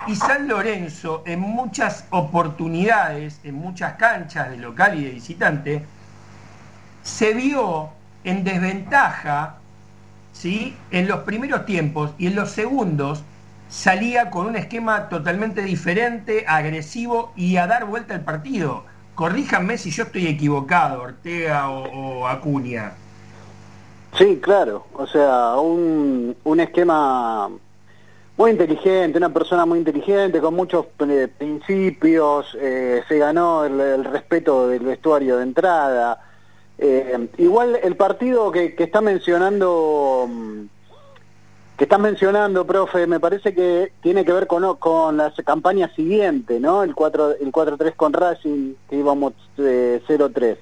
Y 0.07 0.15
San 0.15 0.47
Lorenzo 0.47 1.23
en 1.25 1.41
muchas 1.41 2.05
oportunidades, 2.09 3.41
en 3.43 3.55
muchas 3.55 3.95
canchas 3.95 4.49
de 4.49 4.55
local 4.55 4.97
y 4.97 5.03
de 5.03 5.11
visitante, 5.11 5.85
se 7.03 7.33
vio 7.33 7.89
en 8.23 8.45
desventaja 8.45 9.57
¿sí? 10.31 10.77
en 10.89 11.09
los 11.09 11.19
primeros 11.19 11.65
tiempos 11.65 12.13
y 12.17 12.27
en 12.27 12.35
los 12.35 12.51
segundos 12.51 13.21
salía 13.67 14.29
con 14.29 14.47
un 14.47 14.55
esquema 14.55 15.09
totalmente 15.09 15.63
diferente, 15.63 16.45
agresivo 16.47 17.33
y 17.35 17.57
a 17.57 17.67
dar 17.67 17.83
vuelta 17.83 18.15
al 18.15 18.21
partido. 18.21 18.85
Corríjanme 19.15 19.77
si 19.77 19.91
yo 19.91 20.03
estoy 20.03 20.27
equivocado, 20.27 21.01
Ortega 21.01 21.69
o, 21.69 22.21
o 22.21 22.27
Acuña. 22.29 22.93
Sí, 24.17 24.39
claro. 24.41 24.85
O 24.93 25.07
sea, 25.07 25.55
un, 25.59 26.35
un 26.43 26.59
esquema 26.59 27.49
muy 28.39 28.51
inteligente, 28.51 29.17
una 29.17 29.33
persona 29.33 29.65
muy 29.65 29.79
inteligente, 29.79 30.39
con 30.39 30.53
muchos 30.55 30.85
eh, 30.99 31.27
principios, 31.37 32.57
eh, 32.57 33.03
se 33.07 33.17
ganó 33.17 33.65
el, 33.65 34.05
respeto 34.05 34.69
del 34.69 34.83
vestuario 34.83 35.37
de 35.37 35.43
entrada. 35.43 36.21
Eh, 36.77 37.27
igual 37.37 37.77
el 37.83 37.97
partido 37.97 38.49
que, 38.49 38.75
que 38.75 38.85
está 38.85 39.01
mencionando, 39.01 40.29
que 41.77 41.83
está 41.83 41.97
mencionando, 41.97 42.65
profe, 42.65 43.07
me 43.07 43.19
parece 43.19 43.53
que 43.53 43.91
tiene 44.01 44.23
que 44.23 44.31
ver 44.31 44.47
con, 44.47 44.77
con 44.77 45.17
la 45.17 45.33
campaña 45.45 45.93
siguiente, 45.93 46.61
¿no? 46.61 46.83
El 46.83 46.95
4 46.95 47.35
el 47.41 47.51
4-3 47.51 47.95
con 47.97 48.13
Racing, 48.13 48.73
que 48.89 48.95
íbamos 48.95 49.33
eh, 49.57 50.01
0-3. 50.07 50.57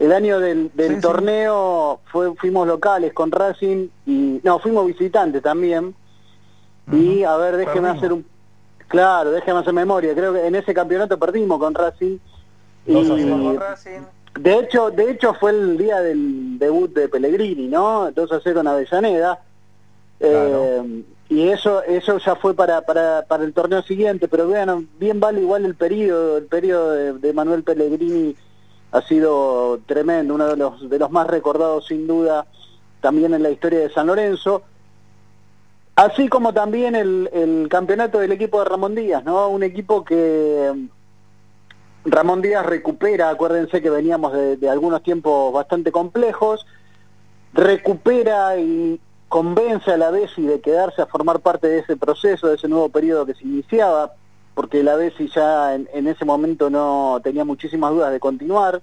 El 0.00 0.12
año 0.12 0.40
del, 0.40 0.70
del 0.74 0.88
Sí, 0.88 0.94
sí. 0.96 1.00
torneo 1.02 2.00
fue, 2.10 2.34
fuimos 2.36 2.66
locales 2.66 3.12
con 3.12 3.30
Racing 3.30 3.88
y 4.06 4.40
no, 4.42 4.58
fuimos 4.58 4.86
visitantes 4.86 5.42
también. 5.42 5.94
Y 6.90 7.22
a 7.22 7.36
ver, 7.36 7.56
déjeme 7.58 7.88
Perdimos. 7.88 7.98
hacer 7.98 8.12
un 8.14 8.26
claro, 8.88 9.30
déjeme 9.30 9.60
hacer 9.60 9.72
memoria. 9.74 10.14
Creo 10.14 10.32
que 10.32 10.46
en 10.46 10.54
ese 10.56 10.74
campeonato 10.74 11.18
perdimos 11.18 11.58
con 11.60 11.74
Racing. 11.74 12.18
Y-. 12.86 12.92
Con 12.94 13.60
Racing, 13.60 14.00
de 14.38 14.54
hecho, 14.58 14.90
de 14.90 15.10
hecho 15.10 15.34
fue 15.34 15.50
el 15.50 15.76
día 15.76 16.00
del 16.00 16.58
debut 16.58 16.92
de 16.94 17.08
Pellegrini, 17.08 17.68
¿no? 17.68 18.10
2 18.10 18.32
a 18.32 18.40
0 18.42 18.60
en 18.60 18.66
Avellaneda. 18.68 19.40
Eh, 20.20 21.02
y 21.28 21.48
eso 21.48 21.82
eso 21.84 22.18
ya 22.18 22.36
fue 22.36 22.54
para, 22.54 22.80
para, 22.82 23.22
para 23.28 23.44
el 23.44 23.52
torneo 23.52 23.82
siguiente, 23.82 24.28
pero 24.28 24.48
vean, 24.48 24.88
bien 24.98 25.20
vale 25.20 25.40
igual 25.42 25.64
el 25.64 25.74
periodo, 25.74 26.38
el 26.38 26.46
periodo 26.46 26.90
de, 26.92 27.12
de 27.14 27.32
Manuel 27.32 27.62
Pellegrini 27.62 28.34
ha 28.92 29.02
sido 29.02 29.80
tremendo, 29.86 30.34
uno 30.34 30.48
de 30.48 30.56
los 30.56 30.88
de 30.88 30.98
los 30.98 31.10
más 31.10 31.26
recordados 31.26 31.86
sin 31.86 32.06
duda 32.06 32.46
también 33.00 33.34
en 33.34 33.42
la 33.42 33.50
historia 33.50 33.80
de 33.80 33.90
San 33.90 34.06
Lorenzo. 34.06 34.62
Así 35.96 36.28
como 36.28 36.54
también 36.54 36.94
el, 36.94 37.68
campeonato 37.70 38.20
del 38.20 38.32
equipo 38.32 38.58
de 38.58 38.64
Ramón 38.64 38.94
Díaz, 38.94 39.24
¿no? 39.24 39.48
Un 39.48 39.62
equipo 39.62 40.04
que 40.04 40.72
Ramón 42.04 42.40
Díaz 42.40 42.64
recupera, 42.64 43.28
acuérdense 43.28 43.82
que 43.82 43.90
veníamos 43.90 44.32
de, 44.32 44.70
algunos 44.70 45.02
tiempos 45.02 45.52
bastante 45.52 45.92
complejos, 45.92 46.66
recupera 47.52 48.56
y 48.58 48.98
convence 49.28 49.92
a 49.92 49.98
la 49.98 50.10
Bessi 50.10 50.42
de 50.42 50.60
quedarse 50.60 51.02
a 51.02 51.06
formar 51.06 51.40
parte 51.40 51.68
de 51.68 51.80
ese 51.80 51.96
proceso, 51.96 52.48
de 52.48 52.54
ese 52.54 52.68
nuevo 52.68 52.88
periodo 52.88 53.26
que 53.26 53.34
se 53.34 53.44
iniciaba, 53.44 54.14
porque 54.60 54.82
la 54.82 54.94
Bessi 54.94 55.26
ya 55.34 55.74
en, 55.74 55.88
en 55.94 56.06
ese 56.06 56.26
momento 56.26 56.68
no 56.68 57.18
tenía 57.24 57.46
muchísimas 57.46 57.92
dudas 57.92 58.12
de 58.12 58.20
continuar, 58.20 58.82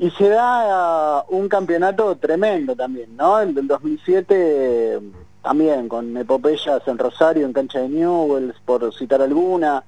y 0.00 0.10
se 0.10 0.28
da 0.28 1.20
uh, 1.20 1.36
un 1.36 1.48
campeonato 1.48 2.16
tremendo 2.16 2.74
también, 2.74 3.16
¿no? 3.16 3.38
El 3.38 3.54
del 3.54 3.68
2007 3.68 4.34
eh, 4.36 5.00
también, 5.44 5.88
con 5.88 6.16
epopeyas 6.16 6.82
en 6.88 6.98
Rosario, 6.98 7.46
en 7.46 7.52
cancha 7.52 7.78
de 7.78 7.88
Newells, 7.88 8.56
por 8.64 8.92
citar 8.92 9.22
alguna, 9.22 9.84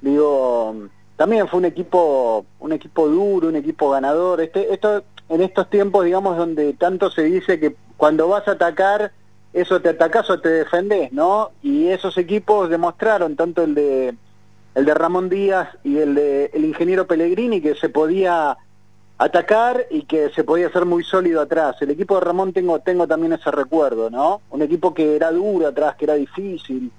digo, 0.00 0.74
también 1.16 1.46
fue 1.46 1.58
un 1.58 1.66
equipo, 1.66 2.46
un 2.58 2.72
equipo 2.72 3.06
duro, 3.06 3.48
un 3.48 3.56
equipo 3.56 3.90
ganador. 3.90 4.40
Este, 4.40 4.72
esto, 4.72 5.02
en 5.28 5.42
estos 5.42 5.68
tiempos, 5.68 6.06
digamos, 6.06 6.38
donde 6.38 6.72
tanto 6.72 7.10
se 7.10 7.24
dice 7.24 7.60
que 7.60 7.76
cuando 7.98 8.28
vas 8.28 8.48
a 8.48 8.52
atacar, 8.52 9.12
eso 9.52 9.78
te 9.82 9.90
atacás 9.90 10.30
o 10.30 10.40
te 10.40 10.48
defendés, 10.48 11.12
¿no? 11.12 11.50
Y 11.62 11.88
esos 11.88 12.16
equipos 12.16 12.70
demostraron, 12.70 13.36
tanto 13.36 13.62
el 13.62 13.74
de 13.74 14.14
el 14.78 14.84
de 14.84 14.94
Ramón 14.94 15.28
Díaz 15.28 15.70
y 15.82 15.98
el 15.98 16.14
de 16.14 16.50
el 16.54 16.64
ingeniero 16.64 17.04
Pellegrini, 17.04 17.60
que 17.60 17.74
se 17.74 17.88
podía 17.88 18.56
atacar 19.18 19.86
y 19.90 20.02
que 20.02 20.30
se 20.30 20.44
podía 20.44 20.70
ser 20.70 20.84
muy 20.84 21.02
sólido 21.02 21.40
atrás. 21.40 21.74
El 21.80 21.90
equipo 21.90 22.14
de 22.14 22.20
Ramón 22.20 22.52
tengo, 22.52 22.78
tengo 22.78 23.08
también 23.08 23.32
ese 23.32 23.50
recuerdo, 23.50 24.08
¿no? 24.08 24.40
Un 24.50 24.62
equipo 24.62 24.94
que 24.94 25.16
era 25.16 25.32
duro 25.32 25.66
atrás, 25.66 25.96
que 25.96 26.04
era 26.04 26.14
difícil 26.14 26.92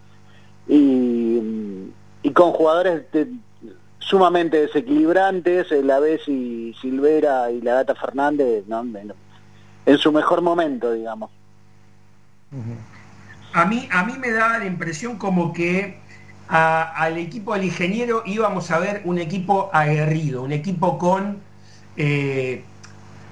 y, 0.67 1.41
con 2.33 2.51
jugadores 2.51 3.09
de- 3.13 3.31
sumamente 3.99 4.59
desequilibrantes, 4.59 5.71
la 5.71 5.99
vez 5.99 6.27
y 6.27 6.75
Silvera 6.81 7.49
y 7.49 7.61
la 7.61 7.75
Gata 7.75 7.95
Fernández, 7.95 8.65
¿no? 8.67 8.85
en, 9.85 9.97
su 9.97 10.11
mejor 10.11 10.41
momento, 10.41 10.91
digamos. 10.91 11.31
A 13.53 13.63
mí, 13.63 13.87
a 13.89 14.03
mí 14.03 14.13
me 14.19 14.31
daba 14.31 14.57
la 14.57 14.65
impresión 14.65 15.17
como 15.17 15.53
que 15.53 16.08
a- 16.49 16.91
al 16.95 17.17
equipo 17.17 17.53
del 17.53 17.65
ingeniero 17.65 18.23
íbamos 18.25 18.71
a 18.71 18.79
ver 18.79 19.01
un 19.05 19.19
equipo 19.19 19.69
aguerrido, 19.73 20.43
un 20.43 20.51
equipo 20.51 20.97
con 20.97 21.39
eh, 21.97 22.63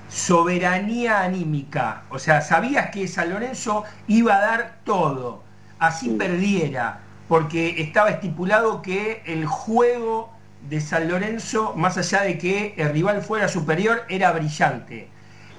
soberanía 0.09 1.21
anímica. 1.21 2.03
O 2.09 2.19
sea, 2.19 2.41
sabías 2.41 2.89
que 2.91 3.07
San 3.07 3.29
Lorenzo 3.29 3.83
iba 4.07 4.35
a 4.35 4.41
dar 4.41 4.77
todo, 4.83 5.43
así 5.79 6.09
perdiera, 6.09 6.99
porque 7.27 7.81
estaba 7.81 8.09
estipulado 8.09 8.81
que 8.81 9.21
el 9.25 9.45
juego 9.45 10.29
de 10.69 10.81
San 10.81 11.07
Lorenzo, 11.07 11.73
más 11.75 11.97
allá 11.97 12.21
de 12.21 12.37
que 12.37 12.73
el 12.77 12.89
rival 12.91 13.21
fuera 13.21 13.47
superior, 13.47 14.03
era 14.09 14.31
brillante. 14.31 15.09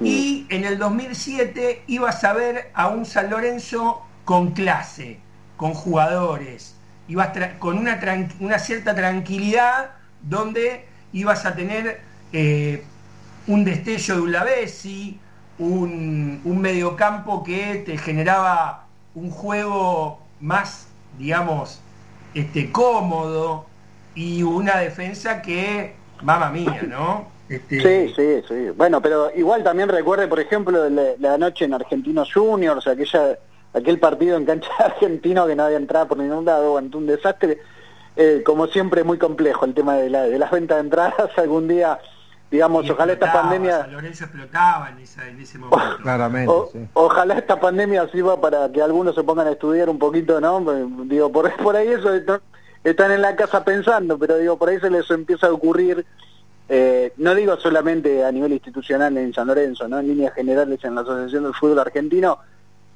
Y 0.02 0.46
en 0.48 0.64
el 0.64 0.78
2007 0.78 1.82
ibas 1.86 2.22
a 2.24 2.32
ver 2.32 2.70
a 2.74 2.88
un 2.88 3.04
San 3.04 3.30
Lorenzo 3.30 4.02
con 4.24 4.52
clase, 4.52 5.18
con 5.56 5.74
jugadores, 5.74 6.74
ibas 7.08 7.30
con 7.58 7.78
una, 7.78 7.98
una 8.40 8.58
cierta 8.58 8.94
tranquilidad 8.94 9.90
donde 10.22 10.84
ibas 11.12 11.46
a 11.46 11.54
tener 11.54 12.00
eh, 12.32 12.84
un 13.46 13.64
destello 13.64 14.16
de 14.16 14.20
un 14.20 14.32
Lavesi, 14.32 15.18
un, 15.58 16.40
un 16.44 16.60
mediocampo 16.60 17.42
que 17.42 17.82
te 17.86 17.96
generaba 17.96 18.86
un 19.14 19.30
juego 19.30 20.20
más, 20.40 20.88
digamos, 21.18 21.80
este, 22.34 22.70
cómodo, 22.70 23.66
y 24.14 24.42
una 24.42 24.78
defensa 24.78 25.42
que, 25.42 25.94
mamá 26.22 26.50
mía, 26.50 26.82
¿no? 26.88 27.28
Este, 27.48 27.80
Sí, 27.80 28.14
sí, 28.14 28.42
sí. 28.46 28.70
Bueno, 28.76 29.00
pero 29.00 29.30
igual 29.34 29.64
también 29.64 29.88
recuerde, 29.88 30.26
por 30.28 30.40
ejemplo, 30.40 30.88
la, 30.88 31.02
la 31.18 31.38
noche 31.38 31.64
en 31.64 31.74
Argentinos 31.74 32.32
Juniors, 32.32 32.86
aquella, 32.86 33.38
aquel 33.74 33.98
partido 33.98 34.36
en 34.36 34.44
cancha 34.44 34.68
de 34.78 34.84
argentino 34.84 35.46
que 35.46 35.54
no 35.56 35.64
había 35.64 35.76
entrada 35.76 36.06
por 36.08 36.18
ningún 36.18 36.44
lado, 36.44 36.72
bueno, 36.72 36.88
un 36.96 37.06
desastre. 37.06 37.58
Eh, 38.16 38.42
como 38.44 38.66
siempre, 38.66 39.04
muy 39.04 39.16
complejo 39.18 39.64
el 39.64 39.74
tema 39.74 39.94
de, 39.96 40.10
la, 40.10 40.22
de 40.22 40.38
las 40.38 40.50
ventas 40.50 40.78
de 40.78 40.80
entradas. 40.82 41.14
Algún 41.38 41.68
día, 41.68 41.98
digamos, 42.50 42.84
y 42.86 42.90
ojalá 42.90 43.12
esta 43.12 43.32
pandemia... 43.32 43.80
San 43.82 43.92
Lorenzo 43.92 44.24
explotaba 44.24 44.90
en, 44.90 44.98
esa- 44.98 45.28
en 45.28 45.40
ese 45.40 45.58
momento. 45.58 45.96
Claramente, 46.02 46.50
O- 46.52 46.68
sí. 46.72 46.78
Ojalá 46.94 47.34
esta 47.38 47.60
pandemia 47.60 48.08
sirva 48.08 48.40
para 48.40 48.70
que 48.72 48.82
algunos 48.82 49.14
se 49.14 49.22
pongan 49.22 49.46
a 49.46 49.52
estudiar 49.52 49.88
un 49.88 49.98
poquito, 50.00 50.40
¿no? 50.40 50.60
Digo, 51.04 51.30
por, 51.30 51.54
por 51.62 51.76
ahí 51.76 51.88
eso 51.88 52.12
está- 52.12 52.40
están 52.82 53.12
en 53.12 53.22
la 53.22 53.36
casa 53.36 53.64
pensando, 53.64 54.18
pero 54.18 54.36
digo, 54.38 54.56
por 54.58 54.68
ahí 54.70 54.80
se 54.80 54.90
les 54.90 55.08
empieza 55.10 55.46
a 55.48 55.52
ocurrir, 55.52 56.04
eh, 56.68 57.12
no 57.18 57.34
digo 57.34 57.56
solamente 57.58 58.24
a 58.24 58.32
nivel 58.32 58.52
institucional 58.52 59.16
en 59.16 59.32
San 59.32 59.46
Lorenzo, 59.46 59.86
¿no? 59.88 59.98
En 60.00 60.08
líneas 60.08 60.34
generales 60.34 60.82
en 60.84 60.94
la 60.96 61.02
Asociación 61.02 61.44
del 61.44 61.54
Fútbol 61.54 61.78
Argentino, 61.78 62.38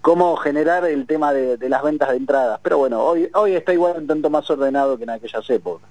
cómo 0.03 0.36
generar 0.36 0.84
el 0.84 1.07
tema 1.07 1.32
de, 1.32 1.57
de 1.57 1.68
las 1.70 1.82
ventas 1.82 2.11
de 2.11 2.16
entradas. 2.16 2.61
Pero 2.62 2.78
bueno, 2.78 3.03
hoy, 3.03 3.30
hoy 3.34 3.55
está 3.55 3.72
igual 3.72 3.94
un 3.98 4.07
tanto 4.07 4.28
más 4.30 4.48
ordenado 4.50 4.98
que 4.98 5.05
en 5.05 5.11
aquellas 5.11 5.48
épocas. 5.48 5.88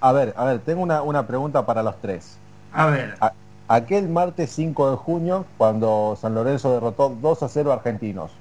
A 0.00 0.12
ver, 0.12 0.34
a 0.36 0.44
ver, 0.46 0.58
tengo 0.60 0.82
una, 0.82 1.02
una 1.02 1.26
pregunta 1.26 1.64
para 1.64 1.82
los 1.82 1.96
tres. 2.00 2.38
A 2.72 2.86
ver, 2.86 3.14
A- 3.20 3.32
aquel 3.68 4.08
martes 4.08 4.50
5 4.50 4.90
de 4.90 4.96
junio, 4.96 5.46
cuando 5.58 6.16
San 6.20 6.34
Lorenzo 6.34 6.72
derrotó 6.72 7.10
2 7.10 7.42
a 7.42 7.48
0 7.48 7.70
a 7.70 7.74
Argentinos, 7.74 8.32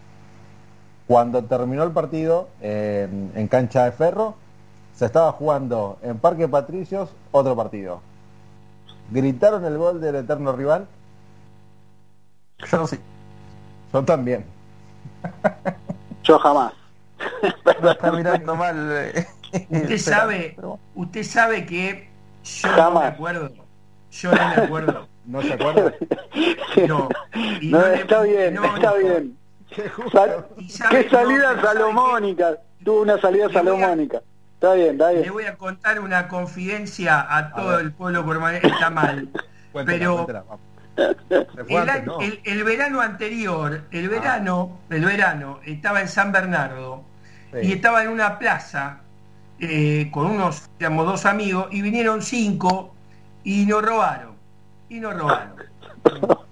cuando 1.08 1.44
terminó 1.44 1.84
el 1.84 1.92
partido 1.92 2.50
en, 2.62 3.32
en 3.36 3.48
cancha 3.48 3.86
de 3.86 3.92
ferro, 3.92 4.36
se 4.96 5.06
estaba 5.06 5.32
jugando 5.34 5.98
en 6.02 6.18
Parque 6.18 6.48
Patricios 6.48 7.10
otro 7.32 7.56
partido. 7.56 8.02
¿Gritaron 9.12 9.64
el 9.66 9.78
gol 9.78 10.02
del 10.02 10.16
eterno 10.16 10.54
rival? 10.54 10.88
Yo 12.72 12.88
sí. 12.88 13.00
Yo 13.94 14.04
también. 14.04 14.46
Yo 16.24 16.40
jamás. 16.40 16.74
Lo 17.82 17.92
está 17.92 18.12
mirando 18.12 18.56
mal. 18.56 18.90
eh, 18.92 19.26
usted 19.70 19.98
sabe, 19.98 20.58
usted 20.96 21.24
sabe 21.24 21.66
que 21.66 22.10
yo 22.44 22.76
no 22.76 23.00
me 23.00 23.06
acuerdo. 23.08 23.52
Yo 24.12 24.32
no 24.32 24.48
me 24.50 24.56
acuerdo. 24.56 25.08
¿No 25.26 25.42
se 25.42 25.54
acuerdan? 25.54 25.94
No. 26.88 27.08
Y 27.62 27.70
No, 27.72 27.80
le- 27.80 27.96
está 28.02 28.22
bien, 28.24 28.54
no, 28.56 28.64
está 28.76 28.92
no. 28.92 28.98
bien. 28.98 29.38
Qué 29.74 29.88
justo. 29.90 30.12
Sal- 30.12 30.46
Y 30.58 30.70
sabe- 30.70 31.04
¡Qué 31.04 31.10
salida 31.10 31.62
salomónica! 31.62 32.58
Tuvo 32.84 33.02
una 33.02 33.18
salida 33.20 33.48
Le 33.48 33.54
salomónica. 33.54 34.22
Está 34.56 34.74
bien, 34.74 34.92
está 34.92 35.12
Le 35.14 35.22
bien. 35.22 35.34
voy 35.34 35.46
a 35.46 35.56
contar 35.58 36.00
una 36.02 36.28
confidencia 36.28 37.26
a 37.36 37.54
todo 37.54 37.80
el 37.80 37.94
pueblo 37.94 38.26
permanente. 38.26 38.68
Está 38.68 38.90
mal. 38.90 39.30
Cuéntela, 39.72 39.98
pero- 40.00 40.14
cuéntela, 40.16 40.44
El, 40.98 41.78
antes, 41.78 41.96
año- 41.96 42.06
¿no? 42.06 42.22
el- 42.22 42.40
el 42.44 42.64
verano 42.64 43.02
anterior, 43.02 43.84
el 43.92 44.10
verano, 44.10 44.80
el 44.90 45.04
verano, 45.06 45.60
estaba 45.66 46.02
en 46.02 46.08
San 46.08 46.32
Bernardo 46.32 47.04
Sí. 47.52 47.60
y 47.68 47.72
estaba 47.74 48.04
en 48.04 48.10
una 48.10 48.38
plaza 48.40 49.02
eh, 49.60 50.10
con 50.12 50.26
unos, 50.28 50.70
digamos, 50.80 51.06
dos 51.06 51.26
amigos 51.26 51.68
y 51.72 51.82
vinieron 51.82 52.22
cinco 52.22 52.94
y 53.44 53.66
nos 53.66 53.82
robaron. 53.84 54.36
Y 54.90 55.00
nos 55.00 55.14
robaron. 55.18 55.56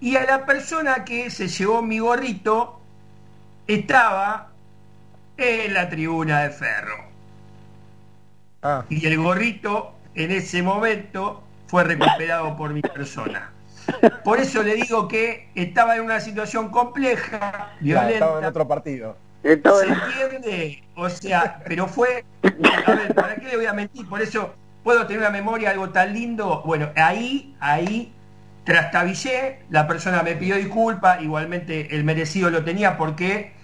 Y 0.00 0.16
a 0.16 0.24
la 0.26 0.44
persona 0.44 1.04
que 1.04 1.30
se 1.30 1.46
llevó 1.46 1.80
mi 1.80 2.00
gorrito 2.00 2.80
estaba 3.68 4.48
en 5.36 5.74
la 5.74 5.88
tribuna 5.88 6.40
de 6.42 6.50
ferro. 6.50 7.04
Ah, 8.62 8.84
Y 8.88 9.06
el 9.06 9.18
gorrito 9.18 9.94
en 10.16 10.32
ese 10.32 10.60
momento 10.62 11.44
fue 11.72 11.84
recuperado 11.84 12.54
por 12.54 12.74
mi 12.74 12.82
persona. 12.82 13.50
Por 14.24 14.38
eso 14.38 14.62
le 14.62 14.74
digo 14.74 15.08
que 15.08 15.48
estaba 15.54 15.96
en 15.96 16.02
una 16.02 16.20
situación 16.20 16.68
compleja, 16.68 17.70
ya, 17.80 18.02
violenta. 18.02 18.12
estaba 18.12 18.38
en 18.40 18.44
otro 18.44 18.68
partido. 18.68 19.16
¿Se 19.42 19.52
en- 19.52 19.62
entiende? 19.64 20.82
O 20.94 21.08
sea, 21.08 21.62
pero 21.66 21.88
fue. 21.88 22.26
A 22.86 22.92
ver, 22.94 23.14
¿para 23.14 23.36
qué 23.36 23.46
le 23.48 23.56
voy 23.56 23.64
a 23.64 23.72
mentir? 23.72 24.06
Por 24.06 24.20
eso 24.20 24.52
puedo 24.84 25.06
tener 25.06 25.20
una 25.20 25.30
memoria 25.30 25.70
algo 25.70 25.88
tan 25.88 26.12
lindo. 26.12 26.62
Bueno, 26.66 26.90
ahí, 26.94 27.56
ahí 27.58 28.12
trastabillé, 28.64 29.60
la 29.70 29.88
persona 29.88 30.22
me 30.22 30.36
pidió 30.36 30.56
disculpas, 30.56 31.22
igualmente 31.22 31.96
el 31.96 32.04
merecido 32.04 32.50
lo 32.50 32.62
tenía 32.64 32.98
porque 32.98 33.54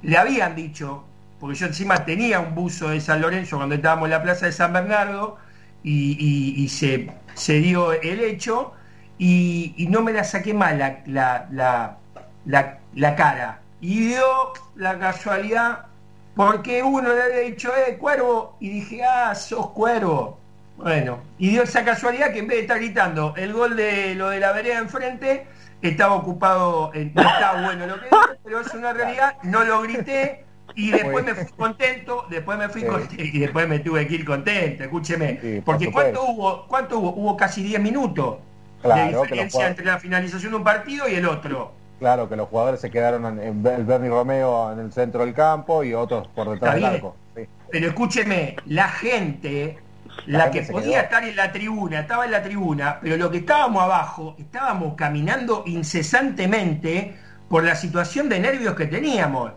le 0.00 0.16
habían 0.16 0.56
dicho, 0.56 1.04
porque 1.38 1.56
yo 1.58 1.66
encima 1.66 2.06
tenía 2.06 2.40
un 2.40 2.54
buzo 2.54 2.88
de 2.88 3.02
San 3.02 3.20
Lorenzo 3.20 3.58
cuando 3.58 3.74
estábamos 3.74 4.06
en 4.06 4.12
la 4.12 4.22
plaza 4.22 4.46
de 4.46 4.52
San 4.52 4.72
Bernardo 4.72 5.36
y, 5.82 6.12
y- 6.58 6.62
y 6.62 6.68
se, 6.68 7.10
se 7.34 7.54
dio 7.54 7.92
el 7.92 8.20
hecho 8.20 8.72
y, 9.18 9.86
no 9.90 10.02
me 10.02 10.12
la 10.12 10.24
saqué 10.24 10.54
mal 10.54 10.78
la, 10.78 11.02
la, 11.06 11.98
la, 12.46 12.78
la- 12.94 13.16
cara. 13.16 13.60
Y 13.80 14.08
dio 14.08 14.52
la 14.76 14.98
casualidad 14.98 15.86
porque 16.34 16.82
uno 16.82 17.12
le 17.12 17.22
había 17.22 17.38
dicho, 17.40 17.70
eh, 17.76 17.96
cuervo, 17.98 18.56
y 18.60 18.68
dije, 18.70 19.04
ah, 19.04 19.34
sos 19.34 19.70
cuervo. 19.70 20.38
Bueno, 20.76 21.18
y 21.38 21.50
dio 21.50 21.62
esa 21.64 21.84
casualidad 21.84 22.32
que 22.32 22.38
en 22.38 22.46
vez 22.46 22.56
de 22.58 22.62
estar 22.62 22.78
gritando 22.78 23.34
el 23.36 23.52
gol 23.52 23.76
de 23.76 24.14
lo 24.14 24.30
de 24.30 24.40
la 24.40 24.52
vereda 24.52 24.78
enfrente, 24.78 25.46
estaba 25.82 26.14
ocupado, 26.14 26.90
en, 26.94 27.08
está 27.08 27.62
bueno 27.62 27.86
lo 27.86 27.96
que 28.00 28.06
dije, 28.06 28.38
pero 28.44 28.60
es 28.60 28.72
una 28.74 28.92
realidad, 28.94 29.36
no 29.42 29.64
lo 29.64 29.82
grité 29.82 30.46
y 30.74 30.90
después 30.90 31.24
me 31.24 31.34
fui 31.34 31.46
contento, 31.56 32.26
después 32.30 32.58
me 32.58 32.68
fui 32.68 32.82
Sí. 32.82 32.86
contento, 32.86 33.22
y 33.22 33.38
después 33.38 33.68
me 33.68 33.78
tuve 33.80 34.06
que 34.06 34.14
ir 34.14 34.24
contento, 34.24 34.84
escúcheme, 34.84 35.38
Sí, 35.40 35.60
porque. 35.64 35.90
¿cuánto 35.90 36.22
hubo? 36.24 36.66
¿Cuánto 36.66 36.98
hubo? 36.98 37.10
Hubo 37.14 37.36
casi 37.36 37.62
10 37.62 37.80
minutos 37.80 38.36
Claro, 38.82 39.02
de 39.02 39.08
diferencia 39.22 39.66
entre 39.68 39.84
la 39.84 39.98
finalización 39.98 40.52
de 40.52 40.56
un 40.58 40.64
partido 40.64 41.08
y 41.08 41.14
el 41.14 41.26
otro. 41.26 41.72
Claro, 41.98 42.28
que 42.30 42.36
los 42.36 42.48
jugadores 42.48 42.80
se 42.80 42.90
quedaron 42.90 43.26
en, 43.38 43.66
el 43.66 43.84
Bernie 43.84 44.08
Romeo 44.08 44.72
en 44.72 44.78
el 44.78 44.92
centro 44.92 45.24
del 45.24 45.34
campo 45.34 45.84
y 45.84 45.92
otros 45.92 46.28
por 46.28 46.48
detrás 46.50 46.74
del 46.74 46.84
arco. 46.86 47.16
Sí. 47.36 47.42
Pero 47.70 47.88
escúcheme, 47.88 48.56
la 48.64 48.88
gente, 48.88 49.78
La 50.24 50.38
la, 50.38 50.44
gente 50.44 50.66
que 50.66 50.72
podía 50.72 50.92
quedó. 50.96 51.02
estar 51.04 51.24
en 51.24 51.36
la 51.36 51.52
tribuna, 51.52 52.00
estaba 52.00 52.24
en 52.24 52.30
la 52.32 52.42
tribuna, 52.42 52.98
pero 53.02 53.16
lo 53.18 53.30
que 53.30 53.38
estábamos 53.38 53.82
abajo, 53.82 54.34
estábamos 54.38 54.94
caminando 54.94 55.62
incesantemente 55.66 57.16
por 57.48 57.64
la 57.64 57.74
situación 57.74 58.28
de 58.28 58.40
nervios 58.40 58.74
que 58.74 58.86
teníamos. 58.86 59.52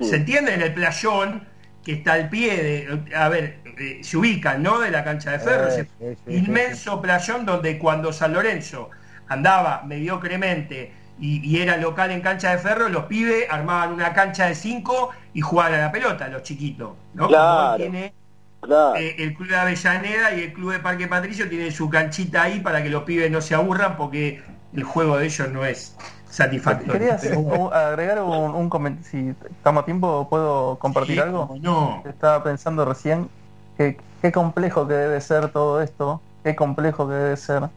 ¿Se 0.00 0.16
entiende? 0.16 0.54
En 0.54 0.62
el 0.62 0.74
playón, 0.74 1.48
que 1.82 1.92
está 1.94 2.14
al 2.14 2.28
pie 2.28 2.62
de, 2.62 3.14
a 3.16 3.28
ver, 3.28 3.62
eh, 3.78 4.00
se 4.02 4.16
ubican, 4.16 4.62
¿no? 4.62 4.80
De 4.80 4.90
la 4.90 5.04
cancha 5.04 5.32
de 5.32 5.38
ferro, 5.40 5.68
Eh, 5.68 5.68
ese 5.68 5.90
sí, 5.98 6.16
inmenso 6.28 7.00
playón 7.00 7.44
donde 7.46 7.78
cuando 7.78 8.12
San 8.12 8.32
Lorenzo 8.34 8.90
andaba 9.26 9.82
mediocremente 9.84 10.94
y, 11.16 11.40
y 11.48 11.60
era 11.62 11.76
local 11.76 12.10
en 12.10 12.20
cancha 12.20 12.50
de 12.52 12.58
ferro, 12.58 12.88
los 12.88 13.04
pibes 13.06 13.46
armaban 13.50 13.92
una 13.92 14.12
cancha 14.12 14.46
de 14.46 14.54
cinco 14.54 15.10
y 15.32 15.40
jugaban 15.40 15.74
a 15.74 15.78
la 15.78 15.92
pelota, 15.92 16.28
los 16.28 16.42
chiquitos, 16.42 16.96
¿no? 17.14 17.28
Claro. 17.28 17.76
tiene 17.76 18.14
Claro. 18.60 18.94
eh, 18.94 19.16
el 19.18 19.34
club 19.34 19.48
de 19.48 19.56
Avellaneda 19.56 20.34
y 20.34 20.42
el 20.44 20.52
club 20.52 20.72
de 20.72 20.80
Parque 20.80 21.08
Patricio 21.08 21.48
tienen 21.48 21.72
su 21.72 21.88
canchita 21.90 22.42
ahí 22.44 22.60
para 22.60 22.82
que 22.82 22.90
los 22.90 23.04
pibes 23.04 23.30
no 23.30 23.40
se 23.40 23.54
aburran 23.54 23.96
porque 23.96 24.42
el 24.72 24.84
juego 24.84 25.18
de 25.18 25.26
ellos 25.26 25.48
no 25.50 25.64
es 25.64 25.96
satisfactorio. 26.34 26.92
Quería 26.92 27.18
un- 27.36 27.72
agregar 27.72 28.22
un, 28.22 28.54
un 28.54 28.68
comentario. 28.70 29.08
Si 29.10 29.28
estamos 29.50 29.82
a 29.82 29.84
tiempo, 29.84 30.28
¿puedo 30.28 30.78
compartir 30.78 31.16
Sí, 31.16 31.22
algo? 31.22 31.56
no. 31.60 32.02
Estaba 32.04 32.42
pensando 32.42 32.84
recién 32.84 33.28
que 33.76 33.96
qué 34.22 34.32
complejo 34.32 34.86
que 34.86 34.94
debe 34.94 35.20
ser 35.20 35.50
todo 35.52 35.80
esto, 35.82 36.20
qué 36.42 36.56
complejo 36.56 37.08
que 37.08 37.14
debe 37.14 37.36
ser, 37.36 37.70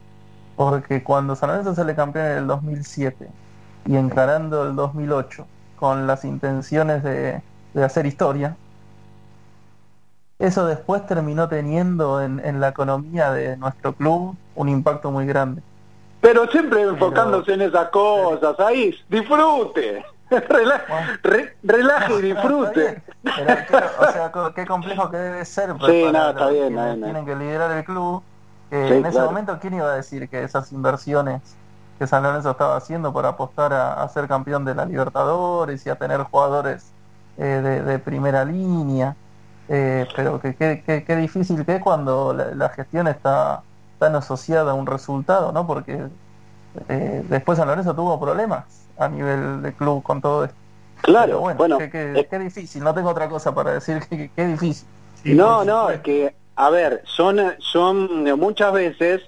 porque 0.56 1.04
cuando 1.04 1.36
San 1.36 1.50
Lorenzo 1.50 1.76
sale 1.76 1.96
campeón 1.96 2.26
en 2.28 2.38
el 2.40 2.48
2007 2.48 3.30
y 3.86 3.96
encarando 3.98 4.64
el 4.68 4.76
2008 4.76 5.48
con 5.76 6.08
las 6.08 6.26
intenciones 6.26 7.04
de, 7.04 7.42
de 7.74 7.84
hacer 7.84 8.06
historia, 8.06 8.58
eso 10.40 10.66
después 10.66 11.06
terminó 11.06 11.48
teniendo 11.50 12.22
en, 12.22 12.40
en 12.46 12.60
la 12.60 12.70
economía 12.70 13.32
de 13.32 13.58
nuestro 13.58 13.96
club 13.96 14.36
un 14.56 14.70
impacto 14.70 15.12
muy 15.12 15.26
grande. 15.26 15.62
Pero 16.22 16.48
siempre 16.48 16.82
enfocándose 16.82 17.54
en 17.54 17.62
esas 17.62 17.90
cosas, 17.90 18.60
ahí, 18.60 18.98
disfrute. 19.10 20.04
Rela- 20.30 20.82
re- 21.24 21.56
relaje 21.64 22.14
y 22.20 22.22
disfrute. 22.22 23.02
Pero 23.24 23.88
o 24.00 24.12
sea, 24.12 24.32
qué 24.54 24.66
complejo 24.66 25.10
que 25.10 25.18
debe 25.18 25.46
ser 25.46 25.74
Sí, 25.86 26.04
está 26.04 26.50
bien, 26.50 26.76
tienen 27.02 27.26
que 27.26 27.36
liderar 27.36 27.72
el 27.72 27.86
club. 27.86 28.22
Sí, 28.70 28.76
en 28.76 29.06
ese 29.06 29.12
claro. 29.12 29.28
momento, 29.28 29.58
¿quién 29.62 29.76
iba 29.76 29.90
a 29.90 29.96
decir 29.96 30.28
que 30.28 30.44
esas 30.44 30.72
inversiones 30.74 31.42
que 31.98 32.06
San 32.06 32.24
Lorenzo 32.24 32.52
estaba 32.52 32.76
haciendo 32.76 33.14
para 33.14 33.30
apostar 33.30 33.72
a, 33.74 34.04
a 34.04 34.10
ser 34.10 34.28
campeón 34.28 34.66
de 34.66 34.76
la 34.76 34.86
Libertadores 34.86 35.86
y 35.86 35.90
a 35.90 35.96
tener 35.96 36.22
jugadores 36.24 36.92
eh, 37.38 37.44
de, 37.44 37.82
de 37.84 38.00
primera 38.00 38.44
línea? 38.44 39.16
Eh, 39.70 40.06
pero 40.16 40.40
que 40.42 40.56
qué 40.56 41.16
difícil 41.16 41.66
que 41.66 41.76
es 41.76 41.82
cuando 41.82 42.34
la, 42.34 42.54
la 42.54 42.70
gestión 42.70 43.08
está 43.08 43.62
tan 44.00 44.16
asociada 44.16 44.72
a 44.72 44.76
un 44.76 44.86
resultado, 44.86 45.52
¿no? 45.52 45.66
Porque 45.68 46.08
eh, 46.90 47.24
después 47.30 47.58
San 47.58 47.68
Lorenzo 47.68 47.96
tuvo 47.96 48.20
problemas 48.20 48.66
a 48.98 49.08
nivel 49.08 49.62
de 49.62 49.74
club 49.74 50.04
con 50.04 50.22
todo 50.22 50.46
esto. 50.46 50.56
Claro, 51.02 51.26
Pero 51.28 51.40
bueno, 51.42 51.58
bueno, 51.58 51.78
qué, 51.78 51.90
qué- 51.90 52.20
eh, 52.20 52.28
qué 52.30 52.40
difícil, 52.40 52.84
no 52.84 52.94
tengo 52.94 53.10
otra 53.10 53.30
cosa 53.30 53.54
para 53.54 53.74
decir 53.74 54.00
que 54.10 54.18
que- 54.18 54.32
qué 54.36 54.46
difícil. 54.48 54.88
Sí, 55.22 55.34
no, 55.34 55.64
no, 55.64 55.90
es 55.90 56.02
que, 56.02 56.36
a 56.56 56.70
ver, 56.70 57.02
son, 57.06 57.40
son 57.60 58.24
muchas 58.40 58.74
veces 58.74 59.22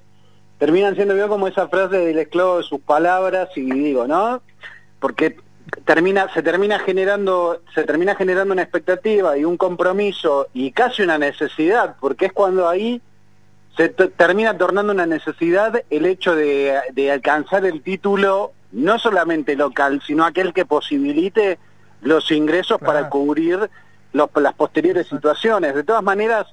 terminan 0.57 0.95
siendo 0.95 1.15
yo 1.15 1.27
como 1.29 1.47
esa 1.47 1.67
frase 1.67 1.97
del 1.97 2.19
esclavo 2.19 2.57
de 2.57 2.63
sus 2.63 2.81
palabras 2.81 3.49
y 3.55 3.71
digo, 3.71 4.07
¿no? 4.07 4.41
Porque 4.99 5.37
termina, 5.85 6.31
se 6.33 6.41
termina 6.43 6.79
generando, 6.79 7.61
se 7.73 7.83
termina 7.83 8.15
generando 8.15 8.53
una 8.53 8.63
expectativa 8.63 9.37
y 9.37 9.45
un 9.45 9.55
compromiso 9.57 10.47
y 10.53 10.71
casi 10.71 11.03
una 11.03 11.17
necesidad, 11.17 11.95
porque 11.99 12.25
es 12.27 12.33
cuando 12.33 12.67
ahí 12.67 13.01
se 13.79 13.87
termina 13.87 14.57
tornando 14.57 14.91
una 14.91 15.05
necesidad 15.05 15.81
el 15.89 16.05
hecho 16.05 16.35
de, 16.35 16.77
de 16.91 17.11
alcanzar 17.13 17.63
el 17.65 17.81
título 17.81 18.51
no 18.73 18.99
solamente 18.99 19.55
local, 19.55 20.01
sino 20.05 20.25
aquel 20.25 20.53
que 20.53 20.65
posibilite 20.65 21.57
los 22.01 22.29
ingresos 22.31 22.77
para 22.79 23.07
cubrir 23.09 23.69
los- 24.11 24.29
las 24.35 24.53
posteriores 24.53 25.07
situaciones. 25.07 25.73
De 25.75 25.83
todas 25.85 26.03
maneras, 26.03 26.45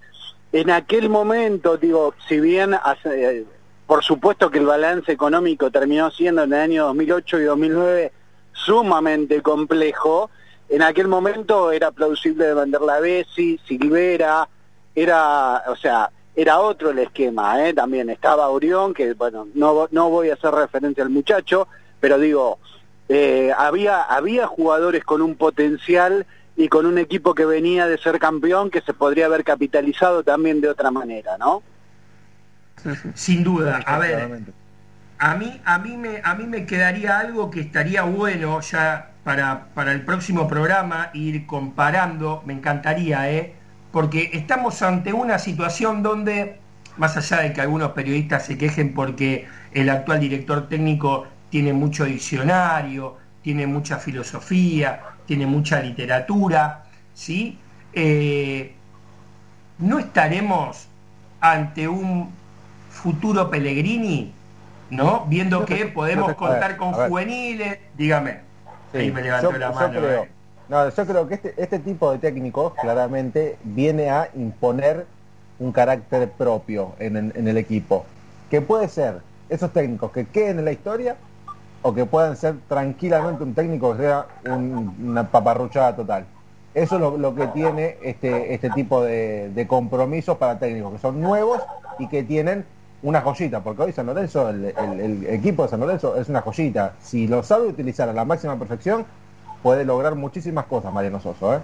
en 0.53 0.71
aquel 0.71 1.09
momento, 1.09 1.77
digo, 1.77 2.15
si 2.29 2.39
bien 2.39 2.75
hace- 2.75 3.45
por 3.89 4.05
supuesto 4.05 4.49
que 4.49 4.59
el 4.61 4.67
balance 4.67 5.11
económico 5.11 5.73
terminó 5.73 6.13
siendo 6.13 6.45
en 6.45 6.53
el 6.53 6.61
año 6.61 6.85
2008 6.87 7.41
y 7.41 7.45
2009 7.45 8.13
sumamente 8.53 9.43
complejo, 9.43 10.31
en 10.69 10.83
aquel 10.83 11.09
momento 11.09 11.73
era 11.73 11.91
plausible 11.91 12.47
de 12.47 12.55
vender 12.55 12.81
la 12.83 13.01
Bessi, 13.01 13.59
Silvera, 13.67 14.49
era, 14.95 15.65
o 15.69 15.75
sea, 15.77 16.11
era 16.37 16.61
otro 16.61 16.91
el 16.91 16.99
esquema, 16.99 17.67
¿eh? 17.67 17.73
también 17.73 18.11
estaba 18.11 18.51
Orión, 18.51 18.93
que 18.93 19.15
bueno, 19.15 19.49
no, 19.55 19.89
no 19.91 20.11
voy 20.11 20.29
a 20.29 20.35
hacer 20.35 20.53
referencia 20.53 21.03
al 21.03 21.09
muchacho, 21.09 21.67
pero 21.99 22.19
digo, 22.19 22.59
eh, 23.09 23.53
había, 23.57 24.03
había 24.03 24.47
jugadores 24.47 25.03
con 25.03 25.23
un 25.23 25.35
potencial 25.35 26.27
y 26.55 26.69
con 26.69 26.85
un 26.85 26.99
equipo 26.99 27.35
que 27.35 27.47
venía 27.47 27.87
de 27.87 27.97
ser 27.97 28.19
campeón 28.19 28.71
que 28.71 28.83
se 28.83 28.93
podría 28.93 29.27
haber 29.27 29.45
capitalizado 29.45 30.23
también 30.23 30.61
de 30.61 30.69
otra 30.69 30.91
manera, 30.91 31.39
¿no? 31.39 31.63
Sin 33.15 33.43
duda. 33.43 33.83
A 33.87 33.99
ver, 33.99 34.29
a 35.19 35.35
mí, 35.37 35.61
a 35.65 35.79
mí 35.79 35.97
me, 35.97 36.21
a 36.23 36.35
mí 36.35 36.45
me 36.45 36.67
quedaría 36.67 37.19
algo 37.19 37.51
que 37.51 37.61
estaría 37.61 38.03
bueno 38.03 38.61
ya 38.61 39.13
para, 39.25 39.69
para 39.75 39.93
el 39.93 40.03
próximo 40.03 40.47
programa 40.47 41.11
ir 41.15 41.47
comparando, 41.47 42.43
me 42.45 42.53
encantaría, 42.53 43.31
¿eh? 43.31 43.55
Porque 43.97 44.29
estamos 44.35 44.83
ante 44.83 45.15
una 45.15 45.39
situación 45.39 46.03
donde, 46.03 46.59
más 46.99 47.17
allá 47.17 47.39
de 47.41 47.55
que 47.55 47.63
algunos 47.63 47.93
periodistas 47.93 48.45
se 48.45 48.59
quejen 48.59 48.93
porque 48.93 49.47
el 49.73 49.89
actual 49.89 50.21
director 50.21 50.69
técnico 50.69 51.27
tiene 51.49 51.73
mucho 51.73 52.05
diccionario, 52.05 53.17
tiene 53.41 53.67
mucha 53.67 53.97
filosofía, 53.97 55.01
tiene 55.25 55.47
mucha 55.47 55.81
literatura, 55.81 56.85
¿sí? 57.15 57.59
Eh, 57.95 58.75
no 59.79 59.99
estaremos 59.99 60.89
ante 61.41 61.89
un 61.89 62.31
futuro 62.91 63.49
Pellegrini, 63.49 64.31
¿no? 64.91 65.25
Viendo 65.27 65.65
que 65.65 65.87
podemos 65.87 66.35
contar 66.35 66.77
con 66.77 66.93
juveniles, 66.93 67.79
dígame. 67.97 68.41
Sí, 68.93 68.99
Ahí 68.99 69.11
me 69.11 69.23
levantó 69.23 69.53
yo- 69.53 69.57
la 69.59 69.69
yo 69.69 69.75
mano. 69.75 70.01
creo- 70.01 70.23
eh. 70.25 70.36
No, 70.69 70.89
yo 70.89 71.07
creo 71.07 71.29
que 71.29 71.35
este, 71.35 71.55
este 71.57 71.79
tipo 71.79 72.11
de 72.13 72.19
técnicos 72.19 72.75
claramente 72.75 73.57
viene 73.65 74.11
a 74.11 74.29
imponer 74.35 75.07
un 75.59 75.73
carácter 75.73 76.29
propio 76.31 76.93
en, 76.99 77.17
en- 77.17 77.49
el 77.49 77.57
equipo. 77.57 78.05
Que 78.51 78.61
puede 78.61 78.89
ser 78.89 79.21
esos 79.49 79.73
técnicos 79.73 80.11
que 80.13 80.27
queden 80.27 80.59
en 80.59 80.65
la 80.65 80.73
historia 80.73 81.17
o 81.83 81.95
que 81.95 82.05
puedan 82.05 82.37
ser 82.37 82.57
tranquilamente 82.69 83.43
un 83.45 83.55
técnico 83.55 83.93
que 83.97 84.03
sea 84.03 84.27
un- 84.45 84.95
una 85.03 85.31
paparruchada 85.31 85.95
total. 85.97 86.27
Eso 86.75 86.97
es 86.97 87.19
lo, 87.21 87.35
que 87.35 87.47
tiene 87.49 87.97
este, 88.03 88.53
este 88.53 88.69
tipo 88.71 89.03
de, 89.03 89.65
compromisos 89.69 90.37
para 90.37 90.59
técnicos 90.59 90.93
que 90.95 90.99
son 90.99 91.21
nuevos 91.21 91.63
y 91.99 92.07
que 92.09 92.23
tienen 92.23 92.67
una 93.03 93.23
joyita, 93.23 93.61
porque 93.61 93.83
hoy 93.83 93.93
San 93.93 94.07
Lorenzo, 94.07 94.51
el- 94.51 94.65
el 94.67 95.27
equipo 95.29 95.63
de 95.63 95.69
San 95.71 95.81
Lorenzo 95.81 96.17
es 96.17 96.29
una 96.29 96.43
joyita. 96.43 96.95
Si 97.01 97.29
lo 97.29 97.43
sabe 97.43 97.67
utilizar 97.69 98.09
a 98.09 98.13
la 98.13 98.25
máxima 98.25 98.57
perfección, 98.59 99.07
puede 99.63 99.85
lograr 99.85 100.15
muchísimas 100.15 100.67
cosas 100.67 100.93
Mariano 100.93 101.21
Soso. 101.21 101.55
¿eh? 101.55 101.61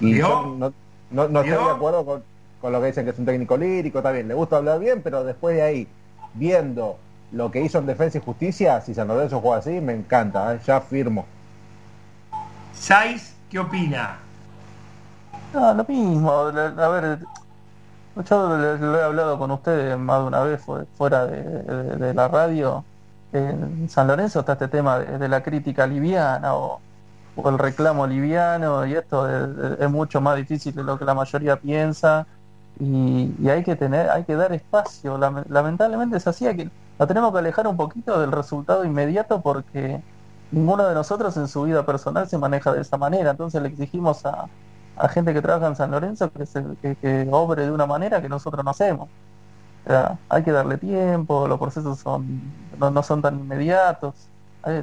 Y 0.00 0.16
yo 0.16 0.54
no, 0.58 0.72
no- 1.10 1.28
no 1.28 1.40
estoy 1.40 1.64
de 1.64 1.70
acuerdo 1.70 2.04
con, 2.04 2.22
con 2.60 2.72
lo 2.72 2.80
que 2.80 2.86
dicen 2.88 3.04
que 3.04 3.10
es 3.12 3.18
un 3.18 3.26
técnico 3.26 3.56
lírico, 3.56 3.98
está 3.98 4.10
bien, 4.12 4.28
le 4.28 4.34
gusta 4.34 4.56
hablar 4.58 4.78
bien, 4.78 5.00
pero 5.02 5.24
después 5.24 5.56
de 5.56 5.62
ahí, 5.62 5.88
viendo 6.34 6.98
lo 7.32 7.50
que 7.50 7.60
hizo 7.60 7.78
en 7.78 7.86
Defensa 7.86 8.18
y 8.18 8.20
Justicia, 8.22 8.80
si 8.80 8.94
San 8.94 9.08
Lorenzo 9.08 9.40
juega 9.40 9.58
así, 9.58 9.80
me 9.80 9.92
encanta, 9.94 10.54
¿eh? 10.54 10.60
ya 10.66 10.80
firmo. 10.80 11.26
Saiz, 12.74 13.34
¿qué 13.50 13.58
opina? 13.58 14.18
No, 15.52 15.74
lo 15.74 15.84
mismo. 15.84 16.30
A 16.32 16.88
ver, 16.88 17.18
yo 18.28 18.56
le- 18.56 18.78
lo 18.78 18.98
he 18.98 19.02
hablado 19.02 19.38
con 19.38 19.50
ustedes 19.50 19.98
más 19.98 20.20
de 20.20 20.26
una 20.26 20.40
vez 20.42 20.60
fu- 20.60 20.86
fuera 20.96 21.26
de, 21.26 21.42
de- 21.42 21.96
de 21.96 22.14
la 22.14 22.28
radio. 22.28 22.84
En 23.32 23.88
San 23.90 24.06
Lorenzo 24.08 24.40
está 24.40 24.52
este 24.54 24.68
tema 24.68 24.98
de, 25.00 25.28
la 25.28 25.42
crítica 25.42 25.86
liviana 25.86 26.54
o, 26.54 26.80
el 27.44 27.58
reclamo 27.58 28.06
liviano 28.06 28.86
y 28.86 28.94
esto 28.94 29.28
es, 29.78 29.90
mucho 29.90 30.20
más 30.20 30.36
difícil 30.36 30.74
de 30.74 30.82
lo 30.82 30.98
que 30.98 31.04
la 31.04 31.14
mayoría 31.14 31.56
piensa 31.56 32.26
y, 32.80 33.48
hay 33.48 33.62
que 33.64 33.76
tener, 33.76 34.08
hay 34.10 34.24
que 34.24 34.34
dar 34.36 34.52
espacio. 34.52 35.18
Lame- 35.18 35.44
Lamentablemente 35.48 36.16
es 36.16 36.26
así, 36.26 36.46
lo 36.98 37.06
tenemos 37.06 37.32
que 37.32 37.38
alejar 37.38 37.66
un 37.66 37.76
poquito 37.76 38.18
del 38.20 38.32
resultado 38.32 38.84
inmediato 38.84 39.40
porque 39.42 40.02
ninguno 40.50 40.86
de 40.86 40.94
nosotros 40.94 41.36
en 41.36 41.48
su 41.48 41.62
vida 41.64 41.84
personal 41.86 42.28
se 42.28 42.38
maneja 42.38 42.72
de 42.72 42.80
esa 42.82 42.96
manera. 42.96 43.30
Entonces 43.32 43.62
le 43.62 43.68
exigimos 43.68 44.24
a, 44.26 44.48
gente 45.10 45.32
que 45.34 45.42
trabaja 45.42 45.68
en 45.68 45.76
San 45.76 45.90
Lorenzo 45.92 46.32
que, 46.32 46.46
se- 46.46 47.28
obre 47.30 47.64
de 47.66 47.72
una 47.72 47.86
manera 47.86 48.20
que 48.22 48.28
nosotros 48.28 48.64
no 48.64 48.70
hacemos. 48.70 49.10
O 49.84 49.88
sea, 49.90 50.18
hay 50.28 50.42
que 50.44 50.52
darle 50.52 50.78
tiempo, 50.78 51.48
los 51.48 51.58
procesos 51.58 51.98
son 52.00 52.54
no, 52.78 52.90
no 52.90 53.02
son 53.02 53.22
tan 53.22 53.38
inmediatos. 53.38 54.14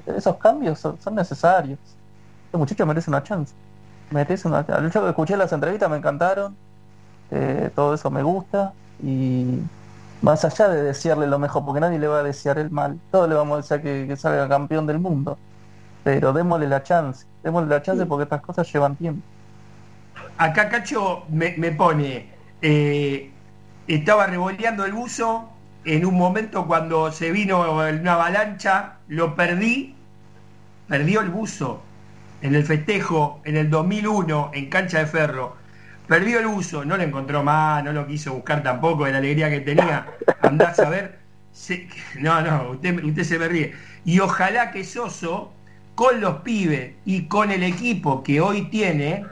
Esos 0.06 0.38
cambios 0.38 0.80
son, 0.80 1.00
son 1.02 1.16
necesarios. 1.16 1.80
Este 2.46 2.58
muchacho 2.58 2.86
merece 2.86 3.10
una 3.10 3.24
chance. 3.24 3.54
Merece 4.12 4.48
una 4.48 4.66
chance. 4.66 4.90
Yo 4.94 5.10
escuché 5.10 5.38
las 5.38 5.52
entrevistas, 5.52 5.90
me 5.90 5.98
encantaron. 5.98 6.56
Eh, 7.32 7.70
todo 7.76 7.94
eso 7.94 8.10
me 8.10 8.24
gusta. 8.24 8.74
Y 9.04 9.60
más 10.22 10.44
allá 10.46 10.70
de 10.70 10.84
desearle 10.84 11.28
lo 11.28 11.40
mejor, 11.40 11.66
porque 11.66 11.82
nadie 11.82 12.00
le 12.00 12.08
va 12.08 12.20
a 12.20 12.24
desear 12.24 12.58
el 12.58 12.72
mal, 12.72 13.00
todos 13.12 13.30
le 13.30 13.36
vamos 13.36 13.54
a 13.54 13.62
desear 13.62 13.82
que, 13.82 14.06
que 14.08 14.16
salga 14.16 14.48
campeón 14.48 14.88
del 14.88 15.00
mundo. 15.00 15.38
Pero 16.04 16.34
démosle 16.34 16.68
la 16.68 16.84
chance, 16.84 17.26
démosle 17.44 17.70
la 17.70 17.82
chance 17.82 18.06
porque 18.06 18.24
estas 18.24 18.42
cosas 18.42 18.72
llevan 18.72 18.96
tiempo. 18.96 19.22
Acá 20.38 20.70
Cacho 20.70 21.24
me, 21.30 21.56
me 21.58 21.72
pone, 21.72 22.30
eh, 22.62 23.32
estaba 23.88 24.28
revoleando 24.28 24.86
el 24.86 24.94
buzo, 24.94 25.50
en 25.86 26.06
un 26.06 26.16
momento 26.16 26.66
cuando 26.66 27.12
se 27.12 27.32
vino 27.32 27.62
una 27.62 28.14
avalancha, 28.14 28.96
lo 29.08 29.36
perdí, 29.36 29.96
perdió 30.88 31.22
el 31.22 31.30
buzo 31.30 31.84
en 32.42 32.56
el 32.56 32.64
festejo 32.64 33.42
en 33.46 33.58
el 33.58 33.70
2001 33.70 34.52
en 34.54 34.70
cancha 34.70 35.00
de 35.00 35.06
ferro. 35.08 35.56
Perdió 36.08 36.40
el 36.40 36.48
buzo, 36.48 36.86
no 36.86 36.98
lo 36.98 37.04
encontró 37.04 37.44
más, 37.44 37.84
no 37.84 37.92
lo 37.92 38.06
quiso 38.06 38.34
buscar 38.34 38.62
tampoco 38.62 39.06
de 39.06 39.12
la 39.12 39.18
alegría 39.20 39.50
que 39.50 39.62
tenía. 39.62 40.06
Andás 40.42 40.80
a 40.80 40.90
ver. 40.90 41.20
No, 42.20 42.42
no, 42.42 42.72
usted, 42.72 43.04
usted 43.04 43.24
se 43.24 43.40
me 43.40 43.48
ríe. 43.48 43.74
Y 44.04 44.20
ojalá 44.20 44.72
que 44.72 44.84
Soso, 44.84 45.52
con 45.96 46.20
los 46.22 46.42
pibes 46.42 46.94
y 47.06 47.24
con 47.24 47.50
el 47.52 47.64
equipo 47.64 48.24
que 48.24 48.42
hoy 48.42 48.64
tiene, 48.70 49.26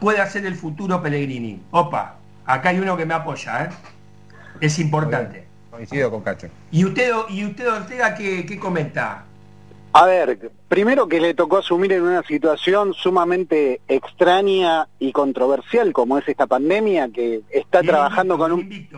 pueda 0.00 0.26
ser 0.26 0.46
el 0.46 0.54
futuro 0.54 1.02
Pellegrini. 1.02 1.60
Opa, 1.72 2.16
acá 2.46 2.70
hay 2.70 2.78
uno 2.78 2.96
que 2.96 3.04
me 3.04 3.14
apoya, 3.14 3.64
¿eh? 3.64 3.68
Es 4.60 4.78
importante. 4.78 5.43
Coincido 5.74 6.08
con 6.08 6.20
Cacho. 6.20 6.46
¿Y 6.70 6.84
usted, 6.84 7.10
y 7.30 7.44
usted 7.44 7.68
Ortega, 7.68 8.14
qué, 8.14 8.46
qué 8.46 8.58
comenta? 8.58 9.24
A 9.92 10.06
ver, 10.06 10.50
primero 10.68 11.08
que 11.08 11.20
le 11.20 11.34
tocó 11.34 11.58
asumir 11.58 11.92
en 11.92 12.02
una 12.02 12.22
situación 12.22 12.94
sumamente 12.94 13.80
extraña 13.88 14.86
y 15.00 15.10
controversial 15.10 15.92
como 15.92 16.16
es 16.18 16.28
esta 16.28 16.46
pandemia, 16.46 17.08
que 17.08 17.42
está 17.50 17.80
Bien 17.80 17.92
trabajando 17.92 18.38
con 18.38 18.52
un 18.52 18.88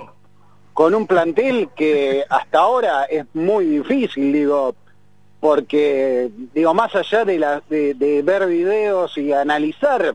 con 0.74 0.94
un 0.94 1.06
plantel 1.06 1.70
que 1.74 2.24
hasta 2.28 2.58
ahora 2.58 3.04
es 3.04 3.24
muy 3.32 3.64
difícil, 3.64 4.30
digo, 4.30 4.74
porque, 5.40 6.30
digo, 6.52 6.74
más 6.74 6.94
allá 6.94 7.24
de, 7.24 7.38
la, 7.38 7.62
de, 7.70 7.94
de 7.94 8.20
ver 8.20 8.46
videos 8.46 9.16
y 9.16 9.32
analizar, 9.32 10.14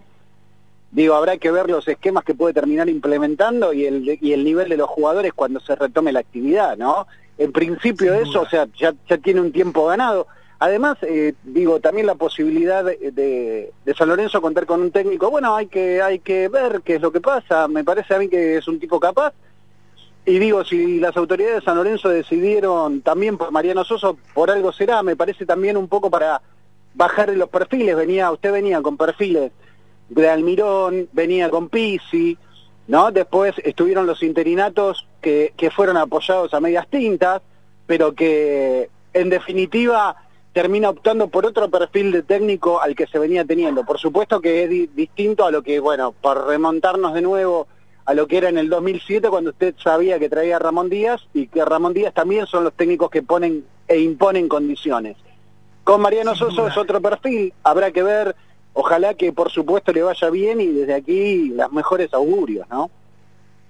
digo, 0.91 1.15
habrá 1.15 1.37
que 1.37 1.51
ver 1.51 1.69
los 1.69 1.87
esquemas 1.87 2.23
que 2.23 2.33
puede 2.35 2.53
terminar 2.53 2.89
implementando 2.89 3.73
y 3.73 3.85
el, 3.85 4.17
y 4.21 4.33
el 4.33 4.43
nivel 4.43 4.69
de 4.69 4.77
los 4.77 4.89
jugadores 4.89 5.33
cuando 5.33 5.59
se 5.59 5.75
retome 5.75 6.11
la 6.11 6.19
actividad, 6.19 6.77
¿no? 6.77 7.07
En 7.37 7.51
principio 7.51 8.13
Sin 8.13 8.21
eso, 8.21 8.31
duda. 8.31 8.41
o 8.41 8.49
sea, 8.49 8.67
ya, 8.77 8.93
ya 9.07 9.17
tiene 9.17 9.41
un 9.41 9.51
tiempo 9.51 9.85
ganado. 9.85 10.27
Además, 10.59 10.97
eh, 11.01 11.33
digo, 11.43 11.79
también 11.79 12.05
la 12.05 12.15
posibilidad 12.15 12.83
de, 12.83 13.11
de, 13.11 13.71
de 13.83 13.93
San 13.95 14.09
Lorenzo 14.09 14.41
contar 14.41 14.67
con 14.67 14.81
un 14.81 14.91
técnico, 14.91 15.31
bueno, 15.31 15.55
hay 15.55 15.65
que, 15.67 16.01
hay 16.01 16.19
que 16.19 16.49
ver 16.49 16.81
qué 16.85 16.95
es 16.95 17.01
lo 17.01 17.11
que 17.11 17.19
pasa, 17.19 17.67
me 17.67 17.83
parece 17.83 18.13
a 18.13 18.19
mí 18.19 18.27
que 18.27 18.57
es 18.57 18.67
un 18.67 18.79
tipo 18.79 18.99
capaz, 18.99 19.33
y 20.25 20.37
digo, 20.37 20.63
si 20.63 20.99
las 20.99 21.17
autoridades 21.17 21.55
de 21.55 21.61
San 21.65 21.77
Lorenzo 21.77 22.09
decidieron 22.09 23.01
también 23.01 23.37
por 23.37 23.51
Mariano 23.51 23.83
Soso, 23.83 24.17
por 24.35 24.51
algo 24.51 24.71
será, 24.71 25.01
me 25.01 25.15
parece 25.15 25.47
también 25.47 25.77
un 25.77 25.87
poco 25.87 26.11
para 26.11 26.41
bajar 26.93 27.29
los 27.29 27.49
perfiles. 27.49 27.95
Venía, 27.95 28.31
usted 28.31 28.51
venía 28.51 28.81
con 28.83 28.97
perfiles 28.97 29.51
de 30.11 30.29
Almirón, 30.29 31.07
venía 31.13 31.49
con 31.49 31.69
Pisi, 31.69 32.37
¿no? 32.87 33.11
Después 33.11 33.55
estuvieron 33.63 34.05
los 34.05 34.21
interinatos 34.23 35.07
que, 35.21 35.53
que 35.57 35.71
fueron 35.71 35.97
apoyados 35.97 36.53
a 36.53 36.59
medias 36.59 36.87
tintas, 36.89 37.41
pero 37.87 38.13
que 38.13 38.89
en 39.13 39.29
definitiva 39.29 40.15
termina 40.53 40.89
optando 40.89 41.29
por 41.29 41.45
otro 41.45 41.69
perfil 41.69 42.11
de 42.11 42.23
técnico 42.23 42.81
al 42.81 42.93
que 42.95 43.07
se 43.07 43.17
venía 43.19 43.45
teniendo. 43.45 43.85
Por 43.85 43.99
supuesto 43.99 44.41
que 44.41 44.63
es 44.63 44.69
di- 44.69 44.87
distinto 44.93 45.45
a 45.45 45.51
lo 45.51 45.63
que, 45.63 45.79
bueno, 45.79 46.11
por 46.21 46.45
remontarnos 46.45 47.13
de 47.13 47.21
nuevo 47.21 47.67
a 48.03 48.13
lo 48.13 48.27
que 48.27 48.37
era 48.37 48.49
en 48.49 48.57
el 48.57 48.67
2007 48.67 49.29
cuando 49.29 49.51
usted 49.51 49.75
sabía 49.81 50.19
que 50.19 50.27
traía 50.27 50.57
a 50.57 50.59
Ramón 50.59 50.89
Díaz 50.89 51.21
y 51.33 51.47
que 51.47 51.63
Ramón 51.63 51.93
Díaz 51.93 52.13
también 52.13 52.47
son 52.47 52.65
los 52.65 52.73
técnicos 52.73 53.09
que 53.09 53.21
ponen 53.23 53.63
e 53.87 53.99
imponen 53.99 54.49
condiciones. 54.49 55.15
Con 55.85 56.01
Mariano 56.01 56.35
Soso 56.35 56.67
es 56.67 56.75
otro 56.77 56.99
perfil, 57.01 57.53
habrá 57.63 57.91
que 57.91 58.03
ver, 58.03 58.35
ojalá 58.73 59.13
que 59.13 59.33
por 59.33 59.51
supuesto 59.51 59.91
le 59.91 60.03
vaya 60.03 60.29
bien 60.29 60.61
y 60.61 60.67
desde 60.67 60.93
aquí 60.93 61.49
las 61.49 61.71
mejores 61.71 62.13
augurios, 62.13 62.67
¿no? 62.69 62.89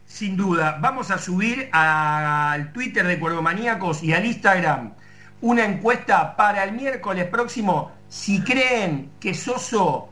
Sin 0.06 0.36
duda, 0.36 0.78
vamos 0.82 1.10
a 1.10 1.18
subir 1.18 1.70
al 1.72 2.74
Twitter 2.74 3.06
de 3.08 3.20
Cuervomaníacos 3.20 4.04
y 4.04 4.14
al 4.14 4.26
Instagram 4.26 4.94
una 5.42 5.66
encuesta 5.66 6.36
para 6.36 6.64
el 6.64 6.74
miércoles 6.74 7.26
próximo 7.26 7.92
si 8.10 8.42
creen 8.44 9.10
que 9.20 9.34
Soso 9.34 10.10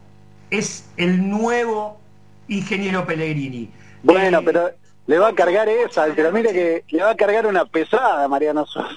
es 0.50 0.90
el 0.98 1.30
nuevo 1.30 2.00
ingeniero 2.48 3.06
Pellegrini. 3.06 3.70
Bueno, 4.02 4.40
Eh, 4.40 4.44
pero 4.44 4.72
le 5.06 5.20
va 5.20 5.30
a 5.30 5.36
cargar 5.36 5.68
esa, 5.70 6.08
pero 6.16 6.32
mire 6.32 6.52
que 6.54 6.84
le 6.90 7.04
va 7.04 7.12
a 7.12 7.16
cargar 7.16 7.46
una 7.46 7.66
pesada 7.66 8.24
a 8.24 8.28
Mariano 8.28 8.66
Soso. 8.66 8.96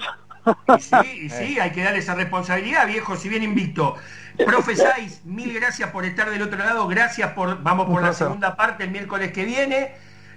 Y 0.77 0.81
sí, 0.81 0.95
y 1.23 1.29
sí, 1.29 1.59
hay 1.59 1.71
que 1.71 1.83
darle 1.83 1.99
esa 1.99 2.15
responsabilidad, 2.15 2.87
viejo, 2.87 3.15
si 3.15 3.29
bien 3.29 3.43
invicto. 3.43 3.95
Profe 4.45 4.75
Saiz, 4.75 5.23
mil 5.25 5.53
gracias 5.53 5.89
por 5.91 6.05
estar 6.05 6.29
del 6.29 6.41
otro 6.41 6.57
lado, 6.57 6.87
gracias 6.87 7.31
por, 7.31 7.61
vamos 7.61 7.87
por 7.87 8.01
la 8.01 8.13
segunda 8.13 8.55
parte 8.55 8.83
el 8.83 8.91
miércoles 8.91 9.31
que 9.31 9.45
viene. 9.45 9.91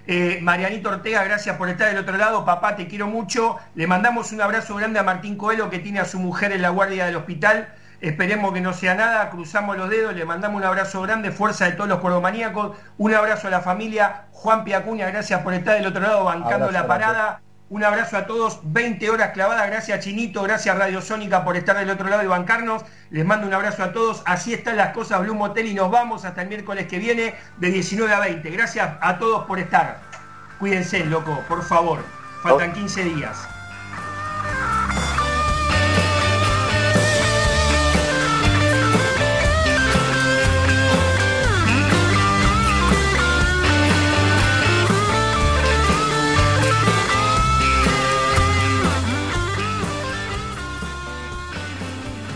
Eh, 0.09 0.39
Marianito 0.41 0.89
Ortega, 0.89 1.23
gracias 1.23 1.57
por 1.57 1.67
estar 1.67 1.89
del 1.89 1.97
otro 1.97 2.15
lado, 2.15 2.45
papá, 2.45 2.75
te 2.75 2.87
quiero 2.87 3.07
mucho. 3.07 3.57
Le 3.75 3.87
mandamos 3.87 4.31
un 4.31 4.41
abrazo 4.41 4.75
grande 4.75 4.99
a 4.99 5.03
Martín 5.03 5.35
Coelho, 5.35 5.69
que 5.69 5.79
tiene 5.79 5.99
a 5.99 6.05
su 6.05 6.19
mujer 6.19 6.53
en 6.53 6.61
la 6.61 6.69
guardia 6.69 7.05
del 7.07 7.17
hospital. 7.17 7.73
Esperemos 7.99 8.53
que 8.53 8.61
no 8.61 8.73
sea 8.73 8.93
nada, 8.93 9.29
cruzamos 9.31 9.75
los 9.75 9.89
dedos, 9.89 10.15
le 10.15 10.23
mandamos 10.23 10.61
un 10.61 10.67
abrazo 10.67 11.01
grande, 11.01 11.31
fuerza 11.31 11.65
de 11.65 11.71
todos 11.71 11.89
los 11.89 11.99
cuervomaníacos, 11.99 12.77
un 12.99 13.13
abrazo 13.13 13.47
a 13.47 13.51
la 13.51 13.61
familia, 13.61 14.25
Juan 14.31 14.63
Piacuña, 14.63 15.07
gracias 15.07 15.41
por 15.41 15.53
estar 15.55 15.75
del 15.75 15.87
otro 15.87 16.01
lado, 16.01 16.23
bancando 16.23 16.67
Abrazo, 16.67 16.71
la 16.71 16.79
abrazo. 16.81 17.46
Un 17.69 17.83
abrazo 17.83 18.15
a 18.15 18.25
todos, 18.27 18.61
20 18.63 19.09
horas 19.09 19.31
clavadas, 19.31 19.67
gracias 19.67 19.99
Chinito, 19.99 20.41
gracias 20.43 20.77
Radio 20.77 21.01
Sónica 21.01 21.43
por 21.43 21.57
estar 21.57 21.77
del 21.77 21.89
otro 21.89 22.07
lado 22.07 22.23
y 22.23 22.27
bancarnos. 22.27 22.83
Les 23.09 23.25
mando 23.25 23.45
un 23.45 23.53
abrazo 23.53 23.83
a 23.83 23.91
todos, 23.91 24.23
así 24.25 24.53
están 24.53 24.77
las 24.77 24.93
cosas 24.93 25.19
Blue 25.21 25.35
Motel 25.35 25.67
y 25.67 25.73
nos 25.73 25.91
vamos 25.91 26.23
hasta 26.23 26.43
el 26.43 26.47
miércoles 26.47 26.87
que 26.87 26.97
viene 26.97 27.35
de 27.57 27.69
19 27.69 28.13
a 28.13 28.21
20. 28.21 28.49
Gracias 28.51 28.89
a 29.01 29.17
todos 29.17 29.45
por 29.45 29.59
estar. 29.59 29.99
Cuídense, 30.59 31.03
loco, 31.05 31.43
por 31.49 31.61
favor. 31.61 31.99
Faltan 32.41 32.71
15 32.71 33.03
días. 33.03 33.56